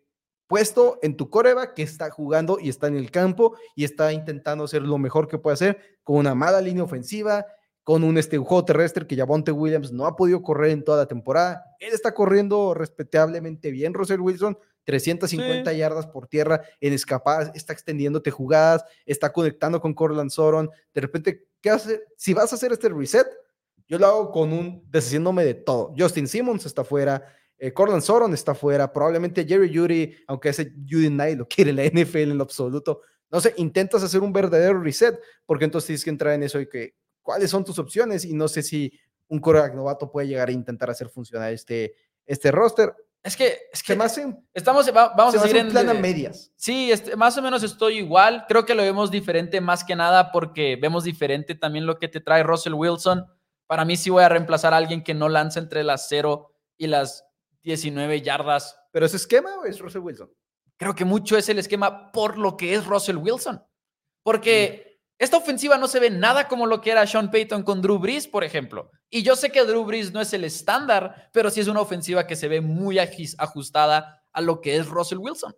puesto 0.49 0.97
en 1.03 1.15
tu 1.15 1.29
coreba 1.29 1.75
que 1.75 1.83
está 1.83 2.09
jugando 2.09 2.57
y 2.59 2.69
está 2.69 2.87
en 2.87 2.97
el 2.97 3.11
campo 3.11 3.55
y 3.75 3.83
está 3.83 4.11
intentando 4.11 4.63
hacer 4.63 4.81
lo 4.81 4.97
mejor 4.97 5.27
que 5.27 5.37
puede 5.37 5.53
hacer 5.53 5.77
con 6.03 6.17
una 6.17 6.33
mala 6.33 6.59
línea 6.59 6.83
ofensiva, 6.83 7.45
con 7.83 8.03
un 8.03 8.17
este, 8.17 8.39
juego 8.39 8.65
terrestre 8.65 9.05
que 9.05 9.15
Javonte 9.15 9.51
Williams 9.51 9.91
no 9.91 10.07
ha 10.07 10.15
podido 10.15 10.41
correr 10.41 10.71
en 10.71 10.83
toda 10.83 10.97
la 10.97 11.05
temporada. 11.05 11.63
Él 11.79 11.93
está 11.93 12.15
corriendo 12.15 12.73
respetablemente 12.73 13.69
bien, 13.69 13.93
Russell 13.93 14.21
Wilson, 14.21 14.57
350 14.85 15.71
yardas 15.73 16.07
por 16.07 16.25
tierra 16.25 16.63
en 16.81 16.93
escapadas, 16.93 17.51
está 17.53 17.71
extendiéndote 17.73 18.31
jugadas, 18.31 18.83
está 19.05 19.31
conectando 19.31 19.79
con 19.79 19.93
Corland 19.93 20.31
Soron. 20.31 20.71
De 20.95 21.01
repente, 21.01 21.45
¿qué 21.61 21.69
hace? 21.69 22.01
Si 22.17 22.33
vas 22.33 22.51
a 22.51 22.55
hacer 22.55 22.71
este 22.71 22.89
reset, 22.89 23.27
yo 23.87 23.99
lo 23.99 24.07
hago 24.07 24.31
con 24.31 24.51
un 24.51 24.83
deshaciéndome 24.89 25.45
de 25.45 25.53
todo. 25.53 25.93
Justin 25.95 26.27
Simmons 26.27 26.65
está 26.65 26.83
fuera, 26.83 27.23
eh, 27.59 27.73
Corland 27.73 28.01
Soron 28.01 28.33
está 28.33 28.55
fuera, 28.55 28.91
probablemente 28.91 29.45
Jerry 29.45 29.75
Judy, 29.75 30.15
aunque 30.27 30.49
ese 30.49 30.71
Judy 30.89 31.09
Knight 31.09 31.37
lo 31.37 31.47
quiere 31.47 31.73
la 31.73 31.83
NFL 31.83 32.31
en 32.31 32.37
lo 32.37 32.43
absoluto. 32.43 33.01
No 33.29 33.41
sé, 33.41 33.53
intentas 33.57 34.01
hacer 34.01 34.21
un 34.21 34.31
verdadero 34.31 34.81
reset, 34.81 35.19
porque 35.45 35.65
entonces 35.65 35.87
tienes 35.87 36.03
que 36.03 36.09
entrar 36.09 36.33
en 36.33 36.43
eso 36.43 36.59
y 36.59 36.69
que, 36.69 36.95
¿cuáles 37.21 37.51
son 37.51 37.65
tus 37.65 37.77
opciones? 37.77 38.23
Y 38.23 38.33
no 38.33 38.47
sé 38.47 38.63
si 38.63 38.91
un 39.27 39.39
coreback 39.39 39.75
novato 39.75 40.09
puede 40.09 40.27
llegar 40.27 40.47
a 40.47 40.53
intentar 40.53 40.89
hacer 40.89 41.09
funcionar 41.09 41.51
este, 41.51 41.95
este 42.25 42.49
roster. 42.49 42.95
Es 43.21 43.35
que, 43.35 43.57
es 43.73 43.83
que 43.83 43.97
más 43.97 44.19
estamos, 44.53 44.89
vamos 44.93 45.35
a 45.35 45.39
seguir 45.39 45.57
en 45.57 45.69
plan 45.69 45.89
a 45.89 45.93
medias. 45.93 46.53
Sí, 46.55 46.89
este, 46.91 47.17
más 47.17 47.37
o 47.37 47.41
menos 47.41 47.61
estoy 47.63 47.97
igual. 47.97 48.45
Creo 48.47 48.65
que 48.65 48.73
lo 48.73 48.81
vemos 48.81 49.11
diferente 49.11 49.59
más 49.59 49.83
que 49.83 49.97
nada 49.97 50.31
porque 50.31 50.77
vemos 50.81 51.03
diferente 51.03 51.53
también 51.53 51.85
lo 51.85 51.99
que 51.99 52.07
te 52.07 52.21
trae 52.21 52.43
Russell 52.43 52.73
Wilson. 52.73 53.25
Para 53.67 53.83
mí 53.83 53.97
sí 53.97 54.09
voy 54.09 54.23
a 54.23 54.29
reemplazar 54.29 54.73
a 54.73 54.77
alguien 54.77 55.03
que 55.03 55.13
no 55.13 55.27
lanza 55.27 55.59
entre 55.59 55.83
las 55.83 56.07
0 56.07 56.49
y 56.77 56.87
las 56.87 57.28
19 57.63 58.21
yardas. 58.21 58.75
¿Pero 58.91 59.05
es 59.05 59.13
esquema 59.13 59.57
o 59.59 59.65
es 59.65 59.79
Russell 59.79 60.01
Wilson? 60.01 60.31
Creo 60.77 60.95
que 60.95 61.05
mucho 61.05 61.37
es 61.37 61.49
el 61.49 61.59
esquema 61.59 62.11
por 62.11 62.37
lo 62.37 62.55
que 62.55 62.73
es 62.73 62.85
Russell 62.85 63.17
Wilson. 63.17 63.61
Porque 64.23 65.01
esta 65.17 65.37
ofensiva 65.37 65.77
no 65.77 65.89
se 65.89 65.99
ve 65.99 66.09
nada 66.09 66.47
como 66.47 66.65
lo 66.65 66.79
que 66.79 66.91
era 66.91 67.05
Sean 67.05 67.29
Payton 67.29 67.63
con 67.63 67.81
Drew 67.81 67.99
Brees, 67.99 68.27
por 68.27 68.45
ejemplo. 68.45 68.89
Y 69.09 69.21
yo 69.23 69.35
sé 69.35 69.51
que 69.51 69.65
Drew 69.65 69.83
Brees 69.83 70.13
no 70.13 70.21
es 70.21 70.31
el 70.33 70.45
estándar, 70.45 71.29
pero 71.33 71.49
sí 71.49 71.59
es 71.59 71.67
una 71.67 71.81
ofensiva 71.81 72.25
que 72.25 72.37
se 72.37 72.47
ve 72.47 72.61
muy 72.61 72.97
ajustada 72.99 74.23
a 74.31 74.41
lo 74.41 74.61
que 74.61 74.77
es 74.77 74.87
Russell 74.87 75.17
Wilson 75.17 75.53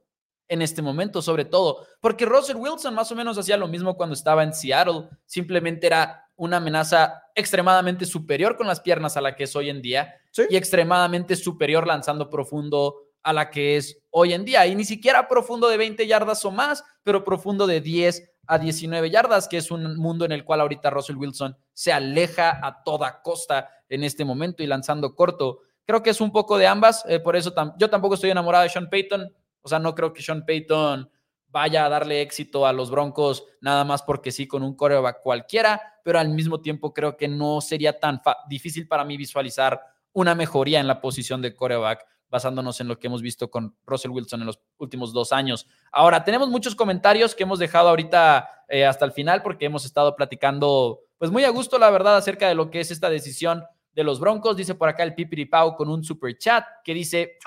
en 0.47 0.61
este 0.61 0.81
momento, 0.81 1.21
sobre 1.21 1.45
todo. 1.45 1.85
Porque 2.01 2.25
Russell 2.25 2.57
Wilson 2.57 2.95
más 2.95 3.11
o 3.11 3.15
menos 3.15 3.37
hacía 3.37 3.55
lo 3.55 3.67
mismo 3.67 3.95
cuando 3.95 4.15
estaba 4.15 4.43
en 4.43 4.53
Seattle. 4.53 5.09
Simplemente 5.25 5.87
era 5.87 6.30
una 6.41 6.57
amenaza 6.57 7.21
extremadamente 7.35 8.03
superior 8.03 8.57
con 8.57 8.65
las 8.65 8.79
piernas 8.79 9.15
a 9.15 9.21
la 9.21 9.35
que 9.35 9.43
es 9.43 9.55
hoy 9.55 9.69
en 9.69 9.79
día 9.79 10.15
y 10.49 10.55
extremadamente 10.55 11.35
superior 11.35 11.85
lanzando 11.85 12.31
profundo 12.31 12.95
a 13.21 13.31
la 13.31 13.51
que 13.51 13.77
es 13.77 14.01
hoy 14.09 14.33
en 14.33 14.43
día. 14.43 14.65
Y 14.65 14.73
ni 14.73 14.83
siquiera 14.83 15.27
profundo 15.27 15.69
de 15.69 15.77
20 15.77 16.07
yardas 16.07 16.43
o 16.43 16.49
más, 16.49 16.83
pero 17.03 17.23
profundo 17.23 17.67
de 17.67 17.79
10 17.79 18.27
a 18.47 18.57
19 18.57 19.11
yardas, 19.11 19.47
que 19.47 19.57
es 19.57 19.69
un 19.69 19.95
mundo 19.97 20.25
en 20.25 20.31
el 20.31 20.43
cual 20.43 20.61
ahorita 20.61 20.89
Russell 20.89 21.15
Wilson 21.15 21.55
se 21.73 21.93
aleja 21.93 22.59
a 22.65 22.81
toda 22.81 23.21
costa 23.21 23.69
en 23.87 24.03
este 24.03 24.25
momento 24.25 24.63
y 24.63 24.65
lanzando 24.65 25.13
corto. 25.13 25.59
Creo 25.85 26.01
que 26.01 26.09
es 26.09 26.21
un 26.21 26.31
poco 26.31 26.57
de 26.57 26.65
ambas, 26.65 27.05
eh, 27.07 27.19
por 27.19 27.35
eso 27.35 27.53
yo 27.77 27.87
tampoco 27.87 28.15
estoy 28.15 28.31
enamorado 28.31 28.63
de 28.63 28.69
Sean 28.69 28.89
Payton, 28.89 29.31
o 29.61 29.69
sea, 29.69 29.77
no 29.77 29.93
creo 29.93 30.11
que 30.11 30.23
Sean 30.23 30.43
Payton 30.43 31.07
vaya 31.51 31.85
a 31.85 31.89
darle 31.89 32.21
éxito 32.21 32.65
a 32.65 32.73
los 32.73 32.89
Broncos 32.89 33.45
nada 33.59 33.83
más 33.83 34.01
porque 34.01 34.31
sí 34.31 34.47
con 34.47 34.63
un 34.63 34.75
coreback 34.75 35.21
cualquiera, 35.21 35.81
pero 36.03 36.19
al 36.19 36.29
mismo 36.29 36.61
tiempo 36.61 36.93
creo 36.93 37.17
que 37.17 37.27
no 37.27 37.61
sería 37.61 37.99
tan 37.99 38.21
difícil 38.47 38.87
para 38.87 39.03
mí 39.05 39.17
visualizar 39.17 39.81
una 40.13 40.35
mejoría 40.35 40.79
en 40.79 40.87
la 40.87 41.01
posición 41.01 41.41
de 41.41 41.55
coreback 41.55 42.05
basándonos 42.31 42.79
en 42.79 42.87
lo 42.87 42.97
que 42.97 43.07
hemos 43.07 43.21
visto 43.21 43.51
con 43.51 43.75
Russell 43.85 44.11
Wilson 44.11 44.39
en 44.39 44.47
los 44.47 44.61
últimos 44.77 45.11
dos 45.11 45.33
años. 45.33 45.67
Ahora, 45.91 46.23
tenemos 46.23 46.47
muchos 46.47 46.75
comentarios 46.75 47.35
que 47.35 47.43
hemos 47.43 47.59
dejado 47.59 47.89
ahorita 47.89 48.49
eh, 48.69 48.85
hasta 48.85 49.03
el 49.03 49.11
final 49.11 49.43
porque 49.43 49.65
hemos 49.65 49.83
estado 49.83 50.15
platicando, 50.15 51.01
pues 51.17 51.29
muy 51.29 51.43
a 51.43 51.49
gusto, 51.49 51.77
la 51.77 51.89
verdad, 51.89 52.15
acerca 52.15 52.47
de 52.47 52.55
lo 52.55 52.71
que 52.71 52.79
es 52.79 52.89
esta 52.89 53.09
decisión 53.09 53.65
de 53.91 54.03
los 54.05 54.21
Broncos. 54.21 54.55
Dice 54.55 54.75
por 54.75 54.87
acá 54.87 55.03
el 55.03 55.13
Pipiri 55.13 55.45
Pau 55.45 55.75
con 55.75 55.89
un 55.89 56.05
super 56.05 56.37
chat 56.37 56.65
que 56.85 56.93
dice: 56.93 57.37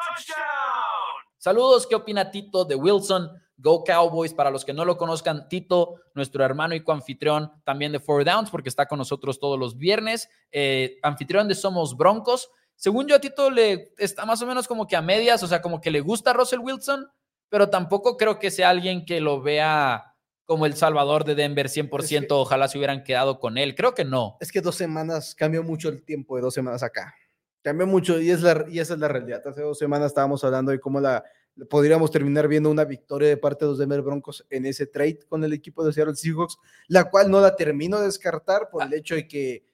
Saludos, 1.39 1.87
¿qué 1.87 1.95
opina 1.95 2.31
Tito 2.31 2.67
de 2.67 2.75
Wilson? 2.75 3.31
Go 3.57 3.85
Cowboys. 3.85 4.35
Para 4.35 4.51
los 4.51 4.65
que 4.65 4.73
no 4.73 4.85
lo 4.85 4.97
conozcan, 4.97 5.49
Tito, 5.49 5.97
nuestro 6.15 6.45
hermano 6.45 6.75
y 6.75 6.83
coanfitrión 6.83 7.53
también 7.65 7.93
de 7.93 8.01
Four 8.01 8.25
Downs, 8.25 8.51
porque 8.51 8.69
está 8.69 8.87
con 8.87 8.99
nosotros 8.99 9.39
todos 9.39 9.59
los 9.59 9.77
viernes, 9.77 10.29
eh, 10.51 10.99
anfitrión 11.03 11.49
de 11.49 11.55
Somos 11.55 11.97
Broncos. 11.97 12.51
Según 12.77 13.07
yo, 13.07 13.17
a 13.17 13.21
Tito 13.21 13.51
le 13.51 13.93
está 13.99 14.27
más 14.27 14.43
o 14.43 14.47
menos 14.47 14.67
como 14.67 14.87
que 14.87 14.97
a 14.97 15.03
medias, 15.03 15.43
o 15.43 15.47
sea, 15.47 15.63
como 15.63 15.81
que 15.81 15.91
le 15.91 16.01
gusta 16.01 16.31
a 16.31 16.35
Russell 16.35 16.59
Wilson, 16.59 17.09
pero 17.49 17.71
tampoco 17.71 18.17
creo 18.17 18.39
que 18.39 18.51
sea 18.51 18.71
alguien 18.71 19.05
que 19.05 19.21
lo 19.21 19.41
vea 19.41 20.15
como 20.45 20.67
el 20.67 20.75
salvador 20.75 21.25
de 21.25 21.35
Denver 21.35 21.69
100%, 21.69 22.27
ojalá 22.31 22.69
se 22.69 22.77
hubieran 22.77 23.03
quedado 23.03 23.39
con 23.41 23.57
él, 23.57 23.75
creo 23.75 23.95
que 23.95 24.05
no. 24.05 24.37
Es 24.41 24.53
que 24.53 24.61
dos 24.61 24.75
semanas, 24.75 25.35
cambió 25.35 25.63
mucho 25.63 25.89
el 25.89 26.05
tiempo 26.05 26.37
de 26.37 26.43
dos 26.43 26.53
semanas 26.53 26.83
acá, 26.83 27.15
cambió 27.63 27.87
mucho 27.87 28.21
y, 28.21 28.31
es 28.31 28.43
la, 28.43 28.67
y 28.69 28.79
esa 28.79 28.95
es 28.95 29.01
la 29.01 29.09
realidad. 29.09 29.41
Hace 29.47 29.63
dos 29.63 29.79
semanas 29.79 30.09
estábamos 30.09 30.45
hablando 30.45 30.71
de 30.71 30.81
cómo 30.81 31.01
la, 31.01 31.25
podríamos 31.69 32.11
terminar 32.11 32.49
viendo 32.49 32.71
una 32.71 32.85
victoria 32.85 33.29
de 33.29 33.37
parte 33.37 33.65
de 33.65 33.71
los 33.71 33.79
Denver 33.79 34.03
Broncos 34.03 34.45
en 34.51 34.67
ese 34.67 34.87
trade 34.87 35.21
con 35.29 35.45
el 35.45 35.53
equipo 35.53 35.85
de 35.85 35.93
Seattle 35.93 36.17
Seahawks, 36.17 36.59
la 36.89 37.11
cual 37.11 37.31
no 37.31 37.41
la 37.41 37.55
termino 37.57 37.99
de 37.99 38.07
descartar 38.07 38.69
por 38.71 38.83
el 38.83 38.93
hecho 38.95 39.15
de 39.15 39.29
que 39.29 39.65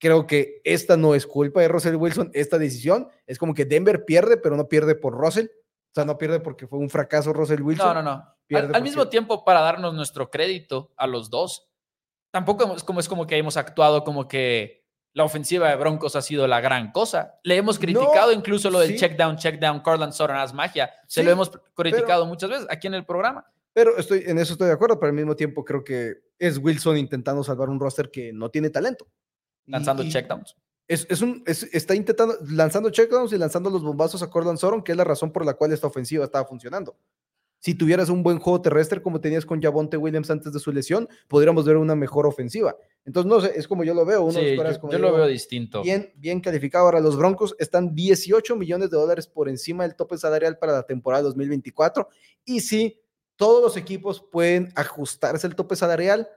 Creo 0.00 0.26
que 0.26 0.62
esta 0.64 0.96
no 0.96 1.14
es 1.14 1.26
culpa 1.26 1.60
de 1.60 1.68
Russell 1.68 1.96
Wilson, 1.96 2.30
esta 2.32 2.56
decisión. 2.56 3.08
Es 3.26 3.36
como 3.36 3.52
que 3.52 3.66
Denver 3.66 4.06
pierde, 4.06 4.38
pero 4.38 4.56
no 4.56 4.66
pierde 4.66 4.94
por 4.94 5.12
Russell. 5.12 5.48
O 5.48 5.94
sea, 5.94 6.06
no 6.06 6.16
pierde 6.16 6.40
porque 6.40 6.66
fue 6.66 6.78
un 6.78 6.88
fracaso 6.88 7.34
Russell 7.34 7.60
Wilson. 7.60 7.86
No, 7.86 8.02
no, 8.02 8.02
no. 8.02 8.66
Al, 8.74 8.82
mismo 8.82 9.08
tiempo, 9.08 9.44
para 9.44 9.60
darnos 9.60 9.92
nuestro 9.92 10.30
crédito 10.30 10.90
a 10.96 11.06
los 11.06 11.28
dos, 11.28 11.68
tampoco 12.30 12.74
es 12.74 12.82
como, 12.82 12.98
es 12.98 13.08
como 13.10 13.26
que 13.26 13.36
hemos 13.36 13.58
actuado 13.58 14.02
como 14.02 14.26
que 14.26 14.79
la 15.12 15.24
ofensiva 15.24 15.68
de 15.68 15.76
Broncos 15.76 16.14
ha 16.16 16.22
sido 16.22 16.46
la 16.46 16.60
gran 16.60 16.92
cosa. 16.92 17.40
Le 17.42 17.56
hemos 17.56 17.78
criticado 17.78 18.32
incluso 18.32 18.70
lo 18.70 18.78
del 18.78 18.96
check 18.96 19.16
down, 19.16 19.36
check 19.36 19.60
down, 19.60 19.80
Cortland 19.80 20.12
Sutton 20.12 20.36
magia. 20.54 20.90
Se 21.06 21.22
lo 21.22 21.30
hemos 21.30 21.50
criticado 21.74 22.26
muchas 22.26 22.50
veces 22.50 22.66
aquí 22.70 22.86
en 22.86 22.94
el 22.94 23.04
programa. 23.04 23.44
Pero 23.72 23.96
estoy, 23.96 24.24
en 24.26 24.38
eso 24.38 24.52
estoy 24.52 24.68
de 24.68 24.74
acuerdo, 24.74 24.98
pero 24.98 25.10
al 25.10 25.16
mismo 25.16 25.36
tiempo 25.36 25.64
creo 25.64 25.84
que 25.84 26.14
es 26.38 26.58
Wilson 26.58 26.96
intentando 26.96 27.44
salvar 27.44 27.68
un 27.68 27.78
roster 27.78 28.10
que 28.10 28.32
no 28.32 28.50
tiene 28.50 28.70
talento. 28.70 29.06
Lanzando 29.66 30.02
checkdowns. 30.08 30.56
Es, 30.88 31.06
es 31.08 31.20
un, 31.22 31.44
está 31.46 31.94
intentando, 31.94 32.36
lanzando 32.48 32.90
checkdowns 32.90 33.32
y 33.32 33.38
lanzando 33.38 33.70
los 33.70 33.82
bombazos 33.82 34.22
a 34.24 34.30
Cortland 34.30 34.58
Soron, 34.58 34.82
que 34.82 34.90
es 34.90 34.98
la 34.98 35.04
razón 35.04 35.30
por 35.30 35.44
la 35.44 35.54
cual 35.54 35.72
esta 35.72 35.86
ofensiva 35.86 36.24
estaba 36.24 36.44
funcionando. 36.44 36.96
Si 37.60 37.74
tuvieras 37.74 38.08
un 38.08 38.22
buen 38.22 38.38
juego 38.38 38.62
terrestre 38.62 39.02
como 39.02 39.20
tenías 39.20 39.44
con 39.44 39.60
Javonte 39.60 39.98
Williams 39.98 40.30
antes 40.30 40.52
de 40.52 40.58
su 40.58 40.72
lesión, 40.72 41.06
podríamos 41.28 41.66
ver 41.66 41.76
una 41.76 41.94
mejor 41.94 42.26
ofensiva. 42.26 42.74
Entonces, 43.04 43.30
no 43.30 43.40
sé, 43.40 43.52
es 43.54 43.68
como 43.68 43.84
yo 43.84 43.92
lo 43.92 44.06
veo. 44.06 44.22
Uno 44.22 44.40
yo, 44.40 44.98
lo 44.98 45.12
veo 45.12 45.26
distinto. 45.26 45.82
Bien, 45.82 46.10
bien 46.16 46.40
calificado. 46.40 46.86
Ahora, 46.86 47.00
los 47.00 47.18
Broncos 47.18 47.54
están 47.58 47.94
18 47.94 48.56
millones 48.56 48.90
de 48.90 48.96
dólares 48.96 49.26
por 49.26 49.48
encima 49.50 49.84
del 49.84 49.94
tope 49.94 50.16
salarial 50.16 50.58
para 50.58 50.72
la 50.72 50.84
temporada 50.84 51.22
2024. 51.24 52.08
Y 52.46 52.60
sí, 52.60 52.98
todos 53.36 53.62
los 53.62 53.76
equipos 53.76 54.24
pueden 54.32 54.72
ajustarse 54.74 55.46
el 55.46 55.54
tope 55.54 55.76
salarial. 55.76 56.28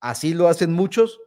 Así 0.00 0.34
lo 0.34 0.48
hacen 0.48 0.72
muchos, 0.72 1.20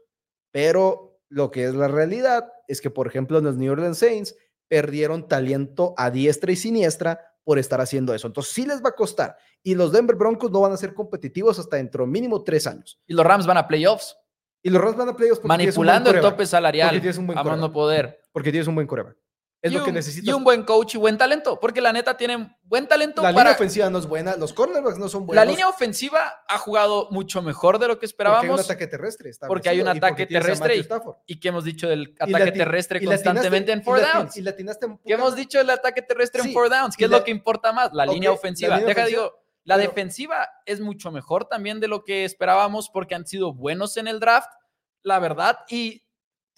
pero 0.51 1.21
lo 1.29 1.49
que 1.49 1.63
es 1.63 1.75
la 1.75 1.87
realidad 1.87 2.51
es 2.67 2.81
que, 2.81 2.89
por 2.89 3.07
ejemplo, 3.07 3.39
los 3.39 3.55
New 3.55 3.71
Orleans 3.71 3.97
Saints 3.97 4.35
perdieron 4.67 5.29
talento 5.29 5.93
a 5.97 6.11
diestra 6.11 6.51
y 6.51 6.55
siniestra 6.57 7.34
por 7.45 7.59
estar 7.59 7.79
haciendo 7.79 8.13
eso. 8.13 8.27
Entonces, 8.27 8.51
sí 8.51 8.65
les 8.65 8.83
va 8.83 8.89
a 8.89 8.95
costar. 8.95 9.37
Y 9.63 9.75
los 9.75 9.93
Denver 9.93 10.17
Broncos 10.17 10.51
no 10.51 10.59
van 10.61 10.73
a 10.73 10.77
ser 10.77 10.93
competitivos 10.93 11.57
hasta 11.59 11.77
dentro 11.77 12.05
mínimo 12.05 12.43
tres 12.43 12.67
años. 12.67 12.99
Y 13.07 13.13
los 13.13 13.25
Rams 13.25 13.45
van 13.45 13.57
a 13.57 13.67
playoffs. 13.67 14.17
Y 14.61 14.71
los 14.71 14.81
Rams 14.81 14.97
van 14.97 15.09
a 15.09 15.15
playoffs 15.15 15.45
manipulando 15.45 16.09
el 16.09 16.19
tope 16.19 16.45
salarial, 16.45 17.01
amando 17.35 17.71
poder. 17.71 18.19
Porque 18.33 18.51
tienes 18.51 18.67
un 18.67 18.75
buen 18.75 18.87
coreback. 18.87 19.15
Es 19.65 19.73
lo 19.73 19.83
que 19.83 19.91
necesitas. 19.91 20.27
Y 20.27 20.31
un 20.31 20.43
buen 20.43 20.63
coach 20.63 20.93
y 20.93 20.97
buen 20.99 21.17
talento, 21.17 21.59
porque 21.59 21.81
la 21.81 21.91
neta 21.91 22.15
tienen 22.15 22.55
buen 22.63 22.87
talento. 22.87 23.23
La 23.23 23.31
línea 23.31 23.51
ofensiva 23.51 23.89
no 23.89 23.97
es 23.97 24.05
buena, 24.05 24.35
los 24.35 24.53
cornerbacks 24.53 24.99
no 24.99 25.09
son 25.09 25.25
buenos. 25.25 25.43
La 25.43 25.49
línea 25.49 25.67
ofensiva 25.67 26.43
ha 26.47 26.57
jugado 26.59 27.07
mucho 27.09 27.41
mejor 27.41 27.79
de 27.79 27.87
lo 27.87 27.97
que 27.97 28.05
esperábamos. 28.05 28.47
Porque 28.47 28.59
hay 28.59 28.61
un 28.61 28.67
ataque 28.67 28.87
terrestre. 28.87 29.31
Porque 29.47 29.69
hay 29.69 29.81
un 29.81 29.87
ataque 29.87 30.27
terrestre. 30.27 30.87
Y, 31.25 31.39
que 31.39 31.47
hemos 31.47 31.63
dicho 31.63 31.87
del 31.87 32.15
ataque 32.19 32.51
terrestre 32.51 33.03
constantemente 33.03 33.71
en 33.71 33.83
four 33.83 34.01
downs. 34.01 34.37
Y 34.37 34.43
¿Qué 34.43 35.13
hemos 35.13 35.35
dicho 35.35 35.57
del 35.57 35.71
ataque 35.71 36.03
terrestre 36.03 36.43
en 36.43 36.53
four 36.53 36.69
downs? 36.69 36.95
¿Qué 36.95 37.05
es 37.05 37.09
lo 37.09 37.23
que 37.23 37.31
importa 37.31 37.73
más? 37.73 37.91
La 37.91 38.05
línea 38.05 38.31
ofensiva. 38.31 38.79
Deja, 38.79 39.07
digo, 39.07 39.33
la 39.63 39.79
defensiva 39.79 40.47
es 40.67 40.79
mucho 40.79 41.11
mejor 41.11 41.45
también 41.45 41.79
de 41.79 41.87
lo 41.87 42.03
que 42.03 42.23
esperábamos 42.23 42.91
porque 42.91 43.15
han 43.15 43.25
sido 43.25 43.51
buenos 43.51 43.97
en 43.97 44.07
el 44.07 44.19
draft, 44.19 44.51
la 45.01 45.17
verdad. 45.17 45.57
Y 45.69 46.04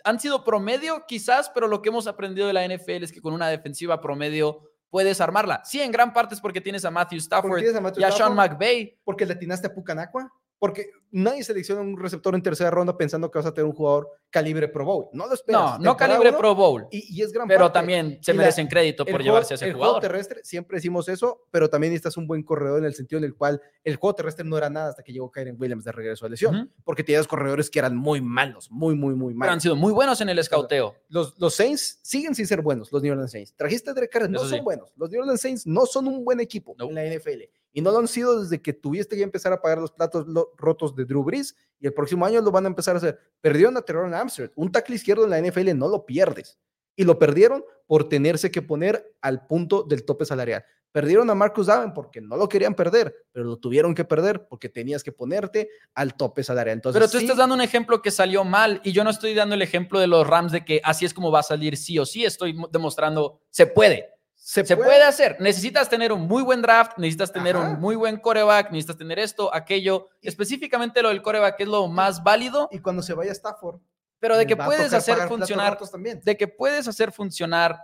han 0.08 0.22
sido 0.22 0.46
promedio 0.46 1.06
quizás, 1.06 1.50
pero 1.50 1.68
lo 1.68 1.82
que 1.82 1.90
hemos 1.90 2.08
aprendido 2.08 2.48
de 2.48 2.54
la 2.54 2.66
NFL 2.66 3.04
es 3.04 3.12
que 3.12 3.22
con 3.22 3.34
una 3.34 3.50
defensiva 3.50 4.00
promedio 4.00 4.62
puedes 4.90 5.20
armarla. 5.20 5.62
Sí, 5.66 5.82
en 5.82 5.92
gran 5.92 6.14
parte 6.14 6.34
es 6.34 6.40
porque 6.40 6.62
tienes 6.62 6.86
a 6.86 6.92
Matthew 6.92 7.18
Stafford 7.20 7.62
y 7.98 8.04
a 8.04 8.12
Sean 8.12 8.34
McVay. 8.34 8.98
Porque 9.04 9.26
le 9.26 9.34
atinaste 9.34 9.68
a 9.68 9.74
Pucanacua. 9.74 10.32
Porque 10.60 10.90
nadie 11.12 11.44
selecciona 11.44 11.82
un 11.82 11.98
receptor 11.98 12.36
en 12.36 12.42
tercera 12.42 12.72
ronda 12.72 12.98
pensando 12.98 13.30
que 13.32 13.38
vas 13.38 13.46
a 13.46 13.54
tener 13.54 13.66
un 13.66 13.74
jugador 13.74 14.10
calibre 14.30 14.68
Pro 14.68 14.86
Bowl. 14.86 15.08
No 15.14 15.28
lo 15.28 15.34
esperas. 15.34 15.80
No, 15.80 15.80
no 15.80 15.98
calibre 15.98 16.34
Pro 16.34 16.56
Bowl. 16.56 16.88
Y, 16.92 17.22
es 17.22 17.32
gran 17.32 17.48
Pero 17.48 17.72
también 17.72 18.20
se 18.22 18.34
merecen 18.34 18.68
crédito 18.68 19.06
por 19.06 19.22
llevarse 19.22 19.54
a 19.54 19.56
ese 19.56 19.66
el 19.66 19.74
jugador. 19.74 19.96
juego 19.96 20.02
terrestre, 20.02 20.42
siempre 20.44 20.78
decimos 20.78 21.08
eso, 21.10 21.46
pero 21.52 21.70
también 21.70 21.94
necesitas 21.94 22.18
un 22.18 22.28
buen 22.28 22.44
corredor 22.44 22.80
en 22.80 22.86
el 22.86 22.94
sentido 22.94 23.20
en 23.20 23.26
el 23.26 23.36
cual 23.36 23.62
el 23.84 23.96
juego 23.96 24.16
terrestre 24.16 24.46
no 24.46 24.58
era 24.58 24.70
nada 24.70 24.90
hasta 24.90 25.04
que 25.04 25.14
llegó 25.14 25.32
Kyren 25.32 25.56
Williams 25.60 25.86
de 25.86 25.92
regreso 25.92 26.26
a 26.26 26.30
lesión. 26.30 26.72
Porque 26.84 27.04
tenías 27.04 27.28
corredores 27.28 27.70
que 27.70 27.80
eran 27.80 27.96
muy 27.96 28.22
malos, 28.22 28.70
muy, 28.72 28.96
muy, 28.96 29.16
muy 29.16 29.34
malos. 29.34 29.46
Pero 29.48 29.54
han 29.54 29.62
sido 29.62 29.76
muy 29.76 29.94
buenos 29.94 30.20
en 30.22 30.30
el 30.30 30.40
escauteo. 30.40 30.96
Los, 31.10 31.36
los 31.38 31.54
Saints 31.54 32.00
siguen 32.02 32.36
sin 32.36 32.48
ser 32.48 32.62
buenos, 32.62 32.92
los 32.92 33.02
New 33.02 33.12
Orleans 33.12 33.32
Saints. 33.32 33.54
Trajiste 33.56 33.92
a 33.92 33.94
Derek 33.94 34.12
Carr, 34.12 34.30
no 34.30 34.40
son 34.40 34.64
buenos. 34.64 34.92
Los 34.98 35.10
New 35.10 35.22
Orleans 35.22 35.42
Saints 35.42 35.68
no 35.68 35.86
son 35.86 36.08
un 36.08 36.26
buen 36.26 36.40
equipo 36.40 36.76
en 36.80 36.96
la 36.96 37.04
NFL. 37.06 37.44
Y 37.78 37.82
no 37.82 37.92
lo 37.92 38.00
han 38.00 38.08
sido 38.08 38.42
desde 38.42 38.60
que 38.60 38.74
tuviste 38.74 39.16
que 39.16 39.22
empezar 39.22 39.54
a 39.54 39.62
pagar 39.62 39.78
los 39.78 39.92
platos 39.92 40.26
rotos 40.58 40.96
de 40.96 41.06
Drew 41.06 41.24
Brees 41.24 41.56
y 41.80 41.86
el 41.86 41.94
próximo 41.94 42.26
año 42.26 42.42
lo 42.42 42.50
van 42.50 42.66
a 42.66 42.70
empezar 42.70 42.96
a 42.96 42.98
hacer. 42.98 43.20
Perdieron 43.40 43.78
a 43.78 43.84
Terrell 43.84 44.12
Amsterdam. 44.12 44.52
Un 44.56 44.72
tackle 44.72 44.96
izquierdo 44.96 45.26
en 45.26 45.30
la 45.30 45.40
NFL 45.40 45.78
no 45.78 45.88
lo 45.88 46.04
pierdes. 46.04 46.58
Y 46.96 47.04
lo 47.04 47.20
perdieron 47.20 47.64
por 47.86 48.10
tenerse 48.10 48.50
que 48.50 48.64
poner 48.64 49.16
al 49.22 49.46
punto 49.46 49.84
del 49.84 50.06
tope 50.06 50.26
salarial. 50.26 50.66
Perdieron 50.92 51.30
a 51.30 51.36
Marcus 51.36 51.70
Allen 51.70 51.94
porque 51.94 52.20
no 52.20 52.36
lo 52.36 52.50
querían 52.50 52.74
perder, 52.74 53.14
pero 53.32 53.46
lo 53.46 53.58
tuvieron 53.58 53.94
que 53.94 54.06
perder 54.06 54.48
porque 54.48 54.70
tenías 54.70 55.04
que 55.04 55.12
ponerte 55.12 55.70
al 55.94 56.16
tope 56.16 56.44
salarial. 56.44 56.78
Entonces, 56.78 57.00
pero 57.00 57.12
tú 57.12 57.20
estás 57.20 57.38
dando 57.38 57.54
un 57.54 57.62
ejemplo 57.62 58.02
que 58.02 58.10
salió 58.10 58.44
mal 58.44 58.82
y 58.84 58.92
yo 58.92 59.04
no 59.04 59.12
estoy 59.12 59.36
dando 59.36 59.54
el 59.54 59.62
ejemplo 59.62 60.00
de 60.00 60.08
los 60.08 60.26
Rams 60.26 60.52
de 60.52 60.66
que 60.66 60.82
así 60.84 61.06
es 61.06 61.14
como 61.14 61.32
va 61.32 61.42
a 61.42 61.44
salir 61.44 61.78
sí 61.78 62.00
o 62.00 62.08
sí. 62.08 62.26
Estoy 62.26 62.58
demostrando 62.72 63.40
se 63.52 63.68
puede. 63.68 64.17
Se, 64.40 64.64
puede? 64.78 65.04
hacer. 65.04 65.36
Necesitas 65.42 65.90
tener 65.90 66.14
un 66.14 66.22
muy 66.22 66.42
buen 66.42 66.62
draft, 66.62 66.98
necesitas 66.98 67.34
tener 67.34 67.58
un 67.58 67.80
muy 67.80 67.96
buen 67.96 68.18
coreback, 68.18 68.72
necesitas 68.72 68.98
tener 68.98 69.20
esto, 69.20 69.54
aquello. 69.54 70.10
Específicamente 70.22 71.02
lo 71.02 71.10
del 71.10 71.22
coreback 71.22 71.60
es 71.60 71.68
lo 71.68 71.88
más 71.88 72.24
válido. 72.24 72.70
Y 72.72 72.80
cuando 72.80 73.02
se 73.02 73.14
vaya 73.14 73.32
Stafford. 73.34 73.82
Pero 74.20 74.38
de 74.38 74.48
que 74.48 74.56
puedes 74.56 74.94
hacer 74.94 75.28
funcionar, 75.28 75.78
de 76.24 76.38
que 76.38 76.48
puedes 76.48 76.88
hacer 76.88 77.12
funcionar 77.12 77.78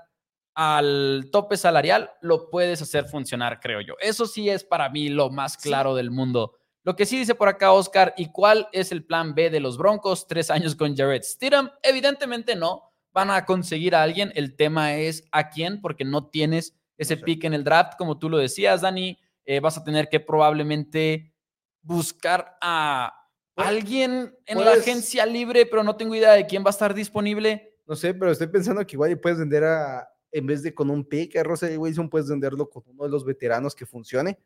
al 0.55 1.29
tope 1.31 1.57
salarial, 1.57 2.11
lo 2.21 2.49
puedes 2.49 2.81
hacer 2.81 3.05
funcionar, 3.05 3.59
creo 3.59 3.81
yo. 3.81 3.95
Eso 3.99 4.25
sí 4.25 4.49
es 4.49 4.63
para 4.63 4.89
mí 4.89 5.09
lo 5.09 5.29
más 5.29 5.57
claro 5.57 5.95
del 5.95 6.11
mundo. 6.11 6.53
Lo 6.83 6.95
que 6.95 7.05
sí 7.05 7.17
dice 7.17 7.35
por 7.35 7.47
acá 7.47 7.71
Oscar, 7.71 8.13
¿y 8.17 8.31
cuál 8.31 8.67
es 8.71 8.91
el 8.91 9.05
plan 9.05 9.33
B 9.35 9.49
de 9.49 9.59
los 9.59 9.77
Broncos? 9.77 10.27
Tres 10.27 10.49
años 10.49 10.75
con 10.75 10.95
Jared 10.95 11.23
Stidham. 11.23 11.71
Evidentemente 11.81 12.55
no. 12.55 12.92
Van 13.13 13.29
a 13.29 13.45
conseguir 13.45 13.95
a 13.95 14.03
alguien. 14.03 14.31
El 14.35 14.55
tema 14.55 14.95
es 14.95 15.27
a 15.31 15.49
quién, 15.49 15.81
porque 15.81 16.03
no 16.03 16.27
tienes 16.29 16.75
ese 16.97 17.17
pick 17.17 17.43
en 17.43 17.53
el 17.53 17.63
draft, 17.63 17.93
como 17.97 18.17
tú 18.17 18.29
lo 18.29 18.37
decías, 18.37 18.81
Dani. 18.81 19.17
Eh, 19.45 19.59
vas 19.59 19.77
a 19.77 19.83
tener 19.83 20.09
que 20.09 20.19
probablemente 20.19 21.33
buscar 21.81 22.57
a 22.61 23.13
alguien 23.55 24.35
en 24.45 24.65
la 24.65 24.71
agencia 24.71 25.25
libre, 25.25 25.65
pero 25.65 25.83
no 25.83 25.95
tengo 25.95 26.15
idea 26.15 26.31
de 26.31 26.47
quién 26.47 26.63
va 26.63 26.69
a 26.69 26.71
estar 26.71 26.93
disponible. 26.93 27.77
No 27.85 27.95
sé, 27.95 28.13
pero 28.13 28.31
estoy 28.31 28.47
pensando 28.47 28.85
que 28.85 28.95
igual 28.95 29.19
puedes 29.19 29.37
vender 29.37 29.63
a, 29.65 30.07
en 30.31 30.47
vez 30.47 30.63
de 30.63 30.73
con 30.73 30.89
un 30.89 31.03
pick 31.03 31.35
a 31.35 31.43
Russell 31.43 31.77
Wilson, 31.77 32.09
puedes 32.09 32.29
venderlo 32.29 32.69
con 32.69 32.83
uno 32.87 33.03
de 33.03 33.09
los 33.09 33.25
veteranos 33.25 33.75
que 33.75 33.85
funcione 33.85 34.39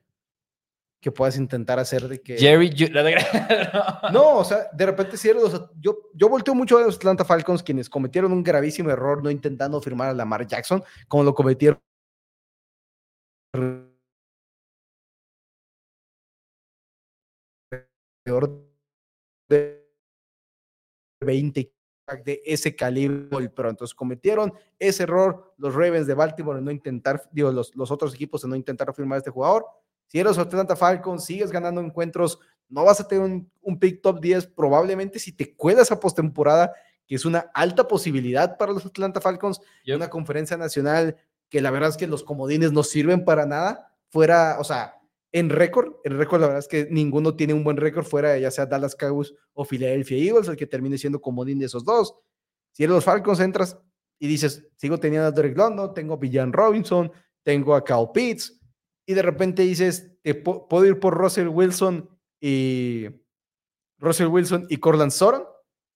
que 1.00 1.12
puedas 1.12 1.38
intentar 1.38 1.80
hacer 1.80 2.08
de 2.08 2.22
que... 2.22 2.38
Jerry... 2.38 2.70
no, 4.12 4.38
o 4.38 4.44
sea, 4.44 4.70
de 4.74 4.86
repente 4.86 5.18
si 5.18 5.30
yo, 5.80 6.10
yo 6.14 6.30
volteo 6.30 6.56
mucho 6.56 6.78
a 6.78 6.82
los 6.82 6.98
Atlanta 6.98 7.24
Falcons 7.24 7.62
quienes 7.64 7.90
cometieron 7.90 8.32
un 8.32 8.44
gravísimo 8.44 8.90
error 8.90 9.24
no 9.24 9.30
intentando 9.30 9.80
firmar 9.82 10.10
a 10.10 10.14
Lamar 10.14 10.48
Jackson, 10.48 10.84
como 11.08 11.24
lo 11.24 11.34
cometieron 11.34 11.80
de 19.50 19.88
20 21.22 21.74
de 22.24 22.42
ese 22.46 22.76
calibre, 22.76 23.50
pero 23.50 23.70
entonces 23.70 23.94
cometieron 23.94 24.54
ese 24.80 25.04
error 25.04 25.54
los 25.58 25.74
Ravens 25.74 26.08
de 26.08 26.14
Baltimore 26.14 26.60
en 26.60 26.66
no 26.66 26.72
intentar, 26.72 27.22
digo, 27.32 27.52
los, 27.52 27.76
los 27.76 27.92
otros 27.92 28.16
equipos 28.16 28.44
en 28.44 28.52
no 28.52 28.56
intentar 28.56 28.94
firmar 28.94 29.18
a 29.18 29.20
este 29.20 29.32
jugador. 29.32 29.66
Si 30.08 30.20
eres 30.20 30.38
Atlanta 30.38 30.76
Falcons, 30.76 31.26
sigues 31.26 31.52
ganando 31.52 31.82
encuentros, 31.82 32.40
no 32.70 32.84
vas 32.84 33.00
a 33.00 33.08
tener 33.08 33.46
un, 33.62 33.80
pick 33.80 34.02
top 34.02 34.20
10, 34.20 34.48
probablemente 34.48 35.20
si 35.20 35.32
te 35.32 35.56
cuelas 35.56 35.92
a 35.92 36.00
postemporada, 36.00 36.74
que 37.06 37.16
es 37.16 37.26
una 37.26 37.50
alta 37.54 37.88
posibilidad 37.88 38.58
para 38.58 38.74
los 38.74 38.86
Atlanta 38.86 39.22
Falcons, 39.22 39.62
y 39.84 39.92
una 39.92 40.10
conferencia 40.10 40.58
nacional 40.58 41.18
que 41.50 41.62
la 41.62 41.72
verdad 41.72 41.90
es 41.90 41.98
que 41.98 42.08
los 42.08 42.24
comodines 42.24 42.72
no 42.72 42.84
sirven 42.84 43.24
para 43.24 43.46
nada, 43.46 43.94
fuera, 44.10 44.58
o 44.60 44.64
sea, 44.64 44.96
en 45.32 45.50
récord, 45.50 45.96
en 46.04 46.18
récord 46.18 46.42
la 46.42 46.48
verdad 46.48 46.60
es 46.60 46.68
que 46.68 46.88
ninguno 46.90 47.36
tiene 47.36 47.54
un 47.54 47.64
buen 47.64 47.78
récord 47.78 48.06
fuera 48.06 48.38
ya 48.38 48.50
sea 48.50 48.66
Dallas 48.66 48.96
Cowboys 48.96 49.34
o 49.54 49.66
Philadelphia 49.66 50.18
Eagles, 50.18 50.48
el 50.48 50.56
que 50.56 50.68
termine 50.68 50.98
siendo 50.98 51.22
comodín 51.22 51.60
de 51.60 51.66
esos 51.66 51.84
dos. 51.84 52.16
Si 52.72 52.84
eres 52.84 52.96
los 52.96 53.04
Falcons, 53.04 53.40
entras 53.40 53.78
y 54.20 54.28
dices, 54.28 54.68
sigo 54.78 55.00
teniendo 55.00 55.28
a 55.28 55.32
Derek 55.32 55.58
London, 55.58 55.94
tengo 55.94 56.16
a 56.16 56.18
Villan 56.18 56.54
Robinson, 56.54 57.12
tengo 57.44 57.76
a 57.76 57.84
Cal 57.84 58.12
Pitts, 58.14 58.57
y 59.08 59.14
de 59.14 59.22
repente 59.22 59.64
dices, 59.64 60.12
puedo 60.44 60.86
ir 60.86 61.00
por 61.00 61.18
Russell 61.18 61.48
Wilson 61.48 62.10
y 62.42 63.08
Russell 63.98 64.28
Wilson 64.28 64.68
y 64.70 64.78
Corland 64.78 65.12
Soron 65.12 65.46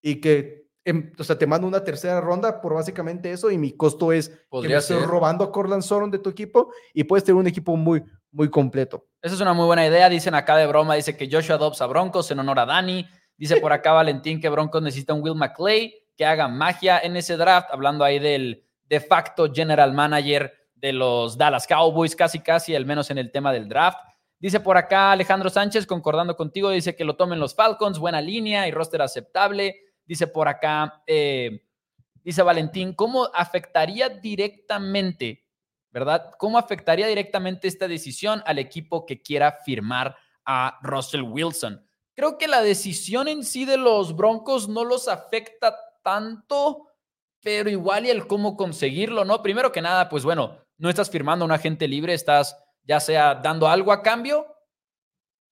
y 0.02 0.22
que 0.22 0.70
em, 0.86 1.12
o 1.20 1.24
sea, 1.24 1.38
te 1.38 1.46
mando 1.46 1.68
una 1.68 1.84
tercera 1.84 2.22
ronda 2.22 2.62
por 2.62 2.74
básicamente 2.74 3.30
eso 3.30 3.52
y 3.52 3.58
mi 3.58 3.74
costo 3.74 4.14
es 4.14 4.30
que 4.30 4.68
me 4.70 4.76
estoy 4.76 5.04
robando 5.04 5.44
a 5.44 5.52
Corland 5.52 5.84
Soron 5.84 6.10
de 6.10 6.20
tu 6.20 6.30
equipo 6.30 6.72
y 6.94 7.04
puedes 7.04 7.26
tener 7.26 7.38
un 7.38 7.48
equipo 7.48 7.76
muy, 7.76 8.02
muy 8.32 8.50
completo. 8.50 9.06
Esa 9.22 9.36
es 9.36 9.42
una 9.42 9.54
muy 9.54 9.66
buena 9.66 9.86
idea. 9.86 10.08
Dicen 10.08 10.34
acá 10.34 10.56
de 10.56 10.66
broma, 10.66 10.96
dice 10.96 11.18
que 11.18 11.30
Joshua 11.30 11.58
Dobbs 11.58 11.82
a 11.82 11.88
Broncos 11.88 12.32
en 12.32 12.40
honor 12.40 12.60
a 12.60 12.66
Dani. 12.66 13.06
Dice 13.36 13.58
por 13.58 13.74
acá 13.74 13.92
Valentín 13.92 14.40
que 14.40 14.48
Broncos 14.48 14.82
necesita 14.82 15.14
un 15.14 15.22
Will 15.22 15.36
McClay 15.36 15.94
que 16.16 16.26
haga 16.26 16.48
magia 16.48 16.98
en 17.00 17.18
ese 17.18 17.36
draft, 17.36 17.68
hablando 17.72 18.06
ahí 18.06 18.20
del 18.20 18.64
de 18.86 19.02
facto 19.02 19.52
general 19.52 19.94
manager 19.94 20.61
de 20.82 20.92
los 20.92 21.38
Dallas 21.38 21.68
Cowboys, 21.68 22.16
casi 22.16 22.40
casi, 22.40 22.76
al 22.76 22.86
menos 22.86 23.12
en 23.12 23.20
el 23.20 23.32
tema 23.32 23.54
del 23.54 23.70
draft. 23.70 24.00
Dice 24.40 24.60
por 24.60 24.76
acá 24.76 25.12
Alejandro 25.12 25.52
Sánchez, 25.52 25.86
concordando 25.86 26.36
contigo, 26.36 26.72
dice 26.72 26.96
que 26.96 27.06
lo 27.06 27.16
tomen 27.16 27.40
los 27.40 27.54
Falcons, 27.54 28.00
buena 28.00 28.20
línea 28.20 28.68
y 28.68 28.72
roster 28.72 29.04
aceptable. 29.04 29.80
Dice 30.04 30.26
por 30.26 30.48
acá, 30.48 31.04
eh, 31.06 31.64
dice 32.24 32.42
Valentín, 32.42 32.94
¿cómo 32.96 33.30
afectaría 33.32 34.10
directamente, 34.10 35.46
verdad? 35.92 36.32
¿Cómo 36.40 36.58
afectaría 36.58 37.06
directamente 37.06 37.68
esta 37.68 37.88
decisión 37.88 38.42
al 38.48 38.58
equipo 38.58 39.06
que 39.06 39.22
quiera 39.22 39.60
firmar 39.64 40.18
a 40.44 40.80
Russell 40.82 41.22
Wilson? 41.22 41.86
Creo 42.16 42.40
que 42.40 42.48
la 42.48 42.64
decisión 42.64 43.28
en 43.28 43.44
sí 43.44 43.66
de 43.66 43.78
los 43.78 44.16
Broncos 44.16 44.68
no 44.68 44.84
los 44.84 45.08
afecta 45.08 45.78
tanto, 46.04 46.88
pero 47.42 47.70
igual 47.70 48.08
y 48.08 48.10
el 48.10 48.26
cómo 48.26 48.58
conseguirlo, 48.58 49.24
¿no? 49.24 49.44
Primero 49.44 49.72
que 49.72 49.82
nada, 49.82 50.10
pues 50.10 50.24
bueno, 50.24 50.58
no 50.82 50.90
estás 50.90 51.12
firmando 51.12 51.46
a 51.46 51.48
un 51.48 51.52
agente 51.52 51.88
libre, 51.88 52.14
estás 52.14 52.58
ya 52.84 53.00
sea 53.00 53.36
dando 53.36 53.68
algo 53.68 53.92
a 53.92 54.02
cambio, 54.02 54.48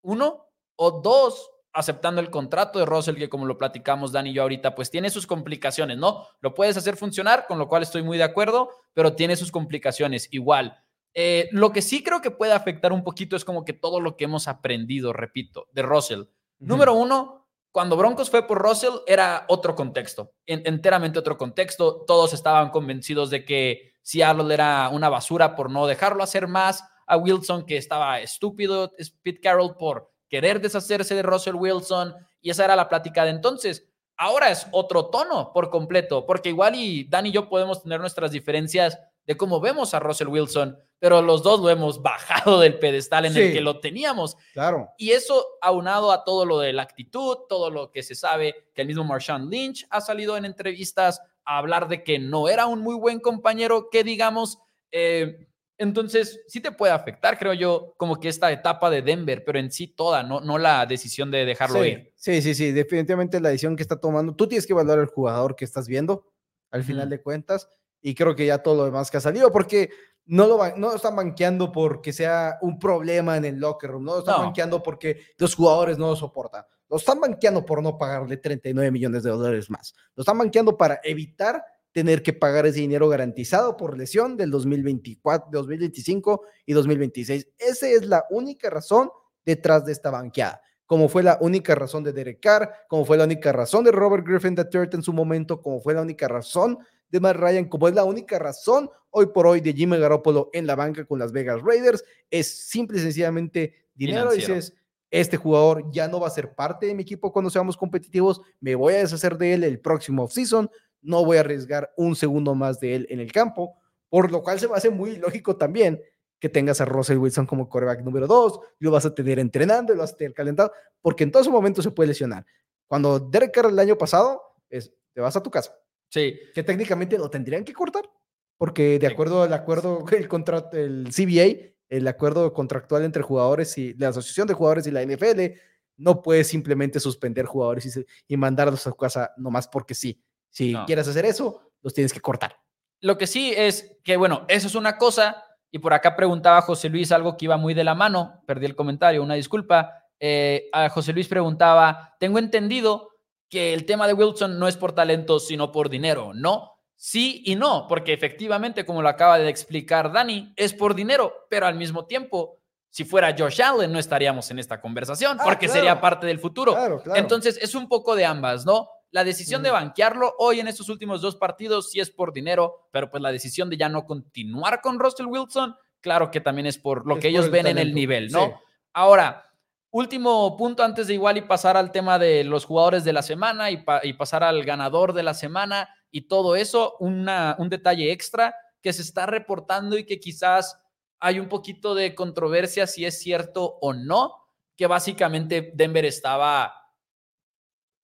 uno, 0.02 0.48
o 0.76 1.02
dos, 1.02 1.52
aceptando 1.72 2.20
el 2.20 2.32
contrato 2.32 2.80
de 2.80 2.86
Russell, 2.86 3.16
que 3.16 3.30
como 3.30 3.46
lo 3.46 3.56
platicamos 3.56 4.12
Dani 4.12 4.32
y 4.32 4.34
yo 4.34 4.42
ahorita, 4.42 4.74
pues 4.74 4.90
tiene 4.90 5.12
sus 5.12 5.28
complicaciones, 5.28 6.00
¿no? 6.00 6.26
Lo 6.42 6.56
puedes 6.56 6.78
hacer 6.78 6.98
funcionar, 6.98 7.46
con 7.48 7.60
lo 7.60 7.68
cual 7.68 7.84
estoy 7.84 8.02
muy 8.02 8.18
de 8.18 8.24
acuerdo, 8.24 8.72
pero 8.94 9.14
tiene 9.14 9.36
sus 9.36 9.52
complicaciones 9.52 10.28
igual. 10.32 10.84
Eh, 11.14 11.48
lo 11.52 11.72
que 11.72 11.84
sí 11.84 12.02
creo 12.04 12.22
que 12.22 12.32
puede 12.32 12.54
afectar 12.54 12.92
un 12.92 13.04
poquito 13.04 13.36
es 13.36 13.46
como 13.46 13.64
que 13.64 13.74
todo 13.74 14.00
lo 14.00 14.18
que 14.18 14.24
hemos 14.24 14.48
aprendido, 14.48 15.14
repito, 15.14 15.68
de 15.74 15.84
Russell. 15.84 16.24
Número 16.58 16.96
uno, 16.96 17.48
cuando 17.72 17.96
Broncos 17.98 18.32
fue 18.32 18.48
por 18.48 18.60
Russell 18.60 18.96
era 19.06 19.46
otro 19.48 19.76
contexto, 19.76 20.34
enteramente 20.48 21.20
otro 21.20 21.38
contexto. 21.38 22.04
Todos 22.08 22.34
estaban 22.34 22.72
convencidos 22.72 23.30
de 23.30 23.46
que 23.46 23.94
Seattle 24.10 24.52
era 24.52 24.90
una 24.90 25.08
basura 25.08 25.56
por 25.56 25.70
no 25.70 25.86
dejarlo 25.86 26.24
hacer 26.24 26.48
más, 26.48 26.84
a 27.06 27.16
Wilson 27.16 27.64
que 27.64 27.78
estaba 27.78 28.20
estúpido, 28.20 28.92
Pete 29.22 29.40
Carroll 29.40 29.76
por 29.78 30.12
querer 30.28 30.60
deshacerse 30.60 31.14
de 31.14 31.22
Russell 31.22 31.54
Wilson 31.54 32.16
y 32.42 32.50
esa 32.50 32.66
era 32.66 32.76
la 32.76 32.90
plática 32.90 33.24
de 33.24 33.30
entonces. 33.30 33.86
Ahora 34.18 34.50
es 34.50 34.66
otro 34.72 35.12
tono 35.12 35.54
por 35.54 35.70
completo, 35.70 36.26
porque 36.26 36.50
igual 36.50 36.74
y 36.74 37.04
Dan 37.04 37.28
y 37.28 37.32
yo 37.32 37.48
podemos 37.50 37.84
tener 37.84 38.00
nuestras 38.00 38.32
diferencias 38.32 39.00
de 39.28 39.38
cómo 39.38 39.60
vemos 39.60 39.94
a 39.94 40.00
Russell 40.00 40.30
Wilson, 40.30 40.76
pero 40.98 41.22
los 41.22 41.44
dos 41.44 41.60
lo 41.60 41.70
hemos 41.70 42.02
bajado 42.02 42.62
del 42.62 42.80
pedestal 42.80 43.26
en 43.26 43.38
el 43.38 43.54
que 43.54 43.62
lo 43.62 43.80
teníamos. 43.80 44.36
Claro. 44.54 44.90
Y 44.98 45.12
eso 45.12 45.46
aunado 45.62 46.12
a 46.12 46.24
todo 46.24 46.46
lo 46.46 46.58
de 46.58 46.74
la 46.74 46.82
actitud, 46.82 47.38
todo 47.48 47.70
lo 47.70 47.92
que 47.92 48.02
se 48.02 48.16
sabe 48.16 48.70
que 48.74 48.82
el 48.82 48.88
mismo 48.88 49.04
Marshawn 49.04 49.52
Lynch 49.52 49.86
ha 49.92 50.02
salido 50.02 50.36
en 50.36 50.46
entrevistas 50.46 51.22
a 51.46 51.58
hablar 51.58 51.88
de 51.88 52.04
que 52.04 52.20
no 52.20 52.48
era 52.48 52.66
un 52.66 52.82
muy 52.82 52.96
buen 52.96 53.20
compañero, 53.20 53.90
que 53.90 54.04
digamos, 54.04 54.60
eh, 54.92 55.50
entonces, 55.80 56.42
sí 56.48 56.60
te 56.60 56.74
puede 56.74 56.92
afectar, 56.92 57.40
creo 57.40 57.54
yo, 57.54 57.94
como 57.96 58.20
que 58.20 58.28
esta 58.28 58.52
etapa 58.52 58.90
de 58.90 59.02
Denver, 59.02 59.46
pero 59.46 59.60
en 59.60 59.72
sí 59.72 59.88
toda, 59.88 60.24
no, 60.24 60.42
no 60.42 60.58
la 60.58 60.86
decisión 60.86 61.32
de 61.32 61.46
dejarlo 61.46 61.86
ir. 61.86 62.12
Sí, 62.16 62.42
sí, 62.42 62.54
sí, 62.54 62.74
definitivamente 62.74 63.40
la 63.40 63.48
decisión 63.48 63.78
que 63.78 63.84
está 63.84 63.96
tomando. 63.96 64.36
Tú 64.36 64.46
tienes 64.46 64.68
que 64.68 64.74
valorar 64.74 65.00
al 65.00 65.08
jugador 65.08 65.56
que 65.56 65.64
estás 65.64 65.88
viendo, 65.88 66.26
al 66.70 66.84
final 66.84 67.10
de 67.10 67.22
cuentas, 67.22 67.70
y 68.02 68.14
creo 68.14 68.36
que 68.36 68.46
ya 68.46 68.58
todo 68.58 68.76
lo 68.76 68.86
demás 68.86 69.10
que 69.10 69.18
ha 69.18 69.22
salido, 69.22 69.54
porque 69.54 69.90
no 70.26 70.48
lo, 70.48 70.76
no 70.76 70.94
están 70.94 71.16
banqueando 71.16 71.72
porque 71.72 72.12
sea 72.12 72.58
un 72.62 72.78
problema 72.78 73.38
en 73.38 73.46
el 73.46 73.56
locker 73.56 73.90
room, 73.90 74.04
no 74.04 74.14
lo 74.16 74.20
están 74.20 74.42
banqueando 74.42 74.84
porque 74.84 75.28
los 75.38 75.56
jugadores 75.56 75.98
no 75.98 76.10
lo 76.10 76.16
soportan. 76.18 76.66
Lo 76.90 76.98
están 76.98 77.20
banqueando 77.20 77.66
por 77.66 77.84
no 77.84 77.98
pagarle 77.98 78.38
39 78.38 78.92
millones 78.92 79.24
de 79.24 79.30
dólares 79.30 79.70
más. 79.70 79.94
Lo 80.16 80.22
están 80.22 80.38
banqueando 80.38 80.78
para 80.78 81.00
evitar 81.04 81.64
tener 81.92 82.22
que 82.22 82.34
pagar 82.34 82.66
ese 82.66 82.80
dinero 82.80 83.08
garantizado 83.10 83.76
por 83.76 83.98
lesión 83.98 84.38
del 84.38 84.52
2024, 84.52 85.50
2025 85.52 86.42
y 86.66 86.74
2026. 86.74 87.48
Esa 87.58 87.88
es 87.88 88.06
la 88.06 88.26
única 88.30 88.70
razón 88.70 89.10
detrás 89.46 89.86
de 89.86 89.92
esta 89.92 90.12
banqueada. 90.12 90.62
Como 90.86 91.08
fue 91.08 91.22
la 91.22 91.38
única 91.42 91.76
razón 91.76 92.04
de 92.04 92.14
Derek 92.14 92.40
Carr, 92.42 92.72
como 92.88 93.06
fue 93.06 93.18
la 93.18 93.26
única 93.26 93.52
razón 93.52 93.84
de 93.84 93.92
Robert 93.92 94.26
Griffin 94.26 94.56
III 94.58 94.90
en 94.94 95.04
su 95.04 95.14
momento, 95.14 95.62
como 95.62 95.82
fue 95.82 95.94
la 95.94 96.02
única 96.02 96.28
razón 96.28 96.80
de 97.10 97.20
Matt 97.20 97.38
Ryan, 97.38 97.66
como 97.66 97.88
es 97.88 97.94
la 97.94 98.04
única 98.04 98.40
razón 98.40 98.90
hoy 99.12 99.28
por 99.28 99.48
hoy 99.48 99.62
de 99.62 99.74
Jimmy 99.74 99.98
Garoppolo 99.98 100.50
en 100.54 100.68
la 100.68 100.76
banca 100.76 101.06
con 101.06 101.20
las 101.20 101.32
Vegas 101.32 101.62
Raiders, 101.62 102.04
es 102.30 102.70
simple 102.70 102.98
y 102.98 103.02
sencillamente 103.02 103.88
dinero. 103.94 104.32
Dices, 104.32 104.74
este 105.12 105.38
jugador 105.38 105.92
ya 105.92 106.08
no 106.08 106.20
va 106.20 106.28
a 106.28 106.32
ser 106.32 106.54
parte 106.54 106.86
de 106.86 106.96
mi 106.96 107.04
equipo 107.04 107.32
cuando 107.32 107.50
seamos 107.50 107.76
competitivos, 107.78 108.42
me 108.60 108.76
voy 108.76 108.94
a 108.94 109.00
deshacer 109.00 109.38
de 109.38 109.54
él 109.54 109.64
el 109.64 109.80
próximo 109.80 110.24
offseason, 110.24 110.70
no 111.02 111.26
voy 111.26 111.38
a 111.38 111.42
arriesgar 111.42 111.92
un 111.98 112.16
segundo 112.16 112.56
más 112.56 112.80
de 112.80 112.96
él 112.96 113.08
en 113.10 113.20
el 113.20 113.32
campo, 113.32 113.76
por 114.10 114.32
lo 114.32 114.44
cual 114.44 114.60
se 114.60 114.68
me 114.68 114.76
hace 114.76 114.90
muy 114.90 115.18
lógico 115.18 115.56
también 115.56 116.02
que 116.40 116.50
tengas 116.50 116.80
a 116.80 116.86
Russell 116.86 117.18
Wilson 117.18 117.46
como 117.46 117.68
coreback 117.68 118.02
número 118.02 118.26
dos, 118.26 118.60
lo 118.80 118.92
vas 118.92 119.06
a 119.06 119.14
tener 119.14 119.40
entrenando, 119.40 119.94
lo 119.94 120.02
vas 120.02 120.14
a 120.14 120.18
tener 120.18 120.34
calentado, 120.34 120.72
porque 121.02 121.24
en 121.24 121.32
todo 121.32 121.44
su 121.44 121.52
momento 121.52 121.82
se 121.82 121.92
puede 121.92 122.08
lesionar. 122.08 122.46
Cuando 122.88 123.20
Derek 123.20 123.54
Carr 123.54 123.70
el 123.70 123.80
año 123.80 123.98
pasado, 123.98 124.42
es, 124.70 124.94
te 125.14 125.22
vas 125.22 125.36
a 125.36 125.44
tu 125.44 125.52
casa. 125.52 125.78
Sí. 126.10 126.40
Que 126.54 126.64
técnicamente 126.64 127.18
lo 127.18 127.30
tendrían 127.30 127.64
que 127.64 127.74
cortar. 127.74 128.10
porque 128.58 129.00
de 129.00 129.08
acuerdo 129.08 129.44
al 129.44 129.54
acuerdo, 129.54 130.04
el 130.12 130.28
contrato, 130.28 130.78
el 130.78 131.08
CBA, 131.10 131.72
el 131.90 132.08
acuerdo 132.08 132.54
contractual 132.54 133.04
entre 133.04 133.24
jugadores 133.24 133.78
y 133.78 133.94
la 133.96 134.10
Asociación 134.10 134.48
de 134.48 134.54
Jugadores 134.54 134.88
y 134.88 134.92
la 134.92 135.04
NFL, 135.04 135.58
no 135.98 136.22
puedes 136.22 136.48
simplemente 136.48 137.00
suspender 137.00 137.46
jugadores 137.46 137.98
y, 137.98 138.06
y 138.28 138.38
mandarlos 138.38 138.86
a 138.86 138.92
su 138.92 138.96
casa 138.96 139.32
nomás 139.38 139.68
porque 139.68 139.96
sí. 139.96 140.22
Si 140.50 140.76
quieres 140.86 141.08
hacer 141.08 141.26
eso, 141.26 141.62
los 141.82 141.94
tienes 141.94 142.14
que 142.14 142.22
cortar. 142.22 142.58
Lo 143.02 143.18
que 143.18 143.28
sí 143.28 143.54
es 143.56 143.98
que, 144.04 144.18
bueno, 144.18 144.46
eso 144.48 144.68
es 144.68 144.76
una 144.76 144.98
cosa, 144.98 145.44
y 145.72 145.80
por 145.80 145.94
acá 145.94 146.16
preguntaba 146.16 146.62
José 146.62 146.90
Luis 146.90 147.12
algo 147.12 147.38
que 147.38 147.46
iba 147.46 147.58
muy 147.58 147.74
de 147.74 147.84
la 147.84 147.96
mano, 147.96 148.42
perdí 148.46 148.66
el 148.66 148.76
comentario, 148.76 149.24
una 149.24 149.36
disculpa. 149.36 149.94
Eh, 150.20 150.70
a 150.74 150.90
José 150.90 151.14
Luis 151.14 151.28
preguntaba, 151.28 152.16
tengo 152.20 152.40
entendido 152.40 153.12
que 153.48 153.74
el 153.74 153.86
tema 153.86 154.08
de 154.08 154.14
Wilson 154.14 154.60
no 154.60 154.68
es 154.68 154.76
por 154.78 154.94
talento, 154.94 155.40
sino 155.40 155.72
por 155.72 155.90
dinero, 155.90 156.34
¿no? 156.34 156.79
Sí 157.02 157.44
y 157.46 157.56
no, 157.56 157.88
porque 157.88 158.12
efectivamente, 158.12 158.86
como 158.86 159.02
lo 159.02 159.08
acaba 159.08 159.40
de 159.40 159.48
explicar 159.48 160.12
Dani, 160.12 160.52
es 160.58 160.74
por 160.74 160.94
dinero, 160.94 161.48
pero 161.50 161.66
al 161.66 161.76
mismo 161.76 162.06
tiempo, 162.06 162.60
si 162.90 163.06
fuera 163.06 163.34
Josh 163.40 163.62
Allen, 163.62 163.90
no 163.90 164.00
estaríamos 164.00 164.52
en 164.52 164.60
esta 164.60 164.82
conversación, 164.82 165.38
ah, 165.40 165.44
porque 165.46 165.70
sería 165.70 166.02
parte 166.02 166.28
del 166.28 166.40
futuro. 166.40 166.76
Entonces, 167.16 167.58
es 167.62 167.74
un 167.74 167.88
poco 167.88 168.18
de 168.18 168.26
ambas, 168.26 168.66
¿no? 168.66 168.90
La 169.12 169.24
decisión 169.24 169.64
de 169.64 169.72
banquearlo 169.72 170.36
hoy 170.40 170.60
en 170.60 170.68
estos 170.68 170.90
últimos 170.90 171.22
dos 171.22 171.38
partidos 171.38 171.90
sí 171.90 172.02
es 172.02 172.12
por 172.12 172.34
dinero, 172.34 172.90
pero 172.92 173.10
pues 173.10 173.24
la 173.24 173.32
decisión 173.32 173.70
de 173.70 173.78
ya 173.78 173.88
no 173.88 174.06
continuar 174.06 174.82
con 174.82 175.00
Russell 175.00 175.28
Wilson, 175.28 175.78
claro 176.02 176.30
que 176.30 176.42
también 176.42 176.68
es 176.68 176.78
por 176.78 177.08
lo 177.08 177.18
que 177.18 177.30
ellos 177.30 177.50
ven 177.50 177.68
en 177.68 177.78
el 177.78 177.94
nivel, 177.94 178.30
¿no? 178.30 178.60
Ahora, 178.92 179.46
último 179.90 180.58
punto 180.58 180.84
antes 180.84 181.08
de 181.08 181.14
igual 181.14 181.38
y 181.38 181.42
pasar 181.44 181.78
al 181.78 181.94
tema 181.94 182.20
de 182.20 182.44
los 182.44 182.66
jugadores 182.66 183.06
de 183.06 183.14
la 183.14 183.22
semana 183.22 183.72
y, 183.72 183.86
y 184.04 184.14
pasar 184.14 184.44
al 184.44 184.66
ganador 184.66 185.14
de 185.14 185.24
la 185.24 185.34
semana 185.34 185.88
y 186.12 186.22
todo 186.22 186.56
eso, 186.56 186.96
una, 187.00 187.56
un 187.60 187.70
detalle 187.70 188.12
extra 188.12 188.56
que 188.82 188.94
se 188.94 189.02
está 189.02 189.26
reportando 189.26 189.98
y 189.98 190.06
que 190.06 190.20
quizás 190.20 190.80
hay 191.20 191.40
un 191.40 191.50
poquito 191.50 191.96
de 191.96 192.16
controversia 192.16 192.88
si 192.88 193.06
es 193.06 193.20
cierto 193.20 193.78
o 193.82 193.94
no, 193.94 194.36
que 194.78 194.88
básicamente 194.88 195.72
Denver 195.76 196.06
estaba, 196.06 196.74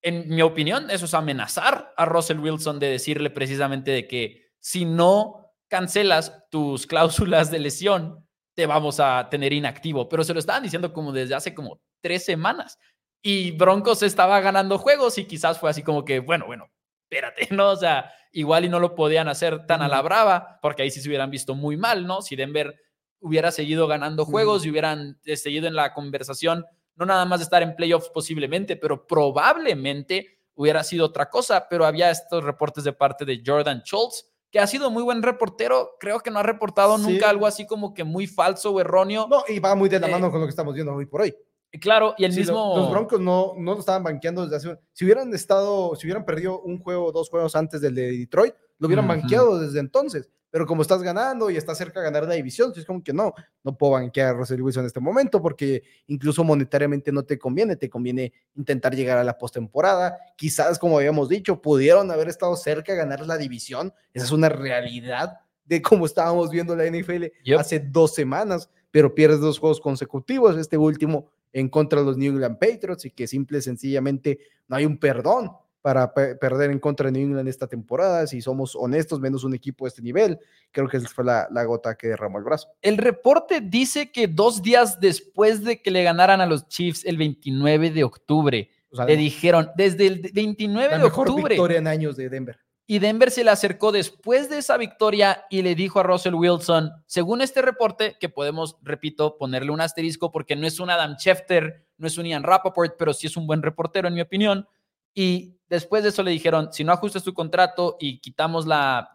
en 0.02 0.28
mi 0.28 0.42
opinión, 0.42 0.90
eso 0.90 1.06
es 1.06 1.14
amenazar 1.14 1.94
a 1.96 2.06
Russell 2.06 2.40
Wilson 2.40 2.80
de 2.80 2.90
decirle 2.90 3.30
precisamente 3.30 3.92
de 3.92 4.08
que 4.08 4.52
si 4.60 4.86
no 4.86 5.54
cancelas 5.70 6.50
tus 6.50 6.86
cláusulas 6.88 7.50
de 7.50 7.60
lesión, 7.60 8.28
te 8.56 8.66
vamos 8.66 9.00
a 9.00 9.28
tener 9.30 9.54
inactivo. 9.54 10.08
Pero 10.10 10.24
se 10.24 10.34
lo 10.34 10.40
estaban 10.40 10.64
diciendo 10.64 10.94
como 10.94 11.12
desde 11.12 11.36
hace 11.36 11.54
como 11.54 11.82
tres 12.02 12.26
semanas. 12.26 12.78
Y 13.22 13.52
Broncos 13.52 14.04
estaba 14.04 14.40
ganando 14.40 14.78
juegos 14.78 15.18
y 15.18 15.26
quizás 15.26 15.60
fue 15.60 15.70
así 15.70 15.82
como 15.82 16.06
que, 16.06 16.20
bueno, 16.20 16.46
bueno, 16.46 16.70
espérate, 17.16 17.48
¿no? 17.56 17.72
O 17.72 17.76
sea, 17.76 18.12
igual 18.32 18.66
y 18.66 18.70
no 18.70 18.80
lo 18.80 18.96
podían 18.96 19.28
hacer 19.28 19.66
tan 19.66 19.82
a 19.82 19.88
la 19.88 20.02
brava, 20.02 20.60
porque 20.62 20.84
ahí 20.84 20.92
sí 20.92 21.02
se 21.02 21.08
hubieran 21.08 21.32
visto 21.32 21.56
muy 21.56 21.78
mal, 21.78 22.06
¿no? 22.06 22.22
Si 22.22 22.36
Denver 22.36 22.76
hubiera 23.20 23.52
seguido 23.52 23.88
ganando 23.88 24.26
juegos 24.26 24.66
y 24.66 24.70
hubieran 24.70 25.20
eh, 25.26 25.38
seguido 25.38 25.68
en 25.68 25.76
la 25.76 25.94
conversación, 25.94 26.66
no 26.96 27.06
nada 27.06 27.26
más 27.26 27.40
de 27.40 27.46
estar 27.46 27.64
en 27.64 27.76
playoffs 27.76 28.10
posiblemente, 28.10 28.76
pero 28.76 29.08
probablemente 29.08 30.40
hubiera 30.54 30.84
sido 30.84 31.08
otra 31.08 31.30
cosa, 31.30 31.68
pero 31.70 31.86
había 31.86 32.12
estos 32.12 32.44
reportes 32.44 32.84
de 32.84 32.94
parte 32.94 33.26
de 33.26 33.42
Jordan 33.46 33.82
Schultz, 33.84 34.26
que 34.52 34.60
ha 34.60 34.68
sido 34.68 34.90
muy 34.90 35.04
buen 35.04 35.22
reportero, 35.22 35.96
creo 36.00 36.22
que 36.22 36.32
no 36.32 36.40
ha 36.40 36.44
reportado 36.44 36.98
nunca 36.98 37.30
algo 37.30 37.46
así 37.46 37.66
como 37.66 37.94
que 37.94 38.06
muy 38.06 38.26
falso 38.28 38.72
o 38.72 38.80
erróneo. 38.80 39.28
No, 39.30 39.44
y 39.50 39.60
va 39.60 39.76
muy 39.76 39.90
de 39.90 40.00
la 40.00 40.08
eh, 40.08 40.12
mano 40.12 40.32
con 40.32 40.40
lo 40.40 40.46
que 40.46 40.52
estamos 40.52 40.74
viendo 40.74 40.94
hoy 40.94 41.06
por 41.06 41.22
hoy. 41.22 41.36
Claro, 41.80 42.16
y 42.18 42.26
el 42.26 42.34
mismo. 42.34 42.74
Los, 42.76 42.92
Broncos 42.92 43.20
no, 43.20 43.54
no 43.58 43.74
lo 43.74 43.80
estaban 43.80 44.04
banqueando 44.04 44.44
desde 44.48 44.56
hace. 44.56 44.80
Si 44.94 45.06
hubieran 45.06 45.34
estado, 45.34 45.96
si 45.96 46.08
hubieran 46.08 46.26
perdido 46.26 46.62
un 46.62 46.80
juego 46.80 47.06
o 47.06 47.12
dos 47.12 47.30
juegos 47.30 47.56
antes 47.56 47.82
del 47.82 47.96
de 47.96 48.12
Detroit, 48.12 48.54
lo 48.80 48.88
hubieran 48.88 49.08
banqueado 49.08 49.60
desde 49.60 49.80
entonces. 49.80 50.30
Pero 50.56 50.66
como 50.66 50.84
estás 50.84 51.04
ganando 51.04 51.50
y 51.50 51.58
estás 51.58 51.78
cerca 51.78 52.00
de 52.00 52.06
ganar 52.06 52.24
la 52.30 52.36
división, 52.36 52.72
es 52.74 52.86
como 52.86 53.04
que 53.04 53.12
no, 53.12 53.34
no 53.62 53.78
puedo 53.78 53.92
banquear 53.92 54.30
a 54.30 54.38
Russell 54.38 54.62
Wilson 54.62 54.84
en 54.84 54.88
este 54.88 55.02
momento 55.02 55.42
porque 55.42 55.84
incluso 56.08 56.46
monetariamente 56.46 57.12
no 57.12 57.24
te 57.24 57.38
conviene, 57.38 57.76
te 57.76 57.90
conviene 57.90 58.32
intentar 58.56 58.96
llegar 58.96 59.18
a 59.18 59.26
la 59.26 59.38
postemporada. 59.38 60.18
Quizás, 60.38 60.80
como 60.80 60.98
habíamos 60.98 61.28
dicho, 61.28 61.62
pudieron 61.62 62.10
haber 62.10 62.30
estado 62.30 62.56
cerca 62.56 62.94
de 62.94 63.00
ganar 63.00 63.26
la 63.28 63.38
división. 63.38 63.94
Esa 64.14 64.26
es 64.26 64.32
una 64.32 64.48
realidad 64.48 65.42
de 65.66 65.82
cómo 65.82 66.06
estábamos 66.06 66.50
viendo 66.50 66.74
la 66.74 66.86
NFL 66.86 67.26
hace 67.58 67.80
dos 67.80 68.14
semanas, 68.14 68.70
pero 68.92 69.14
pierdes 69.14 69.42
dos 69.42 69.60
juegos 69.60 69.82
consecutivos. 69.82 70.56
Este 70.58 70.78
último 70.78 71.32
en 71.56 71.70
contra 71.70 72.02
de 72.02 72.06
los 72.06 72.18
New 72.18 72.34
England 72.34 72.60
Patriots 72.60 73.06
y 73.06 73.12
que 73.12 73.28
simple 73.28 73.60
y 73.60 73.62
sencillamente 73.62 74.40
no 74.68 74.76
hay 74.76 74.86
un 74.86 74.98
perdón 74.98 75.52
para 75.82 76.14
perder 76.14 76.72
en 76.72 76.80
contra 76.80 77.06
de 77.06 77.14
New 77.14 77.28
England 77.30 77.48
esta 77.48 77.68
temporada. 77.68 78.28
Si 78.28 78.42
somos 78.42 78.76
honestos, 78.76 79.22
menos 79.22 79.46
un 79.46 79.54
equipo 79.54 79.86
de 79.86 79.90
este 79.90 80.02
nivel, 80.02 80.38
creo 80.72 80.90
que 80.90 80.98
esa 80.98 81.08
fue 81.08 81.24
la, 81.24 81.48
gota 81.64 81.96
que 81.96 82.08
derramó 82.08 82.40
el 82.40 82.44
brazo. 82.44 82.68
El 82.82 82.98
reporte 82.98 83.62
dice 83.62 84.12
que 84.12 84.28
dos 84.28 84.62
días 84.62 85.00
después 85.00 85.64
de 85.64 85.82
que 85.82 85.92
le 85.92 86.04
ganaran 86.04 86.42
a 86.42 86.46
los 86.46 86.68
Chiefs 86.68 87.06
el 87.06 87.18
29 87.18 87.92
de 87.92 88.04
octubre, 88.04 88.70
le 89.08 89.16
dijeron, 89.16 89.70
desde 89.78 90.08
el 90.08 90.32
29 90.34 90.98
de 90.98 91.04
octubre. 91.06 91.32
La 91.32 91.36
mejor 91.36 91.50
victoria 91.50 91.78
en 91.78 91.88
años 91.88 92.18
de 92.18 92.30
Denver. 92.30 92.65
Y 92.88 93.00
Denver 93.00 93.32
se 93.32 93.44
le 93.44 93.50
acercó 93.50 93.92
después 93.92 94.48
de 94.50 94.60
esa 94.60 94.78
victoria 94.78 95.46
y 95.50 95.64
le 95.64 95.74
dijo 95.74 96.00
a 96.00 96.04
Russell 96.04 96.36
Wilson, 96.36 96.92
según 97.08 97.42
este 97.42 97.64
reporte, 97.64 98.16
que 98.20 98.30
podemos, 98.30 98.78
repito, 98.84 99.38
ponerle 99.38 99.72
un 99.72 99.82
asterisco 99.82 100.32
porque 100.32 100.56
no 100.56 100.68
es 100.68 100.80
un 100.80 100.92
Adam 100.92 101.16
Schefter, 101.18 101.88
no 101.98 102.06
es 102.06 102.18
un 102.20 102.28
Ian 102.28 102.44
Rappaport, 102.44 102.96
pero 102.98 103.14
sí 103.14 103.26
es 103.26 103.38
un 103.38 103.48
buen 103.48 103.64
reportero 103.64 104.08
en 104.08 104.14
mi 104.14 104.22
opinión. 104.22 104.68
Y 105.16 105.58
después 105.68 106.04
de 106.04 106.10
eso 106.10 106.22
le 106.22 106.30
dijeron, 106.30 106.72
si 106.74 106.84
no 106.84 106.92
ajustas 106.92 107.24
tu 107.24 107.34
contrato 107.34 107.98
y 108.00 108.20
quitamos 108.20 108.68
la, 108.68 109.10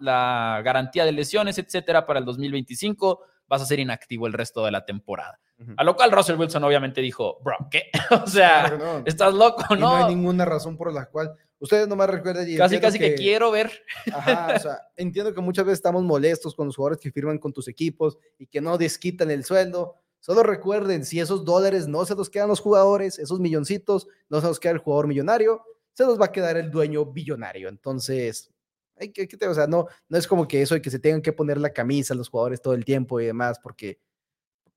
garantía 0.65 1.05
de 1.05 1.13
lesiones, 1.13 1.59
etcétera, 1.59 2.07
para 2.07 2.19
el 2.19 2.25
2025, 2.25 3.21
vas 3.47 3.63
a 3.63 3.67
ser 3.67 3.79
inactivo 3.79 4.27
el 4.27 4.33
resto 4.33 4.65
de 4.65 4.73
la 4.73 4.85
temporada. 4.85 5.39
A 5.77 5.85
lo 5.85 5.95
cual 5.95 6.11
Russell 6.11 6.39
Wilson 6.39 6.65
obviamente 6.65 7.03
dijo, 7.03 7.39
bro, 7.43 7.55
¿qué? 7.71 7.91
o 8.25 8.27
sea, 8.27 9.03
estás 9.05 9.35
loco, 9.35 9.77
¿no? 9.77 9.99
no 9.99 10.07
hay 10.07 10.15
ninguna 10.15 10.47
razón 10.47 10.77
por 10.77 10.91
la 10.91 11.05
cual 11.05 11.37
Ustedes 11.61 11.87
nomás 11.87 12.09
recuerden. 12.09 12.57
casi, 12.57 12.81
casi 12.81 12.99
que, 12.99 13.15
quiero 13.15 13.51
ver. 13.51 13.71
Ajá, 14.13 14.55
o 14.57 14.59
sea, 14.59 14.81
entiendo 14.97 15.35
que 15.35 15.43
muchas 15.43 15.67
veces 15.67 15.79
estamos 15.79 16.03
molestos 16.03 16.55
con 16.55 16.67
los 16.67 16.75
jugadores 16.75 16.99
que 16.99 17.13
firman 17.13 17.39
con 17.39 17.53
tus 17.53 17.69
equipos 17.69 18.19
y 18.39 18.47
que 18.47 18.63
no 18.63 18.79
desquitan 18.79 19.31
el 19.31 19.45
sueldo. 19.45 19.97
Solo 20.21 20.43
recuerden, 20.43 21.05
si 21.05 21.21
esos 21.21 21.45
dólares 21.45 21.87
no 21.87 22.05
se 22.07 22.15
los 22.15 22.31
quedan 22.31 22.49
los 22.49 22.61
jugadores, 22.61 23.19
esos 23.19 23.41
milloncitos 23.41 24.09
no 24.31 24.41
se 24.41 24.47
los 24.47 24.59
queda 24.59 24.73
el 24.73 24.79
jugador 24.79 25.07
millonario, 25.07 25.63
se 25.93 26.05
los 26.05 26.19
va 26.19 26.27
a 26.27 26.33
quedar 26.33 26.57
el 26.57 26.71
dueño 26.71 27.05
billonario. 27.05 27.69
Entonces, 27.69 28.51
hay 28.97 29.13
que, 29.13 29.29
o 29.47 29.55
sea, 29.55 29.67
no, 29.67 29.87
no 30.09 30.19
es 30.19 30.27
como 30.27 30.49
que 30.49 30.63
eso 30.63 30.77
y 30.77 30.83
que 30.83 30.91
se 30.91 30.99
tengan 30.99 31.21
que 31.21 31.33
poner 31.33 31.59
la 31.59 31.75
camisa 31.75 32.15
los 32.15 32.31
jugadores 32.31 32.63
todo 32.63 32.73
el 32.73 32.87
tiempo 32.87 33.21
y 33.21 33.27
demás, 33.27 33.59
porque 33.63 33.99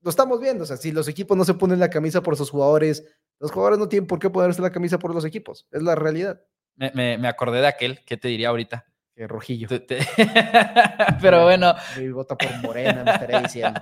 lo 0.02 0.10
estamos 0.10 0.38
viendo. 0.38 0.64
O 0.64 0.66
sea, 0.66 0.76
si 0.76 0.92
los 0.92 1.08
equipos 1.08 1.36
no 1.36 1.44
se 1.44 1.54
ponen 1.54 1.80
la 1.80 1.88
camisa 1.88 2.22
por 2.22 2.36
sus 2.36 2.50
jugadores, 2.50 3.04
los 3.40 3.50
jugadores 3.50 3.78
no 3.78 3.88
tienen 3.88 4.06
por 4.06 4.18
qué 4.18 4.28
ponerse 4.28 4.60
la 4.60 4.72
camisa 4.72 4.98
por 4.98 5.14
los 5.14 5.24
equipos. 5.24 5.66
Es 5.70 5.82
la 5.82 5.94
realidad. 5.94 6.42
Me, 6.76 7.18
me, 7.18 7.28
acordé 7.28 7.60
de 7.60 7.68
aquel, 7.68 8.00
¿qué 8.04 8.16
te 8.16 8.28
diría 8.28 8.48
ahorita? 8.48 8.84
Que 9.14 9.28
rojillo. 9.28 9.68
Pero 11.22 11.44
bueno. 11.44 11.74
Mi 11.96 12.08
vota 12.08 12.36
por 12.36 12.50
Morena, 12.62 13.04
me 13.04 13.12
estaría 13.12 13.40
diciendo. 13.40 13.80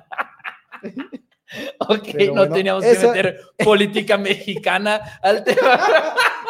ok, 1.80 2.08
no 2.34 2.48
teníamos 2.48 2.84
que 2.84 2.98
meter 2.98 3.40
política 3.64 4.18
mexicana 4.18 5.18
al 5.22 5.42
tema. 5.42 5.80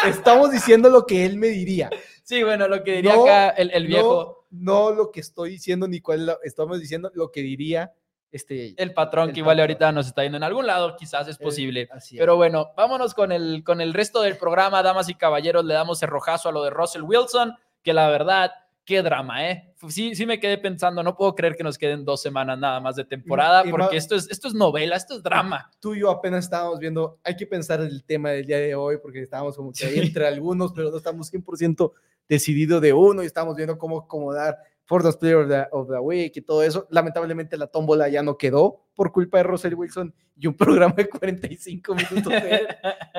Estamos 0.04 0.50
diciendo 0.50 0.90
lo 0.90 1.06
que 1.06 1.24
él 1.24 1.36
me 1.36 1.48
diría. 1.48 1.90
Sí, 2.24 2.42
bueno, 2.42 2.66
lo 2.66 2.82
que 2.82 2.96
diría 2.96 3.14
acá 3.14 3.50
el, 3.50 3.70
el 3.70 3.86
viejo. 3.86 4.46
No, 4.50 4.90
no, 4.90 4.94
lo 4.94 5.12
que 5.12 5.20
estoy 5.20 5.50
diciendo 5.50 5.86
ni 5.86 6.00
cuál 6.00 6.36
estamos 6.42 6.80
diciendo, 6.80 7.10
lo 7.14 7.30
que 7.30 7.40
diría 7.40 7.92
este, 8.32 8.74
el 8.82 8.94
patrón 8.94 9.30
que 9.32 9.40
igual 9.40 9.60
ahorita 9.60 9.92
nos 9.92 10.06
está 10.06 10.22
yendo 10.22 10.38
en 10.38 10.42
algún 10.42 10.66
lado, 10.66 10.96
quizás 10.96 11.28
es 11.28 11.36
eh, 11.38 11.44
posible. 11.44 11.88
Pero 12.16 12.36
bueno, 12.36 12.72
vámonos 12.74 13.12
con 13.12 13.30
el, 13.30 13.62
con 13.62 13.82
el 13.82 13.92
resto 13.92 14.22
del 14.22 14.38
programa, 14.38 14.82
damas 14.82 15.10
y 15.10 15.14
caballeros, 15.14 15.64
le 15.66 15.74
damos 15.74 16.02
el 16.02 16.08
rojazo 16.08 16.48
a 16.48 16.52
lo 16.52 16.64
de 16.64 16.70
Russell 16.70 17.02
Wilson, 17.02 17.54
que 17.82 17.92
la 17.92 18.08
verdad, 18.08 18.50
qué 18.86 19.02
drama, 19.02 19.50
¿eh? 19.50 19.74
Sí, 19.88 20.14
sí 20.14 20.24
me 20.24 20.40
quedé 20.40 20.56
pensando, 20.56 21.02
no 21.02 21.14
puedo 21.14 21.34
creer 21.34 21.56
que 21.56 21.62
nos 21.62 21.76
queden 21.76 22.06
dos 22.06 22.22
semanas 22.22 22.58
nada 22.58 22.80
más 22.80 22.96
de 22.96 23.04
temporada, 23.04 23.64
porque 23.68 23.98
esto, 23.98 24.14
es, 24.14 24.30
esto 24.30 24.48
es 24.48 24.54
novela, 24.54 24.96
esto 24.96 25.16
es 25.16 25.22
drama. 25.22 25.70
Tú 25.78 25.94
y 25.94 26.00
yo 26.00 26.10
apenas 26.10 26.44
estábamos 26.44 26.78
viendo, 26.78 27.18
hay 27.22 27.36
que 27.36 27.46
pensar 27.46 27.82
el 27.82 28.02
tema 28.02 28.30
del 28.30 28.46
día 28.46 28.58
de 28.58 28.74
hoy, 28.74 28.96
porque 28.96 29.20
estábamos 29.20 29.56
como 29.56 29.72
que 29.72 29.84
ahí 29.84 29.98
entre 29.98 30.26
algunos, 30.26 30.72
pero 30.72 30.90
no 30.90 30.96
estamos 30.96 31.30
100% 31.30 31.92
decididos 32.28 32.80
de 32.80 32.94
uno 32.94 33.22
y 33.22 33.26
estamos 33.26 33.56
viendo 33.56 33.76
cómo 33.76 33.98
acomodar 33.98 34.56
for 34.84 35.02
the 35.02 35.12
Player 35.12 35.68
of 35.72 35.88
the, 35.88 35.98
Week 35.98 36.36
y 36.36 36.42
todo 36.42 36.62
eso. 36.62 36.86
Lamentablemente 36.90 37.56
la 37.56 37.66
tómbola 37.66 38.08
ya 38.08 38.22
no 38.22 38.36
quedó 38.36 38.80
por 38.94 39.12
culpa 39.12 39.38
de 39.38 39.44
Russell 39.44 39.74
Wilson 39.74 40.14
y 40.36 40.46
un 40.46 40.56
programa 40.56 40.94
de 40.94 41.08
45 41.08 41.94
minutos. 41.94 42.32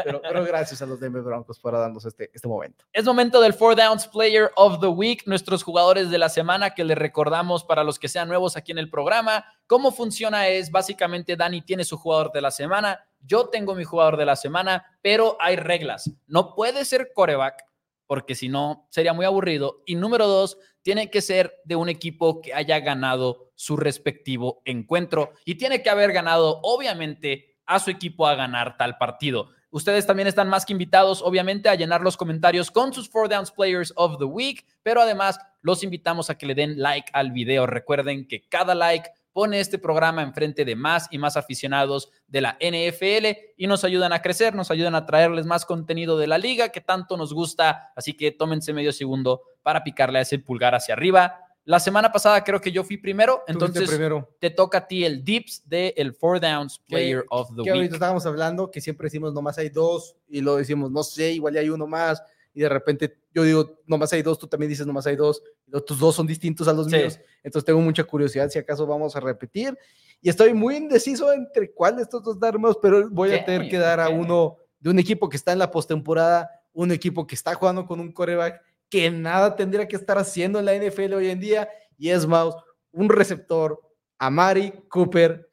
pero, 0.04 0.22
pero, 0.22 0.46
gracias 0.46 0.82
a 0.82 0.86
los 0.86 1.00
Denver 1.00 1.22
Broncos 1.22 1.60
por 1.60 1.74
darnos 1.74 2.06
este, 2.06 2.30
este 2.34 2.48
momento. 2.48 2.86
Es 2.92 3.06
momento 3.06 3.42
del 3.42 3.54
Four 3.54 3.76
Downs 3.76 4.08
Player 4.08 4.52
of 4.56 4.80
the 4.80 4.88
Week, 4.88 5.24
nuestros 5.26 5.64
jugadores 5.64 6.10
de 6.10 6.18
la 6.18 6.30
semana 6.30 6.72
que 6.72 6.84
les 6.84 6.98
recordamos 6.98 7.64
para 7.64 7.84
los 7.84 7.98
que 7.98 8.08
sean 8.08 8.28
nuevos 8.28 8.58
aquí 8.58 8.72
en 8.72 8.78
el 8.78 8.90
programa. 8.90 9.46
¿Cómo 9.68 9.92
funciona? 9.92 10.48
Es 10.48 10.70
básicamente 10.70 11.36
Dani 11.36 11.62
tiene 11.62 11.86
su 11.86 11.98
jugador 11.98 12.32
de 12.32 12.42
la 12.42 12.52
semana, 12.52 13.00
yo 13.26 13.48
tengo 13.48 13.74
mi 13.74 13.84
jugador 13.84 14.18
de 14.18 14.26
la 14.26 14.36
semana, 14.36 14.86
pero 15.02 15.38
hay 15.40 15.56
reglas. 15.56 16.12
No 16.28 16.54
puede 16.56 16.84
ser 16.86 17.12
coreback, 17.14 17.64
porque 18.08 18.36
si 18.36 18.50
no 18.50 18.88
sería 18.90 19.14
muy 19.14 19.26
aburrido. 19.26 19.82
Y 19.86 19.96
número 19.96 20.28
dos, 20.28 20.58
tiene 20.82 21.10
que 21.10 21.22
ser 21.22 21.56
de 21.66 21.76
un 21.76 21.90
equipo 21.90 22.42
que 22.42 22.54
haya 22.54 22.80
ganado 22.80 23.52
su 23.56 23.78
respectivo 23.78 24.62
encuentro 24.66 25.34
y 25.46 25.56
tiene 25.56 25.82
que 25.82 25.90
haber 25.90 26.12
ganado, 26.12 26.60
obviamente, 26.64 27.58
a 27.66 27.80
su 27.80 27.90
equipo 27.90 28.28
a 28.28 28.36
ganar 28.36 28.78
tal 28.78 28.98
partido. 28.98 29.50
Ustedes 29.72 30.06
también 30.06 30.28
están 30.28 30.50
más 30.50 30.66
que 30.66 30.74
invitados, 30.74 31.24
obviamente, 31.24 31.68
a 31.68 31.76
llenar 31.76 32.02
los 32.02 32.16
comentarios 32.16 32.70
con 32.70 32.94
sus 32.94 33.10
Four 33.10 33.28
Downs 33.28 33.52
Players 33.52 33.92
of 33.96 34.20
the 34.20 34.26
Week, 34.26 34.66
pero 34.84 35.02
además 35.02 35.40
los 35.62 35.84
invitamos 35.84 36.30
a 36.30 36.38
que 36.38 36.46
le 36.46 36.54
den 36.54 36.80
like 36.80 37.10
al 37.14 37.32
video. 37.32 37.66
Recuerden 37.66 38.28
que 38.28 38.48
cada 38.48 38.76
like 38.76 39.10
pone 39.34 39.60
este 39.60 39.80
programa 39.80 40.22
enfrente 40.22 40.64
de 40.64 40.76
más 40.76 41.08
y 41.12 41.18
más 41.18 41.36
aficionados 41.36 42.10
de 42.28 42.42
la 42.42 42.58
NFL 42.62 43.54
y 43.58 43.68
nos 43.68 43.84
ayudan 43.84 44.14
a 44.14 44.22
crecer, 44.22 44.54
nos 44.56 44.72
ayudan 44.72 44.96
a 44.96 45.06
traerles 45.06 45.46
más 45.46 45.66
contenido 45.66 46.18
de 46.18 46.28
la 46.28 46.38
liga 46.38 46.70
que 46.70 46.82
tanto 46.82 47.18
nos 47.18 47.34
gusta. 47.34 47.92
Así 47.96 48.14
que 48.14 48.32
tómense 48.32 48.72
medio 48.72 48.94
segundo 48.94 49.42
para 49.64 49.84
picarle 49.84 50.20
a 50.20 50.22
ese 50.22 50.40
pulgar 50.40 50.76
hacia 50.76 50.94
arriba. 50.94 51.40
La 51.66 51.80
semana 51.80 52.12
pasada 52.12 52.44
creo 52.44 52.60
que 52.60 52.74
yo 52.74 52.84
fui 52.84 52.98
primero, 52.98 53.44
entonces 53.48 53.90
te 54.40 54.50
toca 54.50 54.80
a 54.80 54.88
ti 54.88 55.06
el 55.06 55.24
dips 55.24 55.64
de 55.66 55.94
el 55.96 56.14
Four 56.14 56.42
Downs 56.42 56.80
Player 56.80 57.24
of 57.30 57.50
the 57.50 57.56
que 57.56 57.62
Week. 57.62 57.72
ahorita 57.72 57.96
estábamos 57.96 58.26
hablando 58.26 58.70
que 58.70 58.82
siempre 58.82 59.06
decimos 59.06 59.34
nomás 59.34 59.58
hay 59.58 59.70
dos 59.70 60.18
y 60.28 60.42
lo 60.42 60.58
decimos 60.58 60.92
no 60.92 61.04
sé, 61.04 61.32
igual 61.32 61.56
hay 61.56 61.70
uno 61.70 61.88
más 61.88 62.22
y 62.54 62.62
de 62.62 62.70
repente 62.70 63.18
yo 63.34 63.44
digo 63.44 63.80
nomás 63.86 64.14
hay 64.14 64.22
dos, 64.22 64.38
tú 64.38 64.48
también 64.48 64.70
dices 64.70 64.86
nomás 64.86 65.08
hay 65.08 65.16
dos, 65.16 65.42
y 65.68 65.72
tus 65.82 66.00
dos 66.00 66.16
son 66.16 66.28
distintos 66.28 66.68
a 66.68 66.74
los 66.74 66.88
míos, 66.88 67.20
entonces 67.44 67.66
tengo 67.66 67.82
mucha 67.82 68.04
curiosidad 68.04 68.50
si 68.50 68.60
acaso 68.60 68.86
vamos 68.86 69.16
a 69.16 69.20
repetir 69.20 69.78
y 70.24 70.30
estoy 70.30 70.54
muy 70.54 70.78
indeciso 70.78 71.34
entre 71.34 71.74
cuál 71.74 71.98
de 71.98 72.04
estos 72.04 72.24
dos 72.24 72.40
dar 72.40 72.58
más, 72.58 72.78
pero 72.82 73.10
voy 73.10 73.34
a 73.34 73.44
tener 73.44 73.70
que 73.70 73.78
dar 73.78 74.00
a 74.00 74.08
uno 74.08 74.56
de 74.80 74.90
un 74.90 74.98
equipo 74.98 75.28
que 75.28 75.36
está 75.36 75.52
en 75.52 75.60
la 75.60 75.70
postemporada, 75.70 76.50
un 76.72 76.94
equipo 76.94 77.28
que 77.28 77.36
está 77.36 77.54
jugando 77.56 77.86
con 77.86 78.00
un 78.00 78.14
coreback 78.14 78.62
que 78.90 79.12
nada 79.12 79.56
tendría 79.56 79.86
que 79.86 79.98
estar 79.98 80.18
haciendo 80.18 80.60
en 80.60 80.66
la 80.66 80.76
NFL 80.76 81.14
hoy 81.14 81.30
en 81.30 81.42
día, 81.42 81.68
y 81.98 82.10
es 82.10 82.26
más, 82.26 82.56
un 82.92 83.10
receptor, 83.10 83.82
Amari 84.18 84.72
Cooper, 84.88 85.50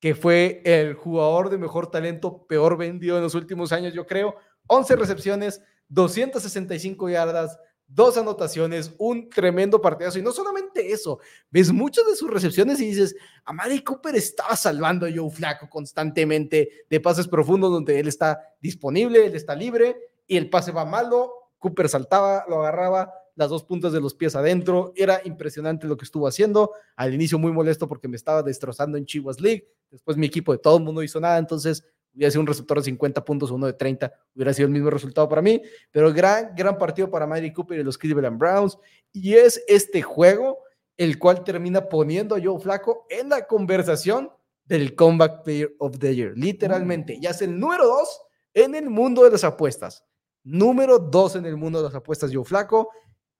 que 0.00 0.14
fue 0.14 0.60
el 0.64 0.94
jugador 0.94 1.48
de 1.48 1.56
mejor 1.56 1.90
talento 1.90 2.46
peor 2.46 2.76
vendido 2.76 3.16
en 3.16 3.22
los 3.22 3.34
últimos 3.34 3.72
años, 3.72 3.94
yo 3.94 4.06
creo. 4.06 4.34
11 4.66 4.96
recepciones, 4.96 5.62
265 5.90 7.10
yardas, 7.10 7.58
dos 7.86 8.16
anotaciones, 8.16 8.94
un 8.98 9.28
tremendo 9.28 9.80
partidazo. 9.82 10.18
Y 10.18 10.22
no 10.22 10.32
solamente 10.32 10.92
eso, 10.92 11.18
ves 11.50 11.72
muchas 11.72 12.06
de 12.06 12.16
sus 12.16 12.30
recepciones 12.30 12.80
y 12.80 12.86
dices, 12.86 13.14
Amari 13.44 13.82
Cooper 13.82 14.14
estaba 14.16 14.56
salvando 14.56 15.06
a 15.06 15.10
Joe 15.14 15.30
Flaco 15.30 15.68
constantemente 15.68 16.86
de 16.88 17.00
pases 17.00 17.28
profundos 17.28 17.70
donde 17.70 18.00
él 18.00 18.08
está 18.08 18.40
disponible, 18.60 19.26
él 19.26 19.34
está 19.34 19.54
libre 19.54 19.96
y 20.26 20.36
el 20.36 20.48
pase 20.48 20.72
va 20.72 20.84
malo, 20.84 21.34
Cooper 21.58 21.88
saltaba, 21.88 22.46
lo 22.48 22.60
agarraba, 22.60 23.12
las 23.34 23.50
dos 23.50 23.64
puntas 23.64 23.92
de 23.92 24.00
los 24.00 24.14
pies 24.14 24.36
adentro. 24.36 24.92
Era 24.96 25.20
impresionante 25.24 25.86
lo 25.86 25.96
que 25.96 26.04
estuvo 26.04 26.26
haciendo. 26.26 26.72
Al 26.96 27.14
inicio 27.14 27.38
muy 27.38 27.52
molesto 27.52 27.88
porque 27.88 28.08
me 28.08 28.16
estaba 28.16 28.42
destrozando 28.42 28.96
en 28.96 29.06
Chivas 29.06 29.40
League. 29.40 29.68
Después 29.90 30.16
mi 30.16 30.26
equipo 30.26 30.52
de 30.52 30.58
todo 30.58 30.76
el 30.76 30.84
mundo 30.84 31.02
hizo 31.02 31.20
nada, 31.20 31.38
entonces 31.38 31.84
hubiera 32.14 32.30
sido 32.30 32.40
un 32.40 32.46
receptor 32.46 32.78
de 32.78 32.84
50 32.84 33.24
puntos, 33.24 33.50
uno 33.50 33.66
de 33.66 33.72
30, 33.72 34.12
hubiera 34.34 34.52
sido 34.52 34.66
el 34.66 34.72
mismo 34.72 34.90
resultado 34.90 35.28
para 35.28 35.42
mí. 35.42 35.62
Pero 35.90 36.12
gran, 36.12 36.54
gran 36.54 36.78
partido 36.78 37.10
para 37.10 37.26
Mary 37.26 37.52
Cooper 37.52 37.78
y 37.78 37.84
los 37.84 37.98
Cleveland 37.98 38.38
Browns. 38.38 38.78
Y 39.12 39.34
es 39.34 39.62
este 39.68 40.02
juego 40.02 40.58
el 40.96 41.18
cual 41.18 41.44
termina 41.44 41.88
poniendo 41.88 42.36
a 42.36 42.40
Joe 42.42 42.60
Flaco 42.60 43.06
en 43.08 43.30
la 43.30 43.46
conversación 43.46 44.30
del 44.64 44.94
Comeback 44.94 45.42
Player 45.44 45.74
of 45.78 45.98
the 45.98 46.14
Year. 46.14 46.32
Literalmente, 46.36 47.18
ya 47.20 47.30
es 47.30 47.42
el 47.42 47.58
número 47.58 47.86
dos 47.86 48.20
en 48.52 48.74
el 48.74 48.90
mundo 48.90 49.24
de 49.24 49.30
las 49.30 49.44
apuestas 49.44 50.04
número 50.44 50.98
dos 50.98 51.36
en 51.36 51.46
el 51.46 51.56
mundo 51.56 51.78
de 51.78 51.84
las 51.84 51.94
apuestas, 51.94 52.30
Joe 52.32 52.44
Flaco. 52.44 52.90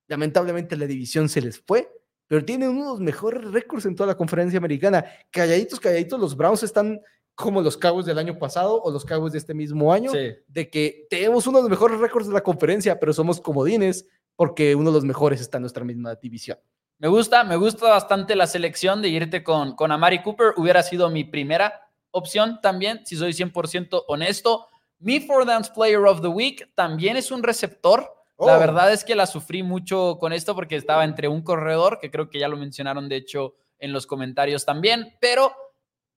Lamentablemente 0.07 0.77
la 0.77 0.87
división 0.87 1.29
se 1.29 1.41
les 1.41 1.61
fue, 1.61 1.91
pero 2.27 2.45
tiene 2.45 2.69
uno 2.69 2.81
de 2.81 2.91
los 2.91 3.01
mejores 3.01 3.45
récords 3.51 3.87
en 3.87 3.95
toda 3.95 4.09
la 4.09 4.17
conferencia 4.17 4.59
americana. 4.59 5.05
Calladitos, 5.31 5.81
calladitos, 5.81 6.21
los 6.21 6.37
Browns 6.37 6.63
están 6.63 7.01
como 7.35 7.63
los 7.63 7.77
Cowboys 7.77 8.07
del 8.07 8.19
año 8.19 8.39
pasado 8.39 8.83
o 8.83 8.91
los 8.91 9.05
Cowboys 9.05 9.33
de 9.33 9.39
este 9.39 9.55
mismo 9.55 9.93
año, 9.93 10.13
de 10.13 10.71
que 10.71 11.07
tenemos 11.09 11.47
uno 11.47 11.59
de 11.59 11.63
los 11.63 11.71
mejores 11.71 11.99
récords 11.99 12.29
de 12.29 12.35
la 12.35 12.43
conferencia, 12.43 12.99
pero 12.99 13.13
somos 13.13 13.41
comodines 13.41 14.07
porque 14.37 14.75
uno 14.75 14.91
de 14.91 14.97
los 14.97 15.05
mejores 15.05 15.41
está 15.41 15.59
en 15.59 15.63
nuestra 15.63 15.85
misma 15.85 16.15
división. 16.15 16.59
Me 16.99 17.09
gusta, 17.09 17.45
me 17.45 17.57
gusta 17.57 17.89
bastante 17.89 18.37
la 18.37 18.47
selección 18.47 19.01
de 19.01 19.09
irte 19.09 19.43
con, 19.43 19.75
con 19.75 19.91
Amari 19.91 20.23
Cooper. 20.23 20.53
Hubiera 20.59 20.83
sido 20.83 21.09
mi 21.09 21.25
primera 21.25 21.91
opción 22.11 22.61
también, 22.61 23.01
si 23.07 23.17
soy 23.17 23.33
100% 23.33 24.05
honesto. 24.07 24.67
Mi 24.99 25.21
Four 25.21 25.47
Downs 25.47 25.71
Player 25.71 26.01
of 26.01 26.21
the 26.21 26.29
Week 26.29 26.71
también 26.75 27.17
es 27.17 27.31
un 27.31 27.43
receptor. 27.43 28.07
La 28.39 28.57
oh. 28.57 28.61
verdad 28.61 28.93
es 28.93 29.05
que 29.05 29.15
la 29.15 29.27
sufrí 29.27 29.63
mucho 29.63 30.19
con 30.21 30.33
esto 30.33 30.55
porque 30.55 30.77
estaba 30.77 31.05
entre 31.05 31.29
un 31.29 31.43
corredor, 31.43 31.99
que 32.01 32.11
creo 32.11 32.29
que 32.29 32.39
ya 32.39 32.49
lo 32.49 32.57
mencionaron 32.57 33.09
de 33.09 33.17
hecho 33.17 33.55
en 33.79 33.93
los 33.93 34.07
comentarios 34.07 34.67
también, 34.67 35.17
pero 35.21 35.55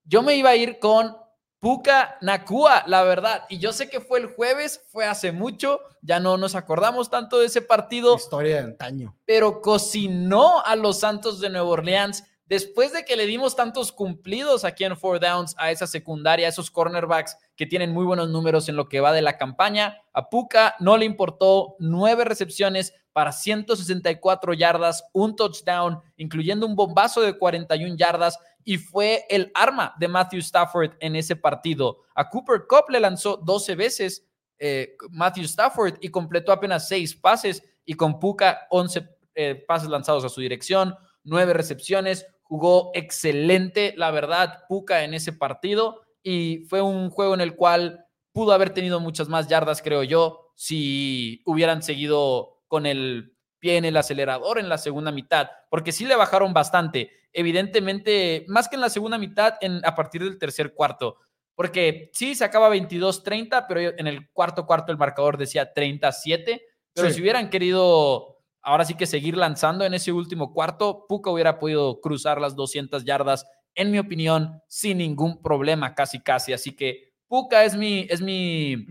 yo 0.04 0.22
me 0.22 0.36
iba 0.36 0.50
a 0.50 0.56
ir 0.56 0.78
con 0.78 1.16
Puka 1.64 2.18
Nakua, 2.20 2.84
la 2.86 3.04
verdad. 3.04 3.44
Y 3.48 3.58
yo 3.58 3.72
sé 3.72 3.88
que 3.88 4.00
fue 4.00 4.18
el 4.18 4.26
jueves, 4.26 4.82
fue 4.90 5.06
hace 5.06 5.32
mucho, 5.32 5.80
ya 6.02 6.20
no 6.20 6.36
nos 6.36 6.54
acordamos 6.54 7.08
tanto 7.08 7.38
de 7.38 7.46
ese 7.46 7.62
partido. 7.62 8.16
Historia 8.16 8.56
de 8.56 8.62
antaño. 8.64 9.16
Pero 9.24 9.62
cocinó 9.62 10.62
a 10.64 10.76
los 10.76 11.00
Santos 11.00 11.40
de 11.40 11.48
Nueva 11.48 11.68
Orleans 11.68 12.24
después 12.46 12.92
de 12.92 13.04
que 13.04 13.16
le 13.16 13.26
dimos 13.26 13.56
tantos 13.56 13.92
cumplidos 13.92 14.64
aquí 14.64 14.84
en 14.84 14.96
Four 14.96 15.20
Downs 15.20 15.54
a 15.58 15.70
esa 15.70 15.86
secundaria, 15.86 16.46
a 16.46 16.50
esos 16.50 16.70
cornerbacks 16.70 17.36
que 17.56 17.66
tienen 17.66 17.92
muy 17.92 18.04
buenos 18.04 18.28
números 18.28 18.68
en 18.68 18.76
lo 18.76 18.88
que 18.88 19.00
va 19.00 19.12
de 19.12 19.22
la 19.22 19.36
campaña, 19.36 19.98
a 20.12 20.28
Puka 20.28 20.76
no 20.80 20.96
le 20.96 21.04
importó 21.04 21.76
nueve 21.78 22.24
recepciones 22.24 22.92
para 23.14 23.30
164 23.30 24.54
yardas, 24.54 25.04
un 25.12 25.36
touchdown, 25.36 26.00
incluyendo 26.16 26.66
un 26.66 26.74
bombazo 26.74 27.20
de 27.20 27.38
41 27.38 27.94
yardas, 27.96 28.38
y 28.64 28.76
fue 28.76 29.24
el 29.28 29.52
arma 29.54 29.94
de 29.98 30.08
Matthew 30.08 30.40
Stafford 30.40 30.92
en 30.98 31.14
ese 31.14 31.36
partido. 31.36 32.00
A 32.16 32.28
Cooper 32.28 32.64
Cup 32.68 32.90
le 32.90 32.98
lanzó 32.98 33.36
12 33.36 33.76
veces 33.76 34.26
eh, 34.58 34.96
Matthew 35.10 35.44
Stafford 35.44 35.94
y 36.00 36.08
completó 36.08 36.50
apenas 36.50 36.88
6 36.88 37.14
pases, 37.16 37.62
y 37.84 37.94
con 37.94 38.18
Puka 38.18 38.66
11 38.70 39.08
eh, 39.36 39.64
pases 39.66 39.88
lanzados 39.88 40.24
a 40.24 40.28
su 40.28 40.40
dirección, 40.40 40.96
9 41.22 41.52
recepciones, 41.52 42.26
jugó 42.44 42.92
excelente, 42.94 43.94
la 43.96 44.10
verdad, 44.10 44.64
Puka 44.68 45.02
en 45.02 45.14
ese 45.14 45.32
partido 45.32 46.02
y 46.22 46.64
fue 46.68 46.80
un 46.80 47.10
juego 47.10 47.34
en 47.34 47.40
el 47.40 47.56
cual 47.56 48.06
pudo 48.32 48.52
haber 48.52 48.70
tenido 48.70 49.00
muchas 49.00 49.28
más 49.28 49.48
yardas, 49.48 49.82
creo 49.82 50.02
yo, 50.02 50.52
si 50.54 51.42
hubieran 51.46 51.82
seguido 51.82 52.62
con 52.68 52.86
el 52.86 53.36
pie 53.58 53.76
en 53.76 53.84
el 53.84 53.96
acelerador 53.96 54.58
en 54.58 54.68
la 54.68 54.78
segunda 54.78 55.10
mitad, 55.10 55.48
porque 55.70 55.92
sí 55.92 56.04
le 56.04 56.16
bajaron 56.16 56.52
bastante, 56.52 57.10
evidentemente, 57.32 58.44
más 58.48 58.68
que 58.68 58.76
en 58.76 58.82
la 58.82 58.90
segunda 58.90 59.18
mitad, 59.18 59.54
en, 59.60 59.84
a 59.84 59.94
partir 59.94 60.22
del 60.22 60.38
tercer 60.38 60.74
cuarto, 60.74 61.18
porque 61.54 62.10
sí 62.12 62.34
se 62.34 62.44
acaba 62.44 62.74
22-30, 62.74 63.66
pero 63.68 63.80
en 63.80 64.06
el 64.06 64.30
cuarto 64.32 64.66
cuarto 64.66 64.92
el 64.92 64.98
marcador 64.98 65.38
decía 65.38 65.72
37, 65.72 66.62
pero 66.92 67.10
si 67.10 67.20
hubieran 67.20 67.50
querido 67.50 68.33
ahora 68.64 68.84
sí 68.84 68.94
que 68.94 69.06
seguir 69.06 69.36
lanzando 69.36 69.84
en 69.84 69.94
ese 69.94 70.10
último 70.10 70.52
cuarto, 70.52 71.06
Puka 71.08 71.30
hubiera 71.30 71.58
podido 71.58 72.00
cruzar 72.00 72.40
las 72.40 72.56
200 72.56 73.04
yardas, 73.04 73.46
en 73.74 73.90
mi 73.90 73.98
opinión, 73.98 74.62
sin 74.68 74.98
ningún 74.98 75.42
problema, 75.42 75.94
casi 75.94 76.20
casi. 76.20 76.52
Así 76.52 76.74
que 76.74 77.12
Puka 77.28 77.64
es 77.64 77.76
mi, 77.76 78.06
es 78.08 78.20
mi 78.20 78.86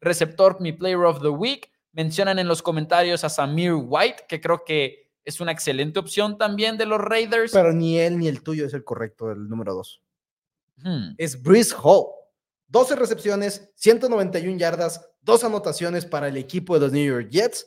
receptor, 0.00 0.60
mi 0.60 0.72
player 0.72 0.98
of 0.98 1.20
the 1.20 1.28
week. 1.28 1.70
Mencionan 1.92 2.38
en 2.38 2.48
los 2.48 2.62
comentarios 2.62 3.24
a 3.24 3.28
Samir 3.28 3.74
White, 3.74 4.24
que 4.28 4.40
creo 4.40 4.64
que 4.64 5.10
es 5.24 5.40
una 5.40 5.52
excelente 5.52 5.98
opción 5.98 6.38
también 6.38 6.78
de 6.78 6.86
los 6.86 7.00
Raiders. 7.00 7.52
Pero 7.52 7.72
ni 7.72 7.98
él 7.98 8.18
ni 8.18 8.28
el 8.28 8.42
tuyo 8.42 8.66
es 8.66 8.74
el 8.74 8.84
correcto, 8.84 9.30
el 9.30 9.48
número 9.48 9.74
dos. 9.74 10.02
Es 11.18 11.42
Brice 11.42 11.74
Hall. 11.82 12.06
12 12.68 12.96
recepciones, 12.96 13.72
191 13.74 14.58
yardas, 14.58 15.10
dos 15.22 15.42
anotaciones 15.42 16.04
para 16.04 16.28
el 16.28 16.36
equipo 16.36 16.74
de 16.74 16.80
los 16.80 16.92
New 16.92 17.04
York 17.04 17.28
Jets 17.30 17.66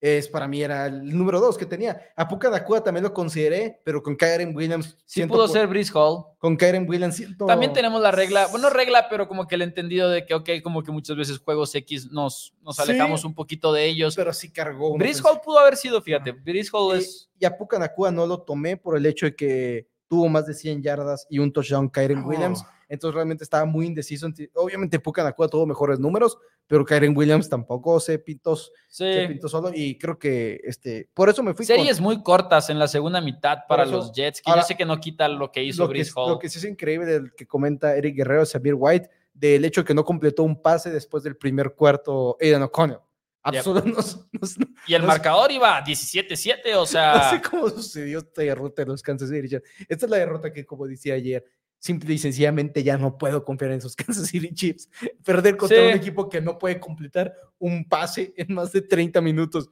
es 0.00 0.28
para 0.28 0.48
mí 0.48 0.62
era 0.62 0.86
el 0.86 1.16
número 1.16 1.40
dos 1.40 1.58
que 1.58 1.66
tenía. 1.66 2.00
A 2.16 2.26
Puka 2.26 2.48
Nakua 2.48 2.82
también 2.82 3.04
lo 3.04 3.12
consideré, 3.12 3.80
pero 3.84 4.02
con 4.02 4.16
Kyren 4.16 4.56
Williams. 4.56 4.96
Sí 5.04 5.26
pudo 5.26 5.46
ser 5.46 5.66
Brice 5.66 5.92
Hall. 5.94 6.24
Con 6.38 6.56
Kyren 6.56 6.88
Williams. 6.88 7.22
También 7.46 7.72
tenemos 7.72 8.00
la 8.00 8.10
regla, 8.10 8.46
bueno, 8.46 8.70
regla, 8.70 9.08
pero 9.10 9.28
como 9.28 9.46
que 9.46 9.56
el 9.56 9.62
entendido 9.62 10.08
de 10.08 10.24
que, 10.24 10.34
ok, 10.34 10.48
como 10.62 10.82
que 10.82 10.90
muchas 10.90 11.16
veces 11.16 11.38
juegos 11.38 11.74
X 11.74 12.10
nos, 12.10 12.54
nos 12.62 12.80
alejamos 12.80 13.24
un 13.24 13.34
poquito 13.34 13.72
de 13.72 13.84
ellos. 13.84 14.16
Pero 14.16 14.32
sí 14.32 14.50
cargó. 14.50 14.96
Brice 14.96 15.20
Hall 15.22 15.40
pudo 15.44 15.58
haber 15.58 15.76
sido, 15.76 16.00
fíjate. 16.00 16.32
Brice 16.32 16.70
Hall 16.72 16.96
es. 16.96 17.28
Y 17.38 17.44
a 17.44 17.56
Puka 17.56 17.78
Nakua 17.78 18.10
no 18.10 18.26
lo 18.26 18.40
tomé 18.40 18.76
por 18.76 18.96
el 18.96 19.04
hecho 19.04 19.26
de 19.26 19.36
que 19.36 19.86
tuvo 20.08 20.28
más 20.28 20.46
de 20.46 20.54
100 20.54 20.82
yardas 20.82 21.26
y 21.30 21.38
un 21.38 21.52
touchdown 21.52 21.88
Kyren 21.88 22.24
Williams. 22.24 22.64
Entonces 22.90 23.14
realmente 23.14 23.44
estaba 23.44 23.64
muy 23.64 23.86
indeciso. 23.86 24.28
Obviamente 24.54 24.98
Puka 24.98 25.22
Nakua 25.22 25.48
tuvo 25.48 25.64
mejores 25.64 26.00
números, 26.00 26.36
pero 26.66 26.84
Kyren 26.84 27.16
Williams 27.16 27.48
tampoco 27.48 28.00
se 28.00 28.18
pintó, 28.18 28.58
se 28.88 29.26
pintó 29.28 29.48
solo 29.48 29.70
y 29.72 29.96
creo 29.96 30.18
que 30.18 30.60
este, 30.64 31.08
por 31.14 31.28
eso 31.28 31.40
me 31.44 31.54
fui. 31.54 31.64
Series 31.64 32.00
muy 32.00 32.20
cortas 32.22 32.68
en 32.68 32.80
la 32.80 32.88
segunda 32.88 33.20
mitad 33.20 33.58
para 33.68 33.86
los 33.86 34.12
Jets, 34.12 34.42
que 34.42 34.50
yo 34.50 34.62
sé 34.62 34.76
que 34.76 34.84
no 34.84 34.98
quita 34.98 35.28
lo 35.28 35.52
que 35.52 35.62
hizo 35.62 35.86
Brice 35.86 36.10
Hall. 36.16 36.32
Lo 36.32 36.38
que 36.40 36.48
sí 36.48 36.58
es 36.58 36.64
increíble 36.64 37.06
del 37.06 37.32
que 37.32 37.46
comenta 37.46 37.96
Eric 37.96 38.16
Guerrero, 38.16 38.44
Samir 38.44 38.74
White, 38.76 39.08
del 39.32 39.64
hecho 39.64 39.82
de 39.82 39.84
que 39.86 39.94
no 39.94 40.04
completó 40.04 40.42
un 40.42 40.60
pase 40.60 40.90
después 40.90 41.22
del 41.22 41.36
primer 41.36 41.74
cuarto 41.74 42.36
Aidan 42.40 42.64
O'Connell. 42.64 42.98
y 44.86 44.94
el 44.94 45.02
marcador 45.02 45.50
iba 45.50 45.82
17-7, 45.82 46.74
o 46.76 46.86
sea. 46.86 47.14
No 47.14 47.30
sé 47.30 47.42
cómo 47.48 47.70
sucedió 47.70 48.18
esta 48.18 48.42
derrota 48.42 48.82
de 48.82 48.88
los 48.88 49.02
Kansas 49.02 49.30
City. 49.30 49.56
Esta 49.88 50.06
es 50.06 50.10
la 50.10 50.18
derrota 50.18 50.52
que, 50.52 50.66
como 50.66 50.86
decía 50.86 51.14
ayer, 51.14 51.44
simple 51.80 52.14
y 52.14 52.18
sencillamente 52.18 52.84
ya 52.84 52.96
no 52.96 53.18
puedo 53.18 53.44
confiar 53.44 53.72
en 53.72 53.78
esos 53.78 53.96
Kansas 53.96 54.28
City 54.28 54.54
Chiefs. 54.54 54.88
Perder 55.24 55.56
contra 55.56 55.82
un 55.82 55.90
equipo 55.90 56.28
que 56.28 56.40
no 56.40 56.56
puede 56.58 56.78
completar 56.78 57.34
un 57.58 57.88
pase 57.88 58.32
en 58.36 58.54
más 58.54 58.70
de 58.70 58.82
30 58.82 59.20
minutos. 59.20 59.70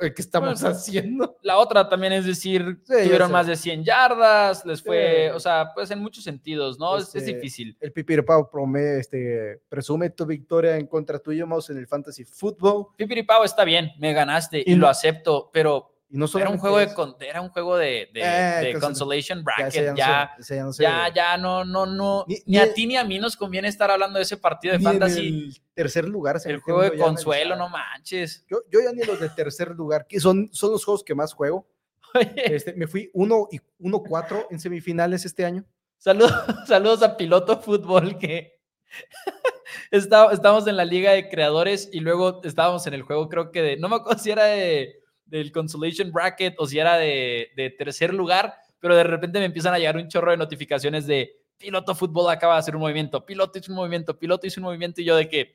Eh, 0.00 0.12
¿Qué 0.14 0.22
estamos 0.22 0.64
haciendo? 0.64 1.36
La 1.42 1.58
otra 1.58 1.88
también 1.88 2.12
es 2.12 2.26
decir, 2.26 2.82
tuvieron 2.84 3.30
más 3.30 3.46
de 3.46 3.56
100 3.56 3.84
yardas, 3.84 4.64
les 4.66 4.82
fue, 4.82 5.30
o 5.30 5.38
sea, 5.38 5.70
pues 5.74 5.90
en 5.90 6.00
muchos 6.00 6.24
sentidos, 6.24 6.78
¿no? 6.78 6.96
es, 6.96 7.14
este, 7.14 7.34
difícil. 7.34 7.76
El 7.80 7.92
Pipiripao 7.92 8.50
prome, 8.50 8.98
este, 8.98 9.60
presume 9.68 10.10
tu 10.10 10.26
victoria 10.26 10.76
en 10.76 10.86
contra 10.86 11.18
tuyo, 11.18 11.46
Mouse, 11.46 11.70
en 11.70 11.78
el 11.78 11.86
Fantasy 11.86 12.24
Football. 12.24 12.88
Pipiripao 12.96 13.44
está 13.44 13.64
bien, 13.64 13.92
me 13.98 14.12
ganaste 14.12 14.62
y, 14.66 14.74
lo 14.74 14.88
acepto, 14.88 15.50
pero 15.52 15.95
y 16.08 16.18
no 16.18 16.26
era 16.36 16.50
un 16.50 16.58
juego 16.58 16.78
de 16.78 16.88
era 17.20 17.40
un 17.40 17.48
juego 17.48 17.76
de, 17.76 18.08
de, 18.14 18.70
eh, 18.70 18.78
consolation 18.80 19.42
bracket 19.42 19.96
ya 19.96 20.36
ya, 20.78 21.12
ya, 21.12 21.36
no 21.36 21.64
no 21.64 21.84
no 21.84 22.24
ni, 22.46 22.58
a 22.58 22.72
ti 22.72 22.86
ni 22.86 22.96
a 22.96 23.02
mí 23.02 23.18
nos 23.18 23.36
conviene 23.36 23.66
estar 23.66 23.90
hablando 23.90 24.18
de 24.18 24.22
ese 24.22 24.36
partido 24.36 24.74
de 24.74 24.80
fantasy. 24.80 25.60
tercer 25.74 26.04
lugar 26.04 26.40
el 26.44 26.60
juego 26.60 26.82
de 26.82 26.96
consuelo 26.96 27.56
no 27.56 27.68
manches. 27.68 28.44
Yo, 28.48 28.58
yo 28.70 28.80
ya 28.80 28.92
ni 28.92 29.02
los 29.02 29.18
de 29.18 29.28
tercer 29.30 29.70
lugar 29.70 30.06
que 30.06 30.20
son 30.20 30.48
son 30.52 30.72
los 30.72 30.84
juegos 30.84 31.02
que 31.02 31.14
más 31.14 31.32
juego. 31.32 31.66
Este, 32.36 32.72
me 32.72 32.86
fui 32.86 33.10
1 33.12 33.48
y 33.50 33.60
1 33.78 34.02
4 34.02 34.46
en 34.50 34.60
semifinales 34.60 35.26
este 35.26 35.44
año. 35.44 35.64
Saludos 35.98 36.32
saludos 36.66 37.02
a 37.02 37.16
piloto 37.16 37.60
fútbol 37.60 38.16
que 38.16 38.60
estábamos 39.90 40.66
en 40.66 40.76
la 40.76 40.84
liga 40.84 41.12
de 41.12 41.28
creadores 41.28 41.90
y 41.92 42.00
luego 42.00 42.40
estábamos 42.44 42.86
en 42.86 42.94
el 42.94 43.02
juego 43.02 43.28
creo 43.28 43.50
que 43.50 43.60
de 43.60 43.76
no 43.76 43.88
me 43.88 43.96
acuerdo 43.96 44.22
si 44.22 44.30
era 44.30 44.44
de 44.44 45.02
del 45.26 45.52
consolation 45.52 46.10
bracket 46.12 46.54
o 46.58 46.66
si 46.66 46.78
era 46.78 46.96
de, 46.96 47.50
de, 47.56 47.70
tercer 47.70 48.14
lugar, 48.14 48.54
pero 48.78 48.96
de 48.96 49.04
repente 49.04 49.38
me 49.38 49.44
empiezan 49.44 49.74
a 49.74 49.78
llegar 49.78 49.96
un 49.96 50.08
chorro 50.08 50.30
de 50.30 50.36
notificaciones 50.36 51.06
de 51.06 51.36
piloto 51.58 51.94
fútbol 51.94 52.30
acaba 52.30 52.54
de 52.54 52.60
hacer 52.60 52.76
un 52.76 52.82
movimiento, 52.82 53.24
piloto 53.24 53.58
hizo 53.58 53.72
un 53.72 53.76
movimiento, 53.76 54.18
piloto 54.18 54.46
hizo 54.46 54.60
un 54.60 54.66
movimiento 54.66 55.00
y 55.00 55.04
yo 55.04 55.16
de 55.16 55.28
que 55.28 55.54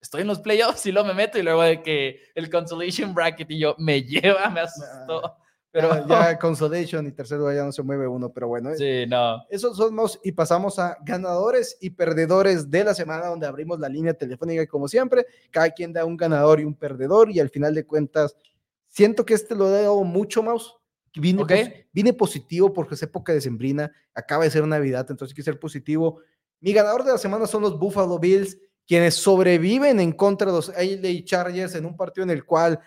estoy 0.00 0.22
en 0.22 0.28
los 0.28 0.40
playoffs 0.40 0.86
y 0.86 0.92
luego 0.92 1.08
me 1.08 1.14
meto 1.14 1.38
y 1.38 1.42
luego 1.42 1.62
de 1.62 1.82
que 1.82 2.22
el 2.34 2.50
consolation 2.50 3.14
bracket 3.14 3.50
y 3.50 3.58
yo 3.58 3.74
me 3.78 4.02
lleva, 4.02 4.48
me 4.50 4.60
asustó. 4.60 5.36
Pero 5.70 6.06
ya 6.08 6.38
consolation 6.38 7.06
y 7.06 7.12
tercer 7.12 7.38
lugar 7.38 7.56
ya 7.56 7.64
no 7.64 7.72
se 7.72 7.82
mueve 7.82 8.08
uno, 8.08 8.32
pero 8.32 8.48
bueno. 8.48 8.74
Sí, 8.74 9.04
no. 9.06 9.44
Esos 9.50 9.76
somos 9.76 10.18
y 10.24 10.32
pasamos 10.32 10.78
a 10.78 10.96
ganadores 11.02 11.76
y 11.80 11.90
perdedores 11.90 12.70
de 12.70 12.84
la 12.84 12.94
semana 12.94 13.26
donde 13.26 13.46
abrimos 13.46 13.78
la 13.78 13.88
línea 13.88 14.14
telefónica 14.14 14.66
como 14.66 14.88
siempre, 14.88 15.26
cada 15.50 15.70
quien 15.70 15.92
da 15.92 16.04
un 16.04 16.16
ganador 16.16 16.60
y 16.60 16.64
un 16.64 16.74
perdedor 16.74 17.30
y 17.30 17.40
al 17.40 17.50
final 17.50 17.74
de 17.74 17.86
cuentas 17.86 18.34
Siento 18.88 19.24
que 19.24 19.34
este 19.34 19.54
lo 19.54 19.68
he 19.68 19.82
dado 19.82 20.02
mucho, 20.04 20.42
más. 20.42 20.74
Vine, 21.14 22.12
positivo 22.12 22.72
porque 22.72 22.94
es 22.94 23.02
época 23.02 23.32
de 23.32 23.40
sembrina, 23.40 23.90
acaba 24.14 24.44
de 24.44 24.50
ser 24.50 24.66
Navidad, 24.66 25.06
entonces 25.10 25.32
hay 25.32 25.36
que 25.36 25.42
ser 25.42 25.58
positivo. 25.58 26.20
Mi 26.60 26.72
ganador 26.72 27.04
de 27.04 27.12
la 27.12 27.18
semana 27.18 27.46
son 27.46 27.62
los 27.62 27.78
Buffalo 27.78 28.18
Bills, 28.18 28.58
quienes 28.86 29.14
sobreviven 29.14 30.00
en 30.00 30.12
contra 30.12 30.46
de 30.46 30.56
los 30.56 30.68
LA 30.68 31.24
Chargers 31.24 31.74
en 31.74 31.86
un 31.86 31.96
partido 31.96 32.24
en 32.24 32.30
el 32.30 32.44
cual, 32.44 32.78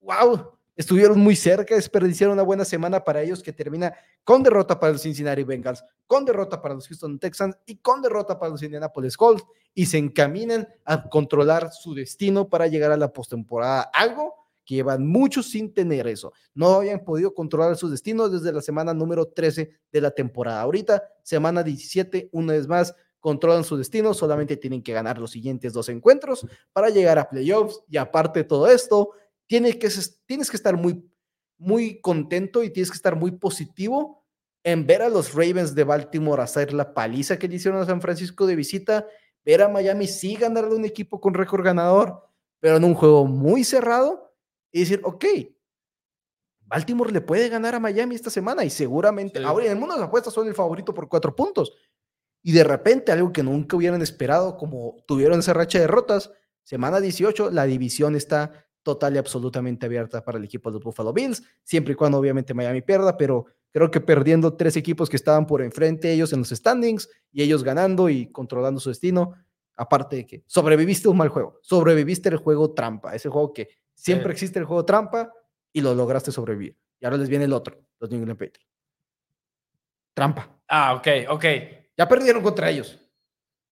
wow, 0.00 0.58
estuvieron 0.76 1.18
muy 1.18 1.34
cerca, 1.34 1.74
desperdiciaron 1.74 2.34
una 2.34 2.42
buena 2.42 2.64
semana 2.64 3.02
para 3.02 3.22
ellos 3.22 3.42
que 3.42 3.52
termina 3.52 3.94
con 4.22 4.42
derrota 4.42 4.78
para 4.78 4.92
los 4.92 5.02
Cincinnati 5.02 5.44
Bengals, 5.44 5.82
con 6.06 6.24
derrota 6.24 6.60
para 6.60 6.74
los 6.74 6.86
Houston 6.86 7.18
Texans 7.18 7.56
y 7.66 7.76
con 7.76 8.02
derrota 8.02 8.38
para 8.38 8.50
los 8.50 8.62
Indianapolis 8.62 9.16
Colts 9.16 9.44
y 9.74 9.86
se 9.86 9.98
encaminan 9.98 10.68
a 10.84 11.08
controlar 11.08 11.72
su 11.72 11.94
destino 11.94 12.48
para 12.48 12.66
llegar 12.66 12.92
a 12.92 12.96
la 12.96 13.12
postemporada. 13.12 13.82
Algo 13.94 14.34
que 14.66 14.74
llevan 14.74 15.06
muchos 15.06 15.48
sin 15.48 15.72
tener 15.72 16.06
eso. 16.08 16.32
No 16.52 16.74
habían 16.74 17.04
podido 17.04 17.32
controlar 17.32 17.76
sus 17.76 17.92
destinos 17.92 18.32
desde 18.32 18.52
la 18.52 18.60
semana 18.60 18.92
número 18.92 19.26
13 19.26 19.70
de 19.92 20.00
la 20.00 20.10
temporada. 20.10 20.60
Ahorita, 20.60 21.02
semana 21.22 21.62
17, 21.62 22.28
una 22.32 22.52
vez 22.52 22.66
más, 22.66 22.94
controlan 23.20 23.64
su 23.64 23.76
destino, 23.76 24.12
solamente 24.12 24.56
tienen 24.56 24.82
que 24.82 24.92
ganar 24.92 25.18
los 25.18 25.30
siguientes 25.30 25.72
dos 25.72 25.88
encuentros 25.88 26.46
para 26.72 26.90
llegar 26.90 27.18
a 27.18 27.28
playoffs 27.28 27.82
y 27.88 27.96
aparte 27.96 28.40
de 28.40 28.44
todo 28.44 28.68
esto, 28.68 29.12
tienes 29.46 29.76
que, 29.76 29.88
tienes 30.26 30.50
que 30.50 30.56
estar 30.56 30.76
muy, 30.76 31.08
muy 31.56 32.00
contento 32.00 32.62
y 32.62 32.70
tienes 32.70 32.90
que 32.90 32.96
estar 32.96 33.16
muy 33.16 33.32
positivo 33.32 34.24
en 34.62 34.86
ver 34.86 35.02
a 35.02 35.08
los 35.08 35.32
Ravens 35.32 35.76
de 35.76 35.84
Baltimore 35.84 36.42
hacer 36.42 36.72
la 36.72 36.92
paliza 36.92 37.38
que 37.38 37.46
le 37.46 37.54
hicieron 37.54 37.80
a 37.80 37.86
San 37.86 38.00
Francisco 38.00 38.46
de 38.46 38.56
visita, 38.56 39.06
ver 39.44 39.62
a 39.62 39.68
Miami 39.68 40.08
sí 40.08 40.34
ganarle 40.34 40.74
un 40.74 40.84
equipo 40.84 41.20
con 41.20 41.34
récord 41.34 41.64
ganador, 41.64 42.28
pero 42.58 42.76
en 42.76 42.84
un 42.84 42.94
juego 42.94 43.26
muy 43.26 43.62
cerrado 43.62 44.25
y 44.72 44.80
decir, 44.80 45.00
ok, 45.04 45.24
Baltimore 46.66 47.12
le 47.12 47.20
puede 47.20 47.48
ganar 47.48 47.74
a 47.74 47.80
Miami 47.80 48.14
esta 48.14 48.30
semana 48.30 48.64
y 48.64 48.70
seguramente, 48.70 49.42
ahora 49.44 49.66
en 49.66 49.72
el 49.72 49.78
mundo 49.78 49.94
de 49.94 50.00
las 50.00 50.08
apuestas 50.08 50.34
son 50.34 50.48
el 50.48 50.54
favorito 50.54 50.92
por 50.92 51.08
cuatro 51.08 51.34
puntos. 51.34 51.72
Y 52.42 52.52
de 52.52 52.64
repente, 52.64 53.12
algo 53.12 53.32
que 53.32 53.42
nunca 53.42 53.76
hubieran 53.76 54.02
esperado, 54.02 54.56
como 54.56 54.96
tuvieron 55.06 55.38
esa 55.38 55.52
racha 55.52 55.78
de 55.78 55.82
derrotas, 55.82 56.30
semana 56.62 57.00
18, 57.00 57.50
la 57.50 57.64
división 57.64 58.16
está 58.16 58.66
total 58.82 59.16
y 59.16 59.18
absolutamente 59.18 59.86
abierta 59.86 60.24
para 60.24 60.38
el 60.38 60.44
equipo 60.44 60.70
de 60.70 60.74
los 60.74 60.84
Buffalo 60.84 61.12
Bills, 61.12 61.42
siempre 61.64 61.94
y 61.94 61.96
cuando 61.96 62.18
obviamente 62.18 62.54
Miami 62.54 62.82
pierda, 62.82 63.16
pero 63.16 63.46
creo 63.72 63.90
que 63.90 64.00
perdiendo 64.00 64.54
tres 64.54 64.76
equipos 64.76 65.08
que 65.10 65.16
estaban 65.16 65.44
por 65.44 65.60
enfrente 65.60 66.12
ellos 66.12 66.32
en 66.32 66.38
los 66.38 66.50
standings 66.50 67.08
y 67.32 67.42
ellos 67.42 67.64
ganando 67.64 68.08
y 68.08 68.30
controlando 68.30 68.78
su 68.78 68.90
destino, 68.90 69.34
aparte 69.76 70.16
de 70.16 70.26
que 70.26 70.44
sobreviviste 70.46 71.08
un 71.08 71.16
mal 71.16 71.30
juego, 71.30 71.58
sobreviviste 71.62 72.28
el 72.28 72.36
juego 72.36 72.74
trampa, 72.74 73.14
ese 73.14 73.28
juego 73.28 73.52
que 73.52 73.68
Siempre 73.96 74.30
existe 74.30 74.58
el 74.58 74.66
juego 74.66 74.84
trampa 74.84 75.32
y 75.72 75.80
lo 75.80 75.94
lograste 75.94 76.30
sobrevivir. 76.30 76.78
Y 77.00 77.06
ahora 77.06 77.16
les 77.16 77.28
viene 77.28 77.46
el 77.46 77.52
otro, 77.52 77.80
los 77.98 78.10
New 78.10 78.20
England 78.20 78.38
Patriots. 78.38 78.70
Trampa. 80.14 80.48
Ah, 80.68 80.94
ok, 80.94 81.08
ok. 81.30 81.44
Ya 81.96 82.06
perdieron 82.06 82.42
contra 82.42 82.70
ellos. 82.70 82.98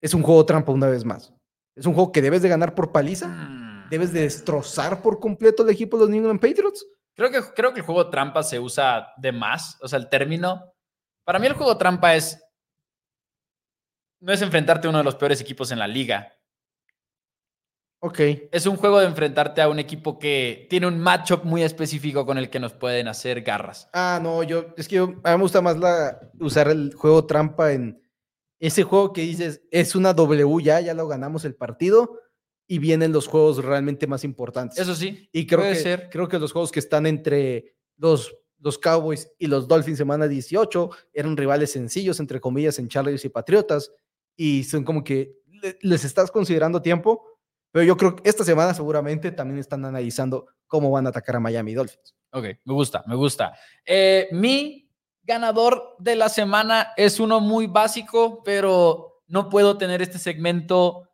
Es 0.00 0.14
un 0.14 0.22
juego 0.22 0.44
trampa 0.44 0.72
una 0.72 0.88
vez 0.88 1.04
más. 1.04 1.32
Es 1.76 1.86
un 1.86 1.94
juego 1.94 2.10
que 2.12 2.22
debes 2.22 2.42
de 2.42 2.48
ganar 2.48 2.74
por 2.74 2.92
paliza. 2.92 3.28
Mm. 3.28 3.88
Debes 3.90 4.12
de 4.12 4.22
destrozar 4.22 5.02
por 5.02 5.20
completo 5.20 5.62
el 5.62 5.70
equipo 5.70 5.96
de 5.96 6.02
los 6.02 6.10
New 6.10 6.20
England 6.20 6.40
Patriots. 6.40 6.86
Creo 7.14 7.30
que, 7.30 7.40
creo 7.54 7.72
que 7.72 7.80
el 7.80 7.86
juego 7.86 8.10
trampa 8.10 8.42
se 8.42 8.58
usa 8.58 9.12
de 9.18 9.32
más. 9.32 9.78
O 9.80 9.88
sea, 9.88 9.98
el 9.98 10.08
término. 10.08 10.72
Para 11.24 11.38
mí, 11.38 11.46
el 11.46 11.52
juego 11.54 11.76
trampa 11.78 12.14
es. 12.14 12.42
No 14.20 14.32
es 14.32 14.40
enfrentarte 14.42 14.86
a 14.86 14.90
uno 14.90 14.98
de 14.98 15.04
los 15.04 15.16
peores 15.16 15.40
equipos 15.40 15.70
en 15.70 15.78
la 15.78 15.86
liga. 15.86 16.33
Ok. 18.06 18.20
Es 18.52 18.66
un 18.66 18.76
juego 18.76 19.00
de 19.00 19.06
enfrentarte 19.06 19.62
a 19.62 19.68
un 19.70 19.78
equipo 19.78 20.18
que 20.18 20.66
tiene 20.68 20.86
un 20.86 21.00
matchup 21.00 21.42
muy 21.42 21.62
específico 21.62 22.26
con 22.26 22.36
el 22.36 22.50
que 22.50 22.60
nos 22.60 22.74
pueden 22.74 23.08
hacer 23.08 23.40
garras. 23.40 23.88
Ah, 23.94 24.20
no, 24.22 24.42
yo, 24.42 24.66
es 24.76 24.88
que 24.88 24.98
a 24.98 25.06
mí 25.06 25.16
me 25.22 25.36
gusta 25.36 25.62
más 25.62 25.78
la, 25.78 26.20
usar 26.38 26.68
el 26.68 26.92
juego 26.92 27.24
trampa 27.24 27.72
en 27.72 27.98
ese 28.60 28.82
juego 28.82 29.14
que 29.14 29.22
dices, 29.22 29.62
es 29.70 29.94
una 29.94 30.12
W 30.12 30.62
ya, 30.62 30.82
ya 30.82 30.92
lo 30.92 31.08
ganamos 31.08 31.46
el 31.46 31.54
partido 31.54 32.20
y 32.66 32.78
vienen 32.78 33.10
los 33.10 33.26
juegos 33.26 33.64
realmente 33.64 34.06
más 34.06 34.22
importantes. 34.22 34.78
Eso 34.78 34.94
sí. 34.94 35.26
Y 35.32 35.46
creo 35.46 35.62
que, 35.62 35.74
ser. 35.76 36.10
creo 36.10 36.28
que 36.28 36.38
los 36.38 36.52
juegos 36.52 36.72
que 36.72 36.80
están 36.80 37.06
entre 37.06 37.74
los, 37.96 38.36
los 38.58 38.78
Cowboys 38.78 39.30
y 39.38 39.46
los 39.46 39.66
Dolphins 39.66 39.96
semana 39.96 40.28
18 40.28 40.90
eran 41.14 41.38
rivales 41.38 41.72
sencillos, 41.72 42.20
entre 42.20 42.38
comillas, 42.38 42.78
en 42.78 42.88
Chargers 42.88 43.24
y 43.24 43.30
Patriotas. 43.30 43.92
Y 44.36 44.64
son 44.64 44.84
como 44.84 45.02
que 45.02 45.38
les 45.80 46.04
estás 46.04 46.30
considerando 46.30 46.82
tiempo 46.82 47.33
pero 47.74 47.86
yo 47.86 47.96
creo 47.96 48.14
que 48.14 48.30
esta 48.30 48.44
semana 48.44 48.72
seguramente 48.72 49.32
también 49.32 49.58
están 49.58 49.84
analizando 49.84 50.46
cómo 50.68 50.92
van 50.92 51.06
a 51.06 51.08
atacar 51.08 51.34
a 51.34 51.40
Miami 51.40 51.74
Dolphins. 51.74 52.14
Ok, 52.30 52.44
me 52.64 52.72
gusta, 52.72 53.02
me 53.08 53.16
gusta. 53.16 53.52
Eh, 53.84 54.28
mi 54.30 54.88
ganador 55.24 55.96
de 55.98 56.14
la 56.14 56.28
semana 56.28 56.92
es 56.96 57.18
uno 57.18 57.40
muy 57.40 57.66
básico, 57.66 58.44
pero 58.44 59.24
no 59.26 59.48
puedo 59.48 59.76
tener 59.76 60.02
este 60.02 60.18
segmento 60.18 61.08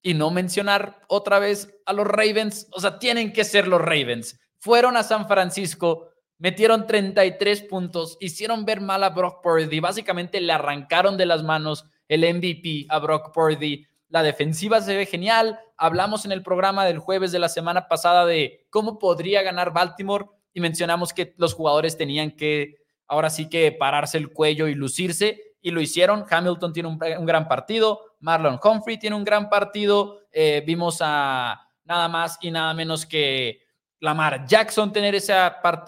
y 0.00 0.14
no 0.14 0.30
mencionar 0.30 1.00
otra 1.08 1.40
vez 1.40 1.76
a 1.84 1.92
los 1.92 2.06
Ravens. 2.06 2.68
O 2.70 2.80
sea, 2.80 3.00
tienen 3.00 3.32
que 3.32 3.42
ser 3.42 3.66
los 3.66 3.80
Ravens. 3.80 4.38
Fueron 4.60 4.96
a 4.96 5.02
San 5.02 5.26
Francisco, 5.26 6.10
metieron 6.38 6.86
33 6.86 7.62
puntos, 7.62 8.16
hicieron 8.20 8.64
ver 8.64 8.80
mal 8.80 9.02
a 9.02 9.10
Brock 9.10 9.42
Purdy, 9.42 9.80
básicamente 9.80 10.40
le 10.40 10.52
arrancaron 10.52 11.16
de 11.16 11.26
las 11.26 11.42
manos 11.42 11.84
el 12.06 12.20
MVP 12.20 12.86
a 12.90 13.00
Brock 13.00 13.34
Purdy 13.34 13.84
la 14.08 14.22
defensiva 14.22 14.80
se 14.80 14.96
ve 14.96 15.06
genial. 15.06 15.58
Hablamos 15.76 16.24
en 16.24 16.32
el 16.32 16.42
programa 16.42 16.84
del 16.86 16.98
jueves 16.98 17.32
de 17.32 17.38
la 17.38 17.48
semana 17.48 17.88
pasada 17.88 18.24
de 18.24 18.66
cómo 18.70 18.98
podría 18.98 19.42
ganar 19.42 19.72
Baltimore 19.72 20.26
y 20.54 20.60
mencionamos 20.60 21.12
que 21.12 21.34
los 21.36 21.52
jugadores 21.52 21.98
tenían 21.98 22.30
que 22.30 22.76
ahora 23.06 23.28
sí 23.28 23.48
que 23.48 23.72
pararse 23.72 24.16
el 24.16 24.32
cuello 24.32 24.68
y 24.68 24.74
lucirse 24.74 25.54
y 25.60 25.70
lo 25.70 25.80
hicieron. 25.80 26.24
Hamilton 26.28 26.72
tiene 26.72 26.88
un, 26.88 26.98
gran 26.98 27.46
partido, 27.46 28.00
Marlon 28.20 28.58
Humphrey 28.62 28.98
tiene 28.98 29.16
un 29.16 29.24
gran 29.24 29.50
partido. 29.50 30.20
Eh, 30.32 30.62
vimos 30.66 30.98
a 31.00 31.60
nada 31.84 32.08
más 32.08 32.38
y 32.40 32.50
nada 32.50 32.72
menos 32.72 33.04
que 33.04 33.60
Lamar 34.00 34.46
Jackson 34.46 34.92
tener 34.92 35.14
ese, 35.14 35.34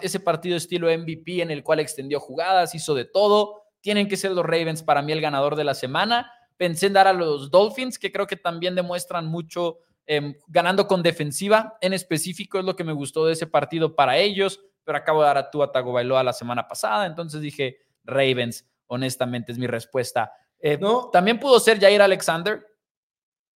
ese 0.01 0.19
partido 0.19 0.57
estilo 0.57 0.87
MVP 0.87 1.41
en 1.41 1.51
el 1.51 1.63
cual 1.63 1.79
extendió 1.79 2.19
jugadas, 2.19 2.75
hizo 2.75 2.93
de 2.93 3.05
todo. 3.05 3.63
Tienen 3.81 4.07
que 4.07 4.17
ser 4.17 4.31
los 4.31 4.45
Ravens 4.45 4.83
para 4.83 5.01
mí 5.01 5.11
el 5.13 5.21
ganador 5.21 5.55
de 5.55 5.63
la 5.63 5.73
semana 5.73 6.31
Pensé 6.59 6.87
en 6.87 6.93
dar 6.93 7.07
a 7.07 7.13
los 7.13 7.49
Dolphins, 7.49 7.97
que 7.97 8.11
creo 8.11 8.27
que 8.27 8.35
también 8.35 8.75
demuestran 8.75 9.25
mucho 9.27 9.77
em, 10.05 10.35
ganando 10.47 10.87
con 10.87 11.01
defensiva 11.01 11.77
en 11.79 11.93
específico 11.93 12.59
es 12.59 12.65
lo 12.65 12.75
que 12.75 12.83
me 12.83 12.91
gustó 12.91 13.25
de 13.25 13.31
ese 13.31 13.47
partido 13.47 13.95
para 13.95 14.17
ellos, 14.17 14.59
pero 14.83 14.97
acabo 14.97 15.21
de 15.21 15.27
dar 15.27 15.37
a 15.37 15.49
Tua 15.49 15.71
Tagovailoa 15.71 16.21
la 16.21 16.33
semana 16.33 16.67
pasada, 16.67 17.05
entonces 17.05 17.39
dije 17.39 17.77
Ravens, 18.03 18.67
honestamente 18.87 19.53
es 19.53 19.57
mi 19.57 19.67
respuesta. 19.67 20.33
Eh, 20.59 20.77
no. 20.77 21.09
También 21.13 21.39
pudo 21.39 21.61
ser 21.61 21.79
Jair 21.79 22.01
Alexander. 22.01 22.65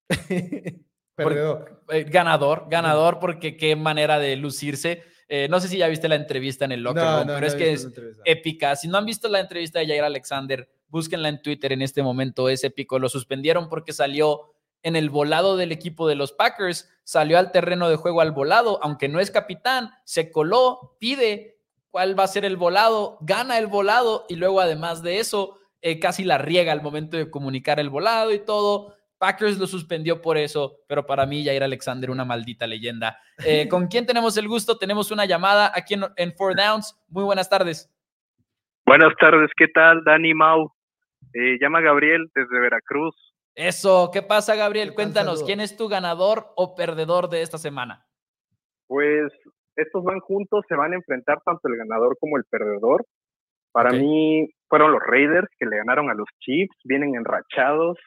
Eh, 1.89 2.05
ganador, 2.05 2.65
ganador, 2.71 3.19
porque 3.19 3.55
qué 3.55 3.75
manera 3.75 4.17
de 4.17 4.35
lucirse. 4.35 5.03
Eh, 5.27 5.47
no 5.47 5.59
sé 5.59 5.67
si 5.67 5.77
ya 5.77 5.87
viste 5.87 6.09
la 6.09 6.15
entrevista 6.15 6.65
en 6.65 6.71
el 6.71 6.81
locker 6.81 7.03
room, 7.03 7.27
pero 7.27 7.45
es 7.45 7.53
que 7.53 7.71
es 7.71 7.87
épica. 8.25 8.75
Si 8.75 8.87
no 8.87 8.97
han 8.97 9.05
visto 9.05 9.27
la 9.29 9.39
entrevista 9.39 9.77
de 9.77 9.85
Jair 9.85 10.03
Alexander, 10.03 10.67
búsquenla 10.93 11.27
en 11.27 11.41
Twitter 11.41 11.73
en 11.73 11.81
este 11.81 12.03
momento, 12.03 12.49
es 12.49 12.63
épico. 12.63 12.99
Lo 12.99 13.09
suspendieron 13.09 13.67
porque 13.67 13.93
salió 13.93 14.53
en 14.83 14.95
el 14.95 15.09
volado 15.09 15.57
del 15.57 15.71
equipo 15.71 16.07
de 16.07 16.13
los 16.13 16.33
Packers, 16.33 16.87
salió 17.03 17.39
al 17.39 17.51
terreno 17.51 17.89
de 17.89 17.95
juego 17.95 18.21
al 18.21 18.31
volado, 18.31 18.79
aunque 18.83 19.09
no 19.09 19.19
es 19.19 19.31
capitán, 19.31 19.89
se 20.03 20.29
coló, 20.29 20.95
pide 20.99 21.57
cuál 21.89 22.17
va 22.17 22.25
a 22.25 22.27
ser 22.27 22.45
el 22.45 22.57
volado, 22.57 23.17
gana 23.21 23.57
el 23.57 23.65
volado 23.65 24.25
y 24.29 24.35
luego 24.35 24.61
además 24.61 25.01
de 25.01 25.17
eso, 25.17 25.57
eh, 25.81 25.99
casi 25.99 26.23
la 26.23 26.37
riega 26.37 26.71
al 26.71 26.83
momento 26.83 27.17
de 27.17 27.31
comunicar 27.31 27.79
el 27.79 27.89
volado 27.89 28.31
y 28.31 28.37
todo. 28.37 28.95
Packers 29.17 29.57
lo 29.57 29.65
suspendió 29.65 30.21
por 30.21 30.37
eso, 30.37 30.81
pero 30.87 31.07
para 31.07 31.25
mí 31.25 31.43
Jair 31.43 31.63
Alexander, 31.63 32.11
una 32.11 32.25
maldita 32.25 32.67
leyenda. 32.67 33.17
Eh, 33.43 33.67
¿Con 33.67 33.87
quién 33.87 34.05
tenemos 34.05 34.37
el 34.37 34.47
gusto? 34.47 34.77
Tenemos 34.77 35.09
una 35.09 35.25
llamada 35.25 35.71
aquí 35.73 35.95
en, 36.17 36.33
Four 36.33 36.55
Downs. 36.55 36.95
Muy 37.07 37.23
buenas 37.23 37.49
tardes. 37.49 37.89
Buenas 38.85 39.13
tardes, 39.19 39.49
¿qué 39.57 39.69
tal? 39.69 40.03
Dani 40.03 40.35
Mau. 40.35 40.71
Eh, 41.33 41.57
llama 41.59 41.81
Gabriel 41.81 42.29
desde 42.35 42.59
Veracruz. 42.59 43.15
Eso, 43.55 44.09
¿qué 44.11 44.21
pasa, 44.21 44.55
Gabriel? 44.55 44.93
Cuéntanos, 44.93 45.43
¿quién 45.43 45.59
es 45.59 45.77
tu 45.77 45.87
ganador 45.87 46.47
o 46.55 46.75
perdedor 46.75 47.29
de 47.29 47.41
esta 47.41 47.57
semana? 47.57 48.05
Pues 48.87 49.31
estos 49.75 50.03
van 50.03 50.19
juntos, 50.19 50.65
se 50.67 50.75
van 50.75 50.93
a 50.93 50.95
enfrentar 50.95 51.39
tanto 51.45 51.67
el 51.67 51.77
ganador 51.77 52.17
como 52.19 52.37
el 52.37 52.43
perdedor. 52.45 53.05
Para 53.71 53.91
mí 53.91 54.49
fueron 54.69 54.91
los 54.91 55.01
Raiders 55.03 55.47
que 55.59 55.65
le 55.65 55.77
ganaron 55.77 56.09
a 56.09 56.13
los 56.13 56.27
Chiefs, 56.39 56.75
vienen 56.83 57.15
enrachados, 57.15 57.97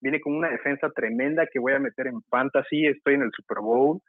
viene 0.00 0.20
con 0.20 0.36
una 0.36 0.50
defensa 0.50 0.90
tremenda 0.90 1.46
que 1.52 1.58
voy 1.58 1.72
a 1.72 1.80
meter 1.80 2.06
en 2.06 2.22
fantasy, 2.22 2.86
estoy 2.86 3.14
en 3.14 3.22
el 3.22 3.32
Super 3.32 3.58
Bowl. 3.58 4.00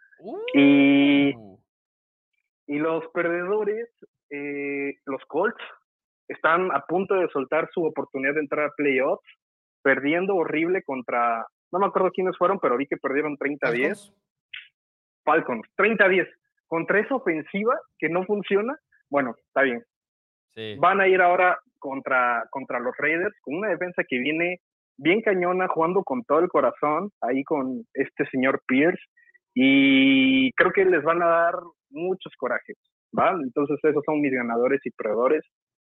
Y, 0.53 1.36
uh. 1.36 1.59
y 2.67 2.78
los 2.78 3.07
perdedores, 3.09 3.89
eh, 4.30 4.95
los 5.05 5.24
Colts, 5.26 5.63
están 6.30 6.71
a 6.71 6.86
punto 6.86 7.15
de 7.15 7.27
soltar 7.30 7.69
su 7.73 7.84
oportunidad 7.84 8.36
de 8.36 8.41
entrar 8.41 8.67
a 8.67 8.73
playoffs, 8.77 9.27
perdiendo 9.82 10.36
horrible 10.36 10.84
contra, 10.84 11.45
no 11.71 11.80
me 11.80 11.88
acuerdo 11.88 12.11
quiénes 12.11 12.38
fueron, 12.38 12.59
pero 12.59 12.77
vi 12.77 12.88
que 12.88 12.97
perdieron 12.97 13.38
30-10. 13.38 14.13
Falcons, 15.25 15.67
30-10. 15.77 16.27
Contra 16.67 16.99
esa 16.99 17.15
ofensiva 17.15 17.77
que 17.97 18.09
no 18.09 18.23
funciona, 18.25 18.77
bueno, 19.09 19.36
está 19.47 19.63
bien. 19.63 19.84
Van 20.77 21.01
a 21.01 21.07
ir 21.07 21.21
ahora 21.21 21.57
contra, 21.80 22.45
contra 22.51 22.80
los 22.80 22.95
Raiders 22.97 23.36
con 23.41 23.55
una 23.55 23.69
defensa 23.69 24.03
que 24.07 24.19
viene 24.19 24.59
bien 24.97 25.21
cañona, 25.21 25.67
jugando 25.67 26.03
con 26.03 26.23
todo 26.25 26.39
el 26.39 26.49
corazón, 26.49 27.11
ahí 27.21 27.43
con 27.43 27.86
este 27.93 28.25
señor 28.30 28.61
Pierce, 28.67 29.01
y 29.53 30.51
creo 30.53 30.71
que 30.71 30.86
les 30.86 31.03
van 31.03 31.23
a 31.23 31.27
dar 31.27 31.55
muchos 31.89 32.34
corajes, 32.38 32.77
¿va? 33.17 33.32
Entonces 33.32 33.77
esos 33.82 34.03
son 34.05 34.21
mis 34.21 34.34
ganadores 34.34 34.82
y 34.86 34.91
perdedores. 34.91 35.43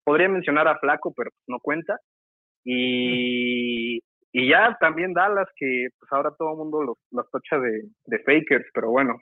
Podría 0.06 0.30
mencionar 0.30 0.68
a 0.70 0.80
Flaco, 0.80 1.14
pero 1.14 1.32
no 1.48 1.60
cuenta. 1.60 2.00
Y, 2.64 3.98
y 4.32 4.50
ya 4.50 4.78
también 4.80 5.14
Dallas, 5.14 5.48
que 5.58 5.88
pues 6.00 6.12
ahora 6.12 6.34
todo 6.38 6.52
el 6.52 6.58
mundo 6.58 6.84
los, 6.84 6.98
los 7.12 7.30
tocha 7.30 7.58
de, 7.60 7.84
de 8.06 8.20
fakers, 8.20 8.66
pero 8.74 8.90
bueno, 8.92 9.18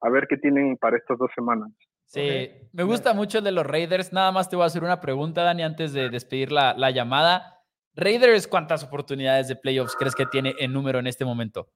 a 0.00 0.08
ver 0.08 0.26
qué 0.26 0.38
tienen 0.38 0.76
para 0.78 0.96
estas 0.96 1.18
dos 1.18 1.30
semanas. 1.34 1.70
Sí, 2.06 2.50
me 2.72 2.82
gusta 2.82 3.12
mucho 3.12 3.38
el 3.38 3.44
de 3.44 3.52
los 3.52 3.66
Raiders. 3.66 4.12
Nada 4.12 4.32
más 4.32 4.48
te 4.48 4.56
voy 4.56 4.64
a 4.64 4.66
hacer 4.66 4.82
una 4.82 5.00
pregunta, 5.00 5.44
Dani, 5.44 5.62
antes 5.62 5.92
de 5.92 6.10
despedir 6.10 6.50
la, 6.50 6.74
la 6.74 6.90
llamada. 6.90 7.58
Raiders, 7.94 8.48
¿cuántas 8.48 8.82
oportunidades 8.82 9.46
de 9.46 9.56
playoffs 9.56 9.94
crees 9.94 10.16
que 10.16 10.26
tiene 10.26 10.54
en 10.58 10.72
número 10.72 10.98
en 10.98 11.06
este 11.06 11.24
momento? 11.24 11.68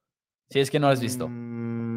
Si 0.49 0.59
es 0.59 0.71
que 0.71 0.81
no 0.81 0.89
lo 0.89 0.93
has 0.93 1.01
visto. 1.01 1.29
Mm, 1.29 1.94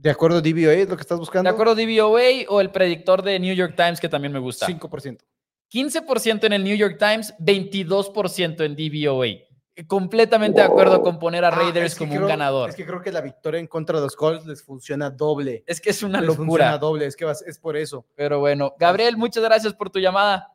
¿De 0.00 0.08
acuerdo 0.08 0.38
a 0.38 0.40
DVOA 0.40 0.72
es 0.72 0.88
lo 0.88 0.96
que 0.96 1.02
estás 1.02 1.18
buscando? 1.18 1.50
¿De 1.50 1.52
acuerdo 1.52 1.74
a 1.74 1.76
DVOA 1.76 2.48
o 2.48 2.62
el 2.62 2.70
predictor 2.70 3.22
de 3.22 3.38
New 3.38 3.54
York 3.54 3.74
Times 3.76 4.00
que 4.00 4.08
también 4.08 4.32
me 4.32 4.38
gusta? 4.38 4.66
5%. 4.66 5.18
15% 5.70 6.44
en 6.44 6.52
el 6.54 6.64
New 6.64 6.74
York 6.74 6.96
Times, 6.98 7.34
22% 7.38 8.64
en 8.64 8.74
DVOA. 8.74 9.26
Completamente 9.86 10.60
de 10.60 10.66
acuerdo 10.66 11.02
con 11.02 11.18
poner 11.18 11.44
a 11.44 11.48
ah, 11.48 11.50
Raiders 11.50 11.96
como 11.96 12.14
un 12.14 12.26
ganador. 12.26 12.70
Es 12.70 12.76
que 12.76 12.86
creo 12.86 13.02
que 13.02 13.12
la 13.12 13.20
victoria 13.20 13.60
en 13.60 13.66
contra 13.66 13.98
de 13.98 14.04
los 14.04 14.16
Colts 14.16 14.46
les 14.46 14.64
funciona 14.64 15.10
doble. 15.10 15.64
Es 15.66 15.82
que 15.82 15.90
es 15.90 16.02
una 16.02 16.18
les 16.20 16.28
locura. 16.28 16.46
Funciona 16.46 16.78
doble, 16.78 17.04
es 17.04 17.14
que 17.14 17.30
es 17.30 17.58
por 17.58 17.76
eso. 17.76 18.06
Pero 18.16 18.40
bueno, 18.40 18.74
Gabriel, 18.78 19.18
muchas 19.18 19.44
gracias 19.44 19.74
por 19.74 19.90
tu 19.90 19.98
llamada. 19.98 20.48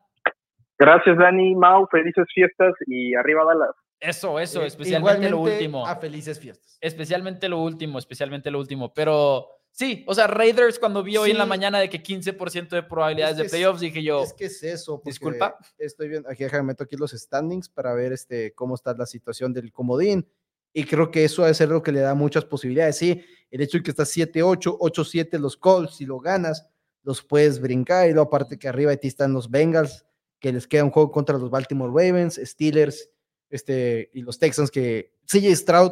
Gracias, 0.80 1.18
Dani, 1.20 1.54
Mau, 1.56 1.88
felices 1.88 2.26
fiestas 2.34 2.74
y 2.88 3.14
arriba 3.14 3.44
Dallas. 3.46 3.76
Eso, 4.00 4.40
eso, 4.40 4.62
eh, 4.62 4.68
especialmente 4.68 5.30
lo 5.30 5.40
último. 5.40 5.88
A 5.88 5.96
felices 5.96 6.40
fiestas. 6.40 6.78
Especialmente 6.82 7.50
lo 7.50 7.62
último, 7.62 8.00
especialmente 8.00 8.52
lo 8.52 8.60
último. 8.60 8.94
Pero 8.94 9.48
sí, 9.72 10.04
o 10.08 10.14
sea, 10.14 10.28
Raiders 10.28 10.80
cuando 10.80 11.04
vi 11.04 11.18
hoy 11.18 11.32
en 11.32 11.38
la 11.38 11.46
mañana 11.46 11.80
de 11.80 11.90
que 11.90 12.04
15% 12.04 12.70
de 12.70 12.84
probabilidades 12.84 13.38
de 13.38 13.46
playoffs, 13.46 13.80
dije 13.80 14.04
yo. 14.04 14.24
Es 14.24 14.34
que 14.34 14.46
es 14.46 14.62
eso. 14.64 15.02
Disculpa. 15.04 15.58
Estoy 15.78 16.10
viendo, 16.10 16.30
aquí 16.30 16.44
déjame 16.44 16.64
meto 16.64 16.84
aquí 16.84 16.96
los 16.96 17.12
standings 17.12 17.70
para 17.70 17.94
ver 17.94 18.14
este, 18.14 18.54
cómo 18.54 18.76
está 18.76 18.94
la 18.94 19.06
situación 19.06 19.54
del 19.54 19.72
comodín. 19.72 20.28
Y 20.74 20.84
creo 20.84 21.10
que 21.10 21.24
eso 21.24 21.52
ser 21.54 21.70
lo 21.70 21.82
que 21.82 21.94
le 21.94 22.02
da 22.02 22.14
muchas 22.16 22.44
posibilidades. 22.44 22.98
Sí, 22.98 23.24
el 23.50 23.62
hecho 23.62 23.78
de 23.78 23.84
que 23.84 23.92
está 23.92 24.04
7-8, 24.04 24.78
8-7 24.78 25.40
los 25.40 25.56
Colts, 25.56 25.96
si 25.96 26.06
lo 26.06 26.20
ganas, 26.20 26.68
los 27.02 27.24
puedes 27.24 27.62
brincar. 27.62 28.10
Y 28.10 28.14
luego 28.14 28.28
aparte 28.28 28.60
que 28.60 28.68
arriba 28.68 28.92
de 28.92 28.98
ti 28.98 29.08
están 29.08 29.32
los 29.32 29.50
Bengals 29.50 30.06
que 30.40 30.52
les 30.52 30.68
queda 30.68 30.84
un 30.84 30.92
juego 30.92 31.12
contra 31.12 31.38
los 31.38 31.50
Baltimore 31.50 31.92
Ravens, 31.92 32.40
Steelers 32.44 33.10
este, 33.50 34.10
y 34.14 34.22
los 34.22 34.40
Texans, 34.40 34.72
que 34.72 35.14
CJ 35.26 35.56
Stroud 35.56 35.92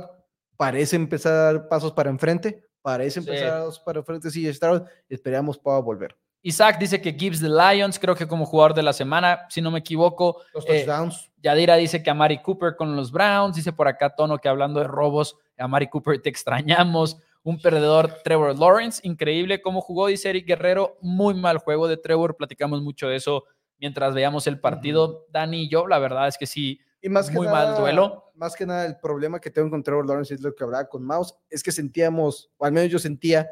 parece 0.58 0.96
empezar 0.96 1.34
a 1.34 1.54
dar 1.54 1.68
pasos 1.68 1.92
para 1.94 2.10
enfrente, 2.10 2.64
parece 2.82 3.20
empezar 3.20 3.48
a 3.48 3.52
dar 3.52 3.66
pasos 3.66 3.80
para 3.80 4.00
enfrente 4.00 4.30
CJ 4.30 4.54
Stroud, 4.54 4.82
esperamos 5.10 5.58
pueda 5.58 5.80
volver. 5.80 6.16
Isaac 6.46 6.78
dice 6.78 7.02
que 7.02 7.14
Gibbs 7.14 7.40
the 7.40 7.48
Lions, 7.48 7.98
creo 7.98 8.16
que 8.16 8.28
como 8.28 8.46
jugador 8.46 8.74
de 8.74 8.84
la 8.84 8.92
semana, 8.92 9.46
si 9.50 9.62
no 9.62 9.72
me 9.72 9.80
equivoco. 9.80 10.42
Los 10.54 10.66
eh, 10.68 10.84
touchdowns. 10.84 11.32
Yadira 11.42 11.78
dice 11.78 12.04
que 12.04 12.10
a 12.10 12.14
Mari 12.14 12.42
Cooper 12.42 12.76
con 12.76 12.98
los 12.98 13.12
Browns, 13.14 13.56
dice 13.56 13.72
por 13.72 13.88
acá 13.88 14.14
Tono 14.14 14.38
que 14.38 14.50
hablando 14.50 14.82
de 14.82 14.88
robos, 14.88 15.38
a 15.58 15.68
Mari 15.70 15.88
Cooper 15.88 16.22
te 16.22 16.30
extrañamos. 16.30 17.18
Un 17.44 17.60
perdedor, 17.60 18.22
Trevor 18.24 18.58
Lawrence, 18.58 19.02
increíble 19.06 19.62
cómo 19.62 19.82
jugó, 19.82 20.08
dice 20.08 20.30
Eric 20.30 20.46
Guerrero, 20.46 20.98
muy 21.02 21.34
mal 21.34 21.58
juego 21.58 21.88
de 21.88 21.98
Trevor, 21.98 22.36
platicamos 22.36 22.82
mucho 22.82 23.08
de 23.08 23.18
eso 23.18 23.46
mientras 23.80 24.14
veíamos 24.14 24.46
el 24.48 24.60
partido. 24.60 25.26
Dani 25.30 25.64
y 25.64 25.70
yo, 25.70 25.88
la 25.88 26.00
verdad 26.00 26.28
es 26.28 26.38
que 26.38 26.46
sí, 26.46 26.80
y 27.04 27.10
más 27.10 27.32
muy 27.32 27.46
mal 27.46 27.76
duelo. 27.76 28.32
Más 28.34 28.56
que 28.56 28.66
nada, 28.66 28.86
el 28.86 28.98
problema 28.98 29.40
que 29.40 29.52
tengo 29.52 29.70
con 29.70 29.84
Trevor 29.84 30.08
Lawrence 30.08 30.34
es 30.34 30.42
lo 30.42 30.56
que 30.56 30.64
hablaba 30.64 30.88
con 30.88 31.04
Mouse, 31.04 31.36
es 31.50 31.62
que 31.62 31.72
sentíamos, 31.72 32.50
o 32.58 32.66
al 32.66 32.72
menos 32.72 32.90
yo 32.90 32.98
sentía, 32.98 33.48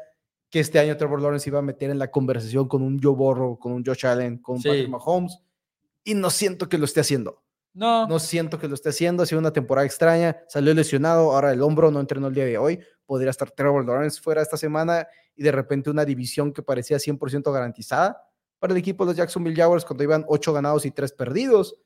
que 0.50 0.58
este 0.58 0.78
año 0.78 0.96
Trevor 0.96 1.20
Lawrence 1.20 1.48
iba 1.48 1.58
a 1.58 1.62
meter 1.62 1.90
en 1.90 1.98
la 1.98 2.10
conversación 2.10 2.66
con 2.66 2.82
un 2.82 3.00
Joe 3.00 3.14
Borro, 3.14 3.58
con 3.58 3.72
un 3.72 3.84
Josh 3.84 4.06
Allen, 4.06 4.38
con 4.38 4.56
un 4.56 4.62
Patrick 4.62 4.88
Mahomes, 4.88 5.38
y 6.02 6.14
no 6.14 6.30
siento 6.30 6.68
que 6.68 6.78
lo 6.78 6.86
esté 6.86 7.00
haciendo. 7.00 7.42
No. 7.74 8.06
No 8.06 8.18
siento 8.18 8.58
que 8.58 8.68
lo 8.68 8.74
esté 8.74 8.88
haciendo. 8.90 9.22
Ha 9.22 9.26
sido 9.26 9.38
una 9.38 9.52
temporada 9.52 9.86
extraña. 9.86 10.36
Salió 10.48 10.74
lesionado. 10.74 11.32
Ahora 11.32 11.52
el 11.52 11.62
hombro 11.62 11.90
no 11.90 12.00
entrenó 12.00 12.26
el 12.26 12.34
día 12.34 12.44
de 12.44 12.58
hoy. 12.58 12.80
Podría 13.06 13.30
estar 13.30 13.50
Trevor 13.50 13.86
Lawrence 13.86 14.20
fuera 14.20 14.42
esta 14.42 14.58
semana 14.58 15.06
y 15.34 15.42
de 15.42 15.52
repente 15.52 15.88
una 15.88 16.04
división 16.04 16.52
que 16.52 16.62
parecía 16.62 16.98
100% 16.98 17.50
garantizada 17.50 18.22
para 18.58 18.74
el 18.74 18.78
equipo 18.78 19.04
de 19.04 19.12
los 19.12 19.16
Jacksonville 19.16 19.56
Jaguars 19.56 19.84
cuando 19.86 20.04
iban 20.04 20.24
ocho 20.28 20.52
ganados 20.52 20.84
y 20.84 20.90
tres 20.90 21.12
perdidos. 21.12 21.76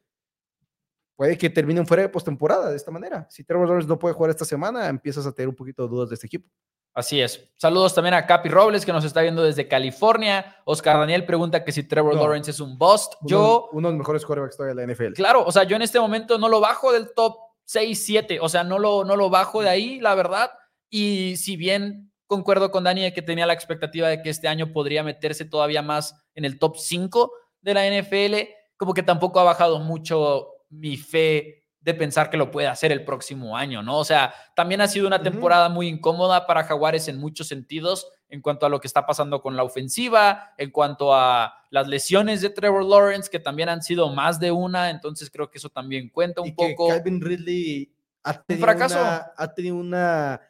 Puede 1.16 1.38
que 1.38 1.48
terminen 1.48 1.86
fuera 1.86 2.02
de 2.02 2.10
postemporada 2.10 2.70
de 2.70 2.76
esta 2.76 2.90
manera. 2.90 3.26
Si 3.30 3.42
Trevor 3.42 3.66
Lawrence 3.66 3.88
no 3.88 3.98
puede 3.98 4.14
jugar 4.14 4.30
esta 4.30 4.44
semana, 4.44 4.86
empiezas 4.86 5.26
a 5.26 5.32
tener 5.32 5.48
un 5.48 5.56
poquito 5.56 5.82
de 5.82 5.88
dudas 5.88 6.10
de 6.10 6.14
este 6.14 6.26
equipo. 6.26 6.48
Así 6.96 7.20
es. 7.20 7.50
Saludos 7.56 7.94
también 7.94 8.14
a 8.14 8.26
Capi 8.26 8.48
Robles, 8.48 8.86
que 8.86 8.92
nos 8.92 9.04
está 9.04 9.20
viendo 9.20 9.42
desde 9.42 9.68
California. 9.68 10.56
Oscar 10.64 10.98
Daniel 10.98 11.26
pregunta 11.26 11.62
que 11.62 11.72
si 11.72 11.82
Trevor 11.82 12.14
Lawrence 12.14 12.50
es 12.50 12.60
un 12.60 12.78
bust. 12.78 13.14
Yo. 13.22 13.68
Uno 13.72 13.88
de 13.88 13.92
los 13.92 13.98
mejores 13.98 14.24
quarterbacks 14.24 14.56
de 14.56 14.74
la 14.74 14.86
NFL. 14.86 15.12
Claro, 15.12 15.44
o 15.44 15.52
sea, 15.52 15.64
yo 15.64 15.76
en 15.76 15.82
este 15.82 16.00
momento 16.00 16.38
no 16.38 16.48
lo 16.48 16.58
bajo 16.60 16.92
del 16.92 17.12
top 17.14 17.36
6, 17.64 18.02
7. 18.02 18.38
O 18.40 18.48
sea, 18.48 18.64
no 18.64 18.78
lo, 18.78 19.04
no 19.04 19.14
lo 19.16 19.28
bajo 19.28 19.60
de 19.60 19.68
ahí, 19.68 20.00
la 20.00 20.14
verdad. 20.14 20.50
Y 20.88 21.36
si 21.36 21.56
bien 21.56 22.12
concuerdo 22.26 22.70
con 22.70 22.84
Dani 22.84 23.02
de 23.02 23.12
que 23.12 23.20
tenía 23.22 23.44
la 23.44 23.52
expectativa 23.52 24.08
de 24.08 24.22
que 24.22 24.30
este 24.30 24.48
año 24.48 24.72
podría 24.72 25.02
meterse 25.02 25.44
todavía 25.44 25.82
más 25.82 26.14
en 26.34 26.46
el 26.46 26.58
top 26.58 26.76
5 26.78 27.30
de 27.60 27.74
la 27.74 27.86
NFL, 27.86 28.48
como 28.78 28.94
que 28.94 29.02
tampoco 29.02 29.38
ha 29.40 29.44
bajado 29.44 29.80
mucho 29.80 30.48
mi 30.76 30.96
fe 30.96 31.64
de 31.80 31.94
pensar 31.94 32.30
que 32.30 32.36
lo 32.36 32.50
puede 32.50 32.66
hacer 32.66 32.90
el 32.90 33.04
próximo 33.04 33.56
año, 33.56 33.80
¿no? 33.80 33.98
O 33.98 34.04
sea, 34.04 34.34
también 34.56 34.80
ha 34.80 34.88
sido 34.88 35.06
una 35.06 35.22
temporada 35.22 35.68
muy 35.68 35.86
incómoda 35.86 36.44
para 36.44 36.64
Jaguares 36.64 37.06
en 37.06 37.16
muchos 37.16 37.46
sentidos, 37.46 38.08
en 38.28 38.40
cuanto 38.40 38.66
a 38.66 38.68
lo 38.68 38.80
que 38.80 38.88
está 38.88 39.06
pasando 39.06 39.40
con 39.40 39.54
la 39.54 39.62
ofensiva, 39.62 40.52
en 40.58 40.72
cuanto 40.72 41.14
a 41.14 41.54
las 41.70 41.86
lesiones 41.86 42.40
de 42.40 42.50
Trevor 42.50 42.84
Lawrence, 42.84 43.30
que 43.30 43.38
también 43.38 43.68
han 43.68 43.82
sido 43.82 44.12
más 44.12 44.40
de 44.40 44.50
una, 44.50 44.90
entonces 44.90 45.30
creo 45.30 45.48
que 45.48 45.58
eso 45.58 45.68
también 45.68 46.08
cuenta 46.08 46.40
un 46.40 46.56
poco. 46.56 46.88
Calvin 46.88 47.20
Ridley 47.20 47.94
ha 48.24 48.42
tenido, 48.42 48.66
fracaso. 48.66 48.98
ha 48.98 49.54
tenido 49.54 49.76
una 49.76 50.40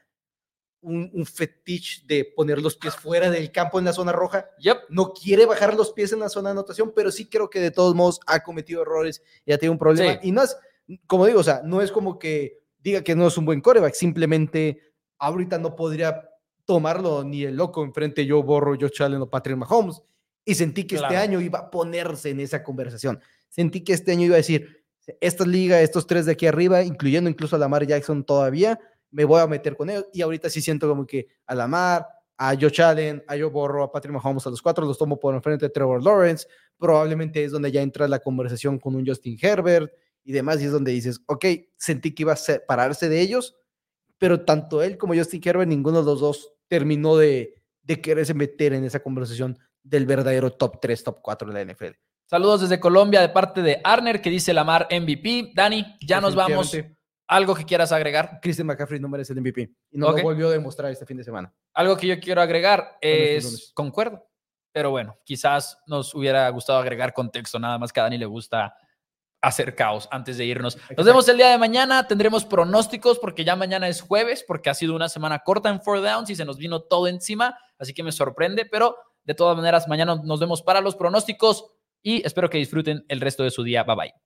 un, 0.86 1.10
un 1.12 1.26
fetiche 1.26 2.02
de 2.06 2.24
poner 2.24 2.62
los 2.62 2.76
pies 2.76 2.94
fuera 2.94 3.28
del 3.28 3.50
campo 3.50 3.78
en 3.78 3.84
la 3.84 3.92
zona 3.92 4.12
roja. 4.12 4.48
Yep. 4.58 4.78
No 4.88 5.12
quiere 5.12 5.44
bajar 5.44 5.74
los 5.74 5.92
pies 5.92 6.12
en 6.12 6.20
la 6.20 6.28
zona 6.28 6.50
de 6.50 6.52
anotación, 6.52 6.92
pero 6.94 7.10
sí 7.10 7.26
creo 7.28 7.50
que 7.50 7.60
de 7.60 7.70
todos 7.70 7.94
modos 7.94 8.20
ha 8.26 8.40
cometido 8.42 8.82
errores 8.82 9.22
y 9.44 9.52
ha 9.52 9.58
tenido 9.58 9.72
un 9.72 9.78
problema. 9.78 10.14
Sí. 10.14 10.28
Y 10.28 10.32
no 10.32 10.42
es, 10.42 10.56
como 11.06 11.26
digo, 11.26 11.40
o 11.40 11.44
sea, 11.44 11.60
no 11.64 11.82
es 11.82 11.90
como 11.90 12.18
que 12.18 12.60
diga 12.78 13.02
que 13.02 13.16
no 13.16 13.26
es 13.26 13.36
un 13.36 13.44
buen 13.44 13.60
coreback, 13.60 13.94
simplemente 13.94 14.80
ahorita 15.18 15.58
no 15.58 15.74
podría 15.74 16.30
tomarlo 16.64 17.24
ni 17.24 17.44
el 17.44 17.56
loco 17.56 17.82
enfrente 17.82 18.26
yo 18.26 18.42
borro 18.42 18.74
yo 18.74 18.88
Allen 19.00 19.22
o 19.22 19.30
Patrick 19.30 19.56
Mahomes. 19.56 20.02
Y 20.44 20.54
sentí 20.54 20.84
que 20.84 20.94
este 20.94 21.16
año 21.16 21.40
iba 21.40 21.58
a 21.58 21.70
ponerse 21.70 22.30
en 22.30 22.38
esa 22.38 22.62
conversación. 22.62 23.20
Sentí 23.48 23.82
que 23.82 23.92
este 23.92 24.12
año 24.12 24.26
iba 24.26 24.34
a 24.34 24.38
decir, 24.38 24.84
esta 25.20 25.44
liga, 25.44 25.80
estos 25.80 26.06
tres 26.06 26.26
de 26.26 26.32
aquí 26.32 26.46
arriba, 26.46 26.82
incluyendo 26.82 27.28
incluso 27.28 27.56
a 27.56 27.58
Lamar 27.58 27.84
Jackson 27.86 28.24
todavía, 28.24 28.78
me 29.16 29.24
voy 29.24 29.40
a 29.40 29.46
meter 29.46 29.74
con 29.74 29.88
ellos. 29.88 30.04
Y 30.12 30.20
ahorita 30.20 30.50
sí 30.50 30.60
siento 30.60 30.86
como 30.86 31.06
que 31.06 31.26
a 31.46 31.54
Lamar, 31.54 32.06
a 32.36 32.54
Josh 32.54 32.82
Allen, 32.82 33.24
a 33.26 33.32
Joe 33.32 33.46
Borro, 33.46 33.82
a 33.82 33.90
Patrick 33.90 34.12
Mahomes, 34.12 34.46
a 34.46 34.50
los 34.50 34.60
cuatro 34.60 34.84
los 34.84 34.98
tomo 34.98 35.18
por 35.18 35.34
enfrente 35.34 35.64
de 35.64 35.70
Trevor 35.70 36.04
Lawrence. 36.04 36.46
Probablemente 36.76 37.42
es 37.42 37.50
donde 37.50 37.72
ya 37.72 37.80
entra 37.80 38.06
la 38.08 38.18
conversación 38.18 38.78
con 38.78 38.94
un 38.94 39.06
Justin 39.06 39.38
Herbert 39.40 39.90
y 40.22 40.32
demás. 40.32 40.60
Y 40.60 40.66
es 40.66 40.72
donde 40.72 40.92
dices, 40.92 41.22
ok, 41.28 41.46
sentí 41.78 42.14
que 42.14 42.24
iba 42.24 42.34
a 42.34 42.36
separarse 42.36 43.08
de 43.08 43.22
ellos, 43.22 43.56
pero 44.18 44.44
tanto 44.44 44.82
él 44.82 44.98
como 44.98 45.14
Justin 45.14 45.40
Herbert, 45.42 45.70
ninguno 45.70 46.00
de 46.00 46.04
los 46.04 46.20
dos 46.20 46.52
terminó 46.68 47.16
de, 47.16 47.54
de 47.84 48.02
quererse 48.02 48.34
meter 48.34 48.74
en 48.74 48.84
esa 48.84 49.00
conversación 49.00 49.58
del 49.82 50.04
verdadero 50.04 50.52
top 50.52 50.78
3, 50.78 51.04
top 51.04 51.20
4 51.22 51.50
de 51.50 51.64
la 51.64 51.72
NFL. 51.72 51.96
Saludos 52.26 52.60
desde 52.60 52.80
Colombia 52.80 53.22
de 53.22 53.30
parte 53.30 53.62
de 53.62 53.80
Arner 53.82 54.20
que 54.20 54.28
dice 54.28 54.52
Lamar 54.52 54.88
MVP. 54.90 55.52
Dani, 55.54 55.96
ya 56.02 56.20
nos 56.20 56.34
vamos. 56.34 56.76
¿Algo 57.28 57.54
que 57.54 57.64
quieras 57.64 57.92
agregar? 57.92 58.38
Christian 58.40 58.66
McCaffrey 58.66 59.00
no 59.00 59.08
merece 59.08 59.32
el 59.32 59.40
MVP. 59.40 59.62
Y 59.90 59.98
no 59.98 60.12
lo 60.12 60.22
volvió 60.22 60.48
a 60.48 60.52
demostrar 60.52 60.90
este 60.92 61.06
fin 61.06 61.16
de 61.16 61.24
semana. 61.24 61.52
Algo 61.74 61.96
que 61.96 62.06
yo 62.06 62.20
quiero 62.20 62.40
agregar 62.40 62.98
es, 63.00 63.72
concuerdo, 63.74 64.28
pero 64.72 64.90
bueno, 64.90 65.18
quizás 65.24 65.78
nos 65.86 66.14
hubiera 66.14 66.48
gustado 66.50 66.78
agregar 66.78 67.12
contexto, 67.12 67.58
nada 67.58 67.78
más 67.78 67.92
que 67.92 68.00
a 68.00 68.04
Dani 68.04 68.18
le 68.18 68.26
gusta 68.26 68.74
hacer 69.40 69.74
caos 69.74 70.08
antes 70.10 70.38
de 70.38 70.44
irnos. 70.44 70.78
Nos 70.96 71.06
vemos 71.06 71.28
el 71.28 71.36
día 71.36 71.50
de 71.50 71.58
mañana, 71.58 72.06
tendremos 72.06 72.44
pronósticos 72.44 73.18
porque 73.18 73.44
ya 73.44 73.56
mañana 73.56 73.88
es 73.88 74.00
jueves, 74.00 74.44
porque 74.46 74.70
ha 74.70 74.74
sido 74.74 74.94
una 74.94 75.08
semana 75.08 75.40
corta 75.40 75.68
en 75.68 75.80
Four 75.80 76.02
Downs 76.02 76.30
y 76.30 76.36
se 76.36 76.44
nos 76.44 76.58
vino 76.58 76.80
todo 76.82 77.06
encima, 77.08 77.56
así 77.78 77.94
que 77.94 78.02
me 78.02 78.12
sorprende, 78.12 78.66
pero 78.66 78.96
de 79.24 79.34
todas 79.34 79.56
maneras, 79.56 79.88
mañana 79.88 80.20
nos 80.22 80.40
vemos 80.40 80.62
para 80.62 80.80
los 80.80 80.94
pronósticos 80.94 81.66
y 82.00 82.24
espero 82.24 82.48
que 82.48 82.58
disfruten 82.58 83.04
el 83.08 83.20
resto 83.20 83.42
de 83.42 83.50
su 83.50 83.64
día. 83.64 83.82
Bye 83.82 83.96
bye. 83.96 84.25